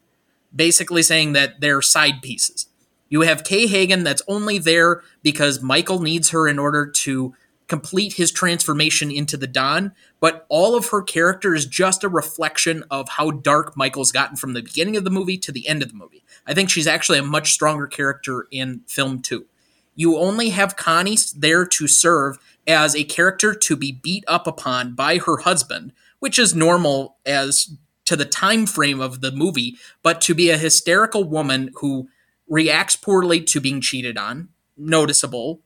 [0.55, 2.67] basically saying that they're side pieces.
[3.09, 7.33] You have Kay Hagan that's only there because Michael needs her in order to
[7.67, 9.91] complete his transformation into the Don,
[10.21, 14.53] but all of her character is just a reflection of how dark Michael's gotten from
[14.53, 16.23] the beginning of the movie to the end of the movie.
[16.47, 19.47] I think she's actually a much stronger character in film two.
[19.95, 22.37] You only have Connie there to serve
[22.67, 27.75] as a character to be beat up upon by her husband, which is normal as
[28.05, 32.09] to the time frame of the movie, but to be a hysterical woman who
[32.47, 35.61] reacts poorly to being cheated on, noticeable,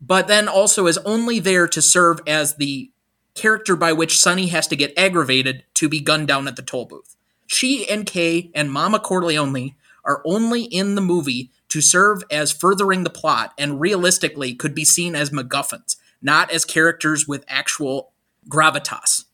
[0.00, 2.90] but then also is only there to serve as the
[3.34, 6.86] character by which Sonny has to get aggravated to be gunned down at the toll
[6.86, 7.16] booth.
[7.46, 9.74] She and Kay and Mama Corleone
[10.04, 14.84] are only in the movie to serve as furthering the plot and realistically could be
[14.84, 18.12] seen as MacGuffins, not as characters with actual
[18.48, 19.24] gravitas.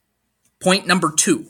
[0.61, 1.47] Point number two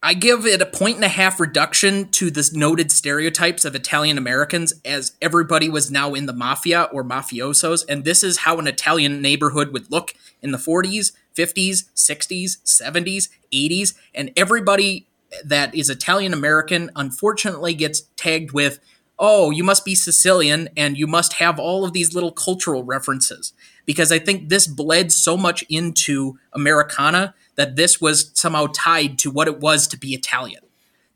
[0.00, 4.16] I give it a point and a half reduction to the noted stereotypes of Italian
[4.16, 8.68] Americans as everybody was now in the mafia or mafiosos, and this is how an
[8.68, 15.08] Italian neighborhood would look in the 40s, 50s, 60s, 70s, 80s, and everybody
[15.44, 18.78] that is Italian American unfortunately gets tagged with,
[19.18, 23.52] oh, you must be Sicilian and you must have all of these little cultural references.
[23.84, 29.30] Because I think this bled so much into Americana that this was somehow tied to
[29.30, 30.62] what it was to be Italian.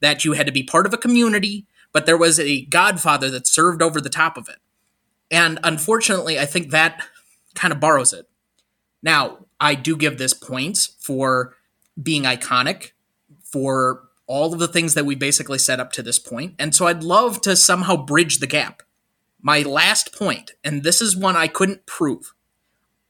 [0.00, 3.46] That you had to be part of a community, but there was a godfather that
[3.46, 4.56] served over the top of it.
[5.30, 7.00] And unfortunately, I think that
[7.54, 8.28] kind of borrows it.
[9.02, 11.54] Now, I do give this points for
[12.02, 12.92] being iconic,
[13.42, 14.02] for
[14.32, 16.54] all of the things that we basically set up to this point.
[16.59, 18.82] And so I'd love to somehow bridge the gap.
[19.42, 22.32] My last point, and this is one I couldn't prove.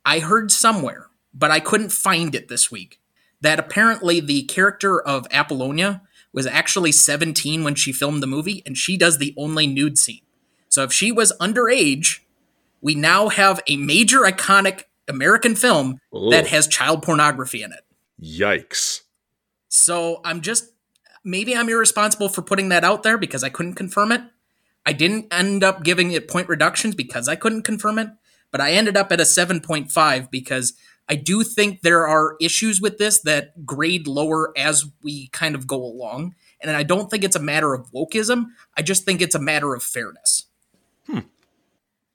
[0.04, 3.00] I heard somewhere, but I couldn't find it this week,
[3.40, 8.76] that apparently the character of Apollonia was actually 17 when she filmed the movie, and
[8.76, 10.22] she does the only nude scene.
[10.68, 12.22] So if she was underage,
[12.80, 16.30] we now have a major iconic American film Ooh.
[16.30, 16.48] that oh.
[16.48, 17.84] has child pornography in it.
[18.20, 19.02] Yikes.
[19.68, 20.72] So I'm just
[21.24, 24.22] maybe I'm irresponsible for putting that out there because I couldn't confirm it.
[24.84, 28.08] I didn't end up giving it point reductions because I couldn't confirm it,
[28.50, 30.74] but I ended up at a 7.5 because
[31.08, 35.66] I do think there are issues with this that grade lower as we kind of
[35.66, 36.34] go along.
[36.60, 38.46] And I don't think it's a matter of wokeism.
[38.76, 40.46] I just think it's a matter of fairness.
[41.06, 41.20] Hmm.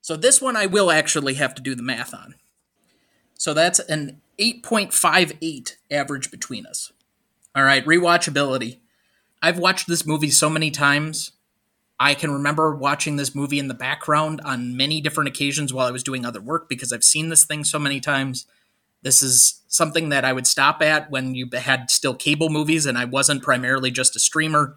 [0.01, 2.35] So this one I will actually have to do the math on.
[3.35, 6.91] So that's an 8.58 average between us.
[7.55, 8.79] All right, rewatchability.
[9.41, 11.31] I've watched this movie so many times.
[11.99, 15.91] I can remember watching this movie in the background on many different occasions while I
[15.91, 18.45] was doing other work because I've seen this thing so many times.
[19.01, 22.97] This is something that I would stop at when you had still cable movies and
[22.97, 24.75] I wasn't primarily just a streamer.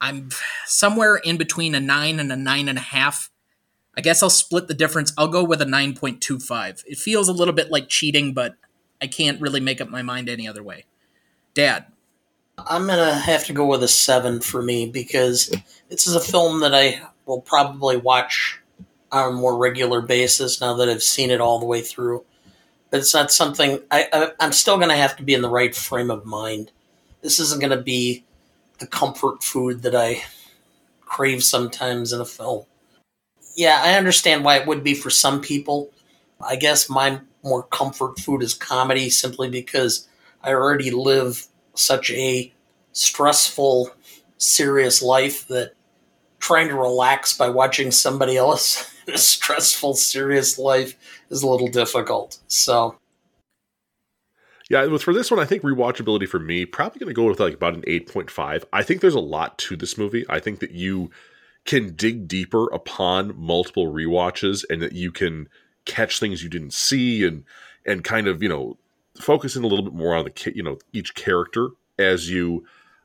[0.00, 0.30] I'm
[0.66, 3.30] somewhere in between a nine and a nine and a half.
[3.96, 5.12] I guess I'll split the difference.
[5.16, 6.84] I'll go with a 9.25.
[6.86, 8.56] It feels a little bit like cheating, but
[9.00, 10.84] I can't really make up my mind any other way.
[11.54, 11.86] Dad.
[12.58, 15.52] I'm to have to go with a seven for me because
[15.88, 18.60] this is a film that I will probably watch
[19.12, 22.24] on a more regular basis now that I've seen it all the way through
[22.90, 25.74] but it's not something I, I am still to have to be in the right
[25.74, 26.72] frame of mind.
[27.22, 28.24] This isn't to be
[28.78, 30.22] the comfort food that I
[31.00, 32.64] crave sometimes in a film.
[33.56, 35.90] Yeah, I understand why it would be for some people.
[36.40, 40.08] I guess my more comfort food is comedy simply because
[40.42, 41.46] I already live
[41.78, 42.52] such a
[42.92, 43.90] stressful,
[44.38, 45.72] serious life that
[46.38, 50.96] trying to relax by watching somebody else in a stressful, serious life
[51.30, 52.38] is a little difficult.
[52.48, 52.96] So,
[54.70, 57.54] Yeah, for this one, I think rewatchability for me probably going to go with like
[57.54, 58.64] about an eight point five.
[58.72, 60.24] I think there's a lot to this movie.
[60.28, 61.10] I think that you
[61.64, 65.48] can dig deeper upon multiple rewatches, and that you can
[65.84, 67.44] catch things you didn't see, and
[67.84, 68.78] and kind of you know
[69.20, 72.64] focus in a little bit more on the you know each character as you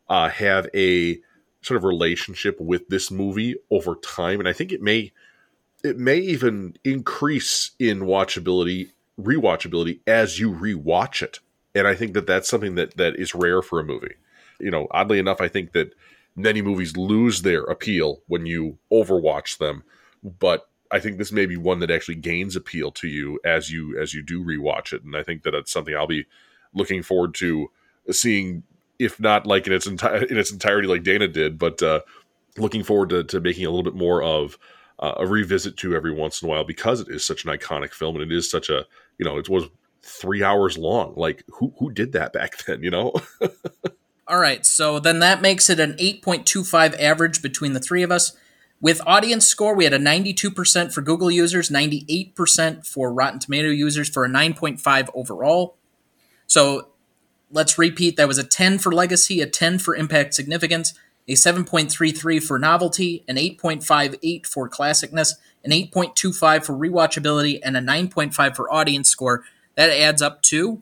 [0.09, 1.19] uh, have a
[1.61, 5.11] sort of relationship with this movie over time, and I think it may
[5.83, 8.89] it may even increase in watchability
[9.19, 11.39] rewatchability as you rewatch it.
[11.73, 14.15] And I think that that's something that that is rare for a movie.
[14.59, 15.93] You know, oddly enough, I think that
[16.35, 19.83] many movies lose their appeal when you overwatch them,
[20.23, 23.99] but I think this may be one that actually gains appeal to you as you
[23.99, 26.25] as you do rewatch it, and I think that it's something I'll be
[26.73, 27.69] looking forward to
[28.09, 28.63] seeing,
[28.99, 32.01] if not like in its entire in its entirety, like Dana did, but uh,
[32.57, 34.57] looking forward to, to making a little bit more of
[34.99, 37.93] uh, a revisit to every once in a while because it is such an iconic
[37.93, 38.85] film and it is such a
[39.17, 39.65] you know it was
[40.01, 41.13] three hours long.
[41.15, 42.83] Like who who did that back then?
[42.83, 43.13] You know.
[44.27, 48.37] All right, so then that makes it an 8.25 average between the three of us.
[48.81, 54.09] With audience score, we had a 92% for Google users, 98% for Rotten Tomato users,
[54.09, 55.77] for a 9.5 overall.
[56.47, 56.89] So
[57.51, 60.95] let's repeat that was a 10 for legacy, a 10 for impact significance,
[61.27, 65.33] a 7.33 for novelty, an 8.58 for classicness,
[65.63, 69.43] an 8.25 for rewatchability, and a 9.5 for audience score,
[69.75, 70.81] that adds up to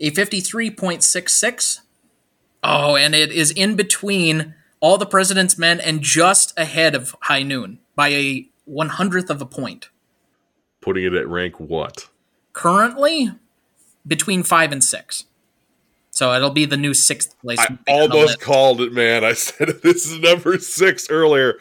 [0.00, 1.80] a 53.66.
[2.62, 7.42] Oh, and it is in between All the President's Men and just ahead of High
[7.42, 9.90] Noon by a 100th of a point.
[10.80, 12.08] Putting it at rank what?
[12.52, 13.32] Currently,
[14.06, 15.24] between 5 and 6.
[16.10, 17.58] So it'll be the new sixth place.
[17.58, 19.24] I almost called it, man.
[19.24, 21.58] I said this is number six earlier.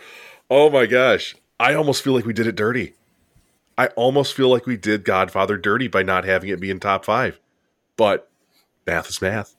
[0.50, 1.36] Oh my gosh.
[1.60, 2.94] I almost feel like we did it dirty.
[3.78, 7.06] I almost feel like we did Godfather dirty by not having it be in top
[7.06, 7.40] five.
[7.96, 8.30] But
[8.86, 9.56] math is math.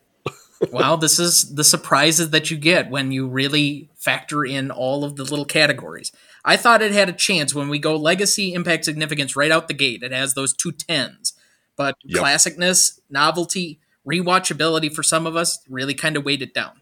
[0.70, 5.16] Wow, this is the surprises that you get when you really factor in all of
[5.16, 6.12] the little categories.
[6.44, 9.74] I thought it had a chance when we go legacy, impact, significance right out the
[9.74, 10.02] gate.
[10.02, 11.34] It has those two tens.
[11.76, 12.22] But yep.
[12.22, 16.80] classicness, novelty, rewatchability for some of us really kind of weighed it down.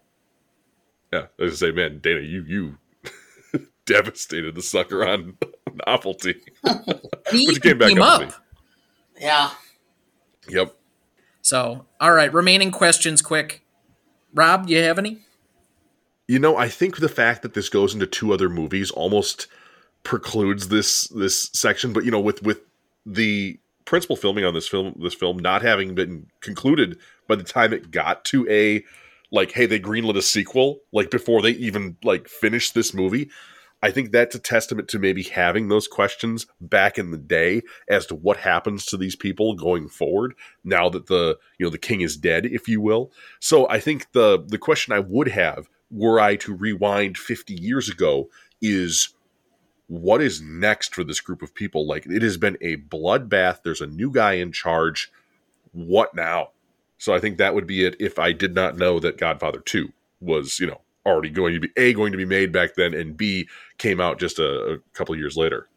[1.13, 2.79] Yeah, I was say, man, Dana, you you
[3.87, 5.39] devastated the sucker on
[5.87, 6.35] novelty.
[6.63, 8.23] but you came back up.
[8.23, 8.33] up.
[9.21, 9.51] Yeah.
[10.49, 10.75] Yep.
[11.43, 13.65] So, all right, remaining questions quick.
[14.35, 15.19] Robb, do you have any?
[16.27, 19.47] You know, I think the fact that this goes into two other movies almost
[20.03, 22.61] precludes this this section, but you know, with with
[23.07, 27.73] the principal filming on this film this film not having been concluded by the time
[27.73, 28.85] it got to a
[29.31, 33.31] like hey they greenlit a sequel like before they even like finished this movie
[33.81, 38.07] I think that's a testament to maybe having those questions back in the day as
[38.07, 40.35] to what happens to these people going forward
[40.65, 43.13] now that the you know the king is dead, if you will.
[43.41, 47.89] So I think the the question I would have were I to rewind 50 years
[47.89, 48.29] ago
[48.61, 49.15] is
[49.87, 51.87] what is next for this group of people?
[51.87, 53.63] Like it has been a bloodbath.
[53.63, 55.11] There's a new guy in charge.
[55.73, 56.51] What now?
[56.99, 59.93] So I think that would be it if I did not know that Godfather 2
[60.21, 63.17] was, you know, already going to be a going to be made back then, and
[63.17, 63.49] b
[63.79, 65.69] came out just a, a couple years later.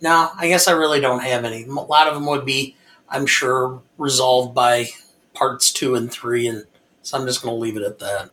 [0.00, 1.64] No, I guess I really don't have any.
[1.64, 2.76] A lot of them would be,
[3.08, 4.88] I'm sure, resolved by
[5.34, 6.64] parts two and three, and
[7.02, 8.30] so I'm just going to leave it at that.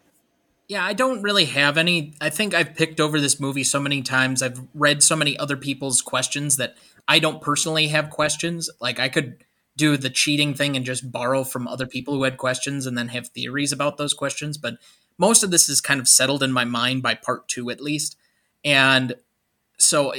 [0.67, 2.13] Yeah, I don't really have any.
[2.19, 4.41] I think I've picked over this movie so many times.
[4.41, 6.75] I've read so many other people's questions that
[7.07, 8.69] I don't personally have questions.
[8.81, 9.45] Like I could
[9.77, 13.09] do the cheating thing and just borrow from other people who had questions and then
[13.09, 14.77] have theories about those questions, but
[15.17, 18.15] most of this is kind of settled in my mind by part two at least.
[18.63, 19.15] And
[19.77, 20.13] so,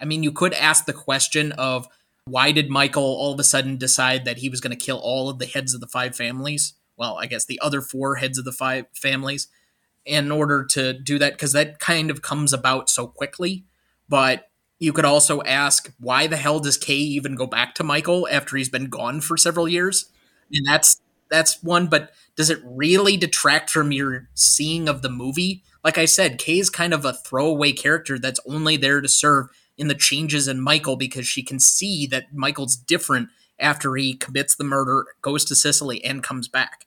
[0.00, 1.88] I mean, you could ask the question of
[2.26, 5.28] why did Michael all of a sudden decide that he was going to kill all
[5.28, 6.74] of the heads of the five families?
[6.96, 9.48] Well, I guess the other four heads of the five families
[10.04, 13.64] in order to do that, because that kind of comes about so quickly.
[14.08, 14.48] But
[14.78, 18.56] you could also ask why the hell does Kay even go back to Michael after
[18.56, 20.06] he's been gone for several years?
[20.52, 21.00] And that's
[21.30, 25.62] that's one, but does it really detract from your seeing of the movie?
[25.82, 29.48] Like I said, Kay is kind of a throwaway character that's only there to serve
[29.76, 33.28] in the changes in Michael because she can see that Michael's different
[33.58, 36.86] after he commits the murder, goes to Sicily, and comes back.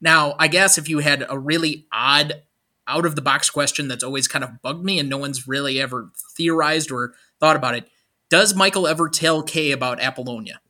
[0.00, 2.42] Now, I guess if you had a really odd,
[2.86, 5.80] out of the box question that's always kind of bugged me and no one's really
[5.80, 7.88] ever theorized or thought about it,
[8.28, 10.60] does Michael ever tell Kay about Apollonia?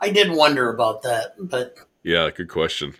[0.00, 2.94] I did wonder about that, but yeah, good question.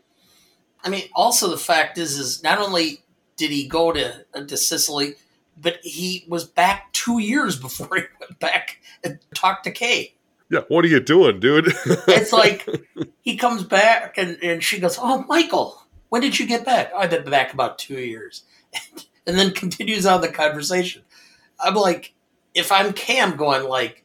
[0.83, 3.01] I mean, also the fact is, is not only
[3.37, 5.15] did he go to uh, to Sicily,
[5.57, 10.15] but he was back two years before he went back and talked to Kay.
[10.51, 11.73] Yeah, what are you doing, dude?
[11.87, 12.69] it's like
[13.23, 16.93] he comes back and, and she goes, Oh, Michael, when did you get back?
[16.97, 18.45] I've been back about two years.
[19.27, 21.03] and then continues on the conversation.
[21.59, 22.13] I'm like,
[22.53, 24.05] if I'm Cam going like,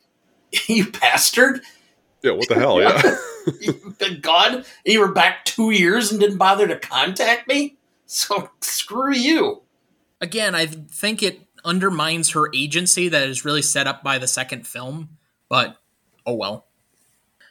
[0.68, 1.62] you bastard.
[2.22, 2.82] Yeah, what the hell?
[2.82, 3.02] Yeah.
[3.62, 7.78] You've been gone and you were back two years and didn't bother to contact me?
[8.06, 9.62] So screw you.
[10.22, 14.68] Again, I think it undermines her agency that is really set up by the second
[14.68, 15.10] film,
[15.48, 15.78] but
[16.26, 16.66] oh well.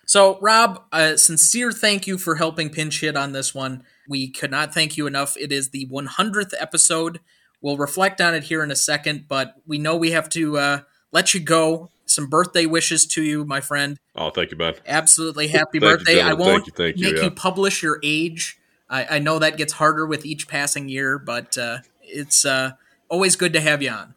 [0.08, 3.82] So, Robb, a sincere thank you for helping pinch hit on this one.
[4.08, 5.36] We could not thank you enough.
[5.36, 7.20] It is the 100th episode.
[7.60, 10.80] We'll reflect on it here in a second, but we know we have to uh,
[11.12, 11.90] let you go.
[12.08, 13.98] Some birthday wishes to you, my friend.
[14.16, 14.74] Oh, thank you, man.
[14.86, 16.16] Absolutely happy birthday.
[16.16, 17.24] You, I won't thank you, thank you, make yeah.
[17.24, 18.58] you publish your age.
[18.88, 22.72] I, I, know that gets harder with each passing year, but uh, it's uh,
[23.10, 24.14] always good to have you on.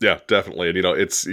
[0.00, 0.68] Yeah, definitely.
[0.68, 1.26] And you know, it's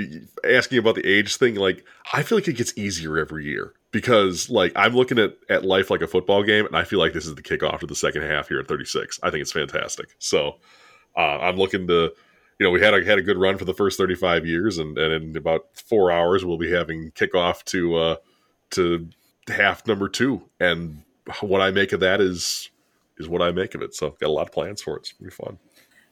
[0.44, 1.56] asking about the age thing.
[1.56, 5.64] Like, I feel like it gets easier every year because, like, I'm looking at at
[5.64, 7.96] life like a football game, and I feel like this is the kickoff to the
[7.96, 9.20] second half here at 36.
[9.22, 10.16] I think it's fantastic.
[10.18, 10.56] So,
[11.16, 12.14] uh, I'm looking to,
[12.60, 14.98] you know, we had a had a good run for the first 35 years, and
[14.98, 18.16] and in about four hours we'll be having kickoff to uh
[18.72, 19.10] to
[19.48, 21.04] half number two, and
[21.42, 22.70] what I make of that is
[23.18, 23.96] is what I make of it.
[23.96, 25.02] So, got a lot of plans for it.
[25.02, 25.60] It's gonna be fun.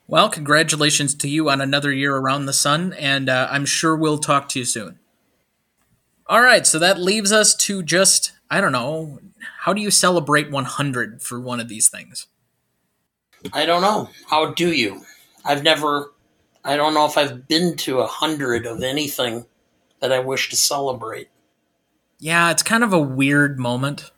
[0.07, 4.17] Well, congratulations to you on another year around the sun, and uh, I'm sure we'll
[4.17, 4.99] talk to you soon.
[6.27, 9.19] All right, so that leaves us to just, I don't know,
[9.59, 12.27] how do you celebrate 100 for one of these things?
[13.53, 14.09] I don't know.
[14.29, 15.01] How do you?
[15.45, 16.12] I've never,
[16.63, 19.45] I don't know if I've been to a hundred of anything
[19.99, 21.29] that I wish to celebrate.
[22.19, 24.11] Yeah, it's kind of a weird moment.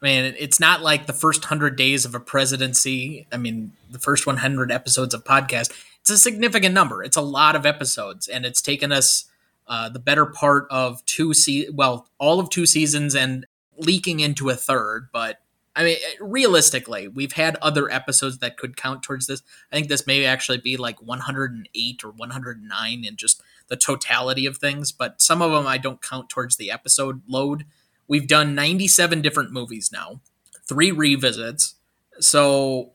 [0.00, 3.26] I mean, it's not like the first hundred days of a presidency.
[3.32, 5.72] I mean, the first 100 episodes of podcast.
[6.00, 7.02] It's a significant number.
[7.02, 9.24] It's a lot of episodes, and it's taken us
[9.66, 13.46] uh, the better part of two se- well, all of two seasons and
[13.76, 15.08] leaking into a third.
[15.12, 15.40] But
[15.78, 19.42] I mean, eh, realistically, we've had other episodes that could count towards this.
[19.72, 24.58] I think this may actually be like 108 or 109 in just the totality of
[24.58, 24.92] things.
[24.92, 27.64] But some of them I don't count towards the episode load
[28.08, 30.22] We've done 97 different movies now,
[30.66, 31.74] three revisits.
[32.18, 32.92] So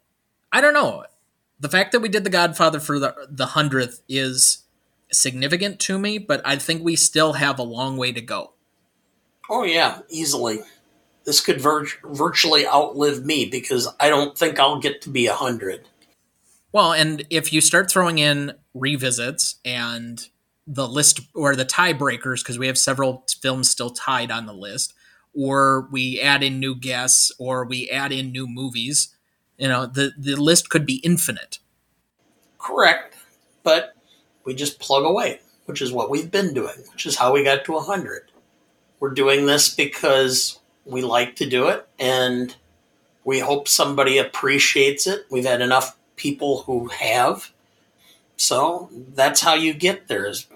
[0.51, 1.05] I don't know.
[1.59, 4.63] The fact that we did The Godfather for the the hundredth is
[5.11, 8.53] significant to me, but I think we still have a long way to go.
[9.49, 10.59] Oh yeah, easily.
[11.25, 15.33] This could vir- virtually outlive me because I don't think I'll get to be a
[15.33, 15.87] hundred.
[16.71, 20.27] Well, and if you start throwing in revisits and
[20.65, 24.93] the list or the tiebreakers, because we have several films still tied on the list,
[25.33, 29.15] or we add in new guests or we add in new movies.
[29.57, 31.59] You know, the, the list could be infinite.
[32.57, 33.15] Correct.
[33.63, 33.93] But
[34.45, 37.65] we just plug away, which is what we've been doing, which is how we got
[37.65, 38.31] to 100.
[38.99, 42.55] We're doing this because we like to do it and
[43.23, 45.25] we hope somebody appreciates it.
[45.29, 47.51] We've had enough people who have.
[48.35, 50.47] So that's how you get there is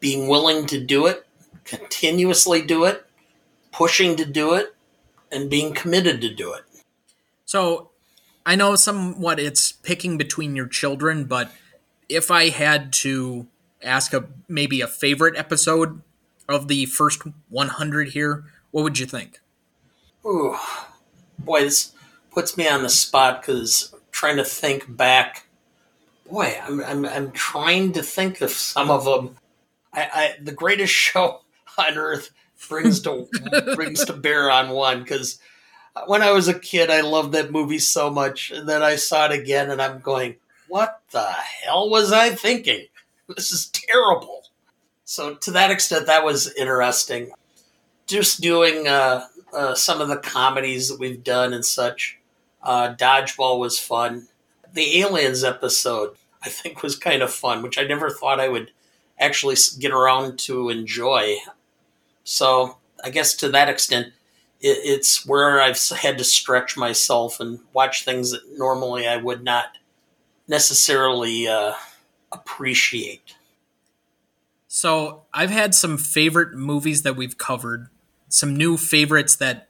[0.00, 1.26] being willing to do it,
[1.64, 3.06] continuously do it,
[3.72, 4.74] pushing to do it
[5.30, 6.62] and being committed to do it.
[7.44, 7.90] So
[8.44, 11.52] I know somewhat it's picking between your children, but
[12.08, 13.46] if I had to
[13.82, 16.00] ask a maybe a favorite episode
[16.48, 19.40] of the first 100 here, what would you think?
[20.26, 20.56] Ooh,
[21.38, 21.92] boy, this
[22.32, 25.46] puts me on the spot because trying to think back.
[26.28, 29.36] Boy, I'm, I'm, I'm trying to think of some of them.
[29.92, 31.42] I, I the greatest show
[31.78, 32.30] on earth
[32.68, 33.28] brings to
[33.76, 35.38] brings to bear on one because
[36.06, 39.26] when I was a kid, I loved that movie so much, and then I saw
[39.26, 40.36] it again, and I'm going,
[40.66, 42.86] "What the hell was I thinking?
[43.28, 44.42] This is terrible."
[45.04, 47.30] So to that extent, that was interesting.
[48.08, 52.18] Just doing uh, uh, some of the comedies that we've done and such.
[52.62, 54.28] Uh, Dodgeball was fun.
[54.72, 58.72] The Aliens episode, I think, was kind of fun, which I never thought I would
[59.18, 61.36] actually get around to enjoy.
[62.24, 64.08] So I guess to that extent,
[64.60, 69.44] it, it's where I've had to stretch myself and watch things that normally I would
[69.44, 69.78] not
[70.48, 71.74] necessarily uh,
[72.32, 73.36] appreciate.
[74.68, 77.88] So I've had some favorite movies that we've covered,
[78.28, 79.68] some new favorites that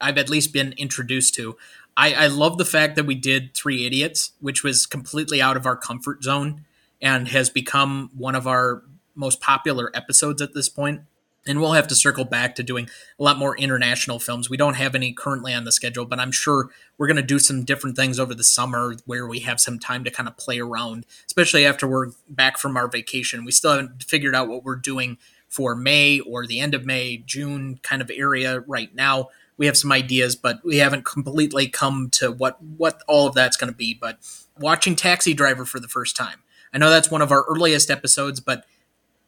[0.00, 1.56] I've at least been introduced to.
[1.96, 5.66] I, I love the fact that we did Three Idiots, which was completely out of
[5.66, 6.64] our comfort zone
[7.02, 8.82] and has become one of our
[9.14, 11.02] most popular episodes at this point.
[11.46, 14.50] and we'll have to circle back to doing a lot more international films.
[14.50, 16.68] We don't have any currently on the schedule, but I'm sure
[16.98, 20.04] we're going to do some different things over the summer where we have some time
[20.04, 23.44] to kind of play around, especially after we're back from our vacation.
[23.44, 25.18] We still haven't figured out what we're doing
[25.50, 29.28] for May or the end of May, June kind of area right now.
[29.58, 33.58] We have some ideas, but we haven't completely come to what what all of that's
[33.58, 33.92] going to be.
[33.92, 34.18] But
[34.58, 36.38] watching Taxi Driver for the first time,
[36.72, 38.64] I know that's one of our earliest episodes, but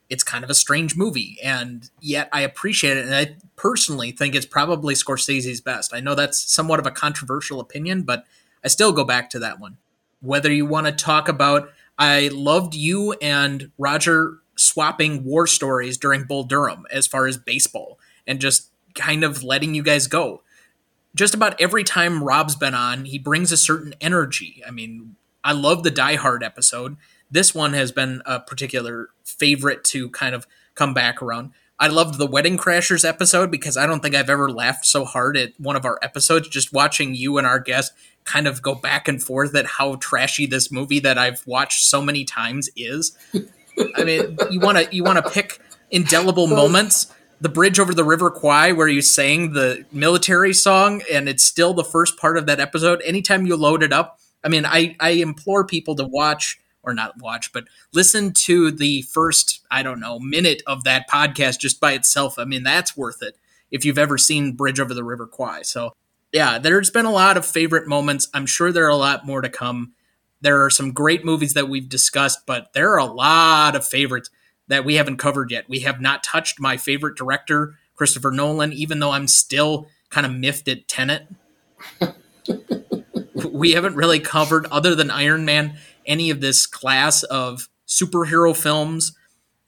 [0.08, 4.34] it's kind of a strange movie, and yet I appreciate it, and I personally think
[4.34, 5.94] it's probably Scorsese's best.
[5.94, 8.26] I know that's somewhat of a controversial opinion, but
[8.62, 9.78] I still go back to that one.
[10.20, 16.24] Whether you want to talk about, I loved you and Roger swapping war stories during
[16.24, 20.42] Bull Durham as far as baseball and just kind of letting you guys go.
[21.14, 24.62] Just about every time Robb's been on, he brings a certain energy.
[24.66, 26.96] I mean, I love the Die Hard episode.
[27.30, 31.52] This one has been a particular favorite to kind of come back around.
[31.78, 35.36] I loved the Wedding Crashers episode because I don't think I've ever laughed so hard
[35.36, 36.48] at one of our episodes.
[36.48, 37.92] Just watching you and our guest
[38.24, 42.00] kind of go back and forth at how trashy this movie that I've watched so
[42.00, 43.18] many times is.
[43.96, 47.12] I mean, you want to you want to pick indelible moments.
[47.40, 51.74] The bridge over the River Kwai, where you sang the military song, and it's still
[51.74, 53.02] the first part of that episode.
[53.04, 57.20] Anytime you load it up, I mean, I I implore people to watch or not
[57.20, 61.92] watch, but listen to the first I don't know minute of that podcast just by
[61.92, 62.38] itself.
[62.38, 63.36] I mean, that's worth it
[63.70, 65.62] if you've ever seen Bridge over the River Kwai.
[65.62, 65.94] So
[66.32, 68.28] yeah, there's been a lot of favorite moments.
[68.32, 69.92] I'm sure there are a lot more to come.
[70.42, 74.28] There are some great movies that we've discussed, but there are a lot of favorites
[74.68, 75.68] that we haven't covered yet.
[75.68, 80.32] We have not touched my favorite director, Christopher Nolan, even though I'm still kind of
[80.32, 81.28] miffed at Tenet.
[83.52, 89.16] we haven't really covered, other than Iron Man, any of this class of superhero films.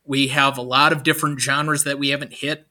[0.04, 2.66] We have a lot of different genres that we haven't hit.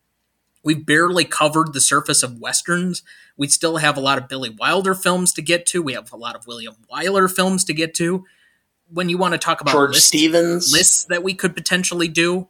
[0.64, 3.04] We've barely covered the surface of westerns.
[3.36, 5.82] We still have a lot of Billy Wilder films to get to.
[5.82, 8.26] We have a lot of William Wyler films to get to.
[8.90, 10.72] When you want to talk about George lists, Stevens.
[10.72, 12.48] lists that we could potentially do,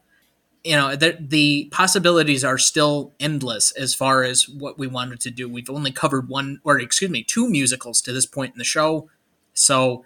[0.63, 5.31] you know, the, the possibilities are still endless as far as what we wanted to
[5.31, 5.49] do.
[5.49, 9.09] We've only covered one, or excuse me, two musicals to this point in the show.
[9.53, 10.05] So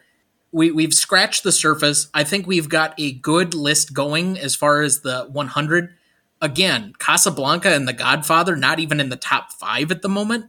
[0.52, 2.10] we, we've scratched the surface.
[2.14, 5.94] I think we've got a good list going as far as the 100
[6.42, 10.46] again, Casablanca and The Godfather not even in the top five at the moment.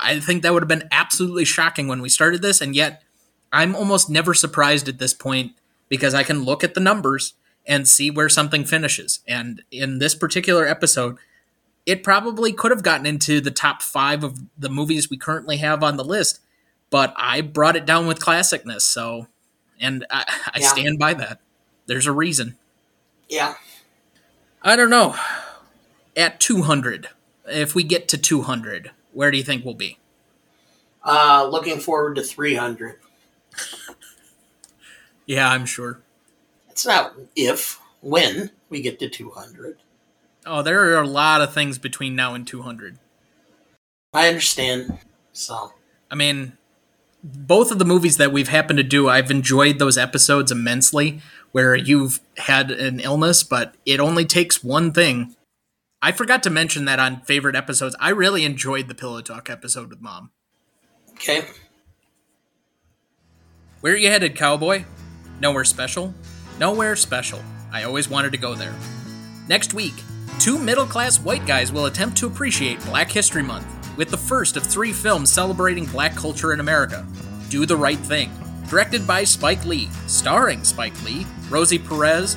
[0.00, 3.02] I think that would have been absolutely shocking when we started this, and yet
[3.52, 5.52] I'm almost never surprised at this point
[5.88, 7.34] because I can look at the numbers
[7.66, 9.20] and see where something finishes.
[9.26, 11.16] And in this particular episode,
[11.84, 15.82] it probably could have gotten into the top five of the movies we currently have
[15.82, 16.40] on the list,
[16.90, 18.82] but I brought it down with classicness.
[18.82, 19.26] So,
[19.80, 20.24] and I,
[20.54, 20.68] I Yeah.
[20.68, 21.40] stand by that.
[21.86, 22.56] There's a reason.
[23.28, 23.54] Yeah.
[24.62, 25.16] I don't know.
[26.16, 27.08] At 200,
[27.46, 29.98] if we get to 200, where do you think we'll be?
[31.04, 32.96] Uh, looking forward to 300.
[35.28, 36.00] Yeah, I'm sure.
[36.70, 39.76] It's not if, when we get to 200.
[40.46, 42.98] Oh, there are a lot of things between now and 200.
[44.14, 44.98] I understand.
[45.34, 45.74] So,
[46.10, 46.56] I mean,
[47.22, 51.20] both of the movies that we've happened to do, I've enjoyed those episodes immensely
[51.52, 55.34] where you've had an illness, but it only takes one thing.
[56.00, 57.96] I forgot to mention that on favorite episodes.
[57.98, 60.30] I really enjoyed the Pillow Talk episode with Mom.
[61.12, 61.44] okay.
[63.80, 64.84] Where are you headed, cowboy?
[65.40, 66.14] Nowhere special?
[66.58, 67.40] Nowhere special.
[67.72, 68.74] I always wanted to go there.
[69.48, 69.94] Next week,
[70.40, 73.66] two middle class white guys will attempt to appreciate Black History Month
[73.96, 77.06] with the first of three films celebrating black culture in America
[77.48, 78.30] Do the Right Thing.
[78.68, 82.36] Directed by Spike Lee, starring Spike Lee, Rosie Perez,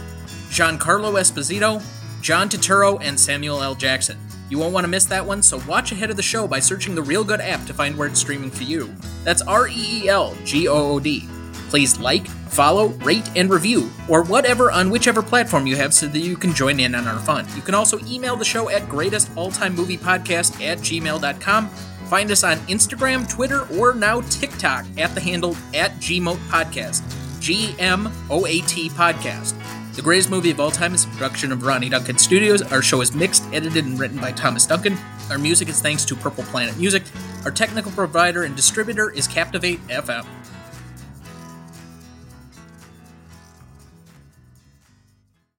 [0.50, 1.84] Giancarlo Esposito,
[2.22, 3.76] John Turturro, and Samuel L.
[3.76, 4.18] Jackson.
[4.50, 6.96] You won't want to miss that one, so watch ahead of the show by searching
[6.96, 8.94] the Reelgood app to find where it's streaming for you.
[9.24, 11.28] That's R E E L G O O D.
[11.70, 16.20] Please like, follow, rate, and review, or whatever on whichever platform you have so that
[16.20, 17.46] you can join in on our fun.
[17.56, 21.70] You can also email the show at greatestalltimemoviepodcast at gmail.com.
[22.12, 27.02] Find us on Instagram, Twitter, or now TikTok at the handle at GMOAT Podcast.
[27.40, 29.56] G M O A T Podcast.
[29.96, 32.64] The Greatest Movie of All Time is a production of Ronny Duncan Studios.
[32.64, 34.98] Our show is mixed, edited, and written by Thomas Duncan.
[35.30, 37.04] Our music is thanks to Purple Planet Music.
[37.46, 40.26] Our technical provider and distributor is Captivate FM.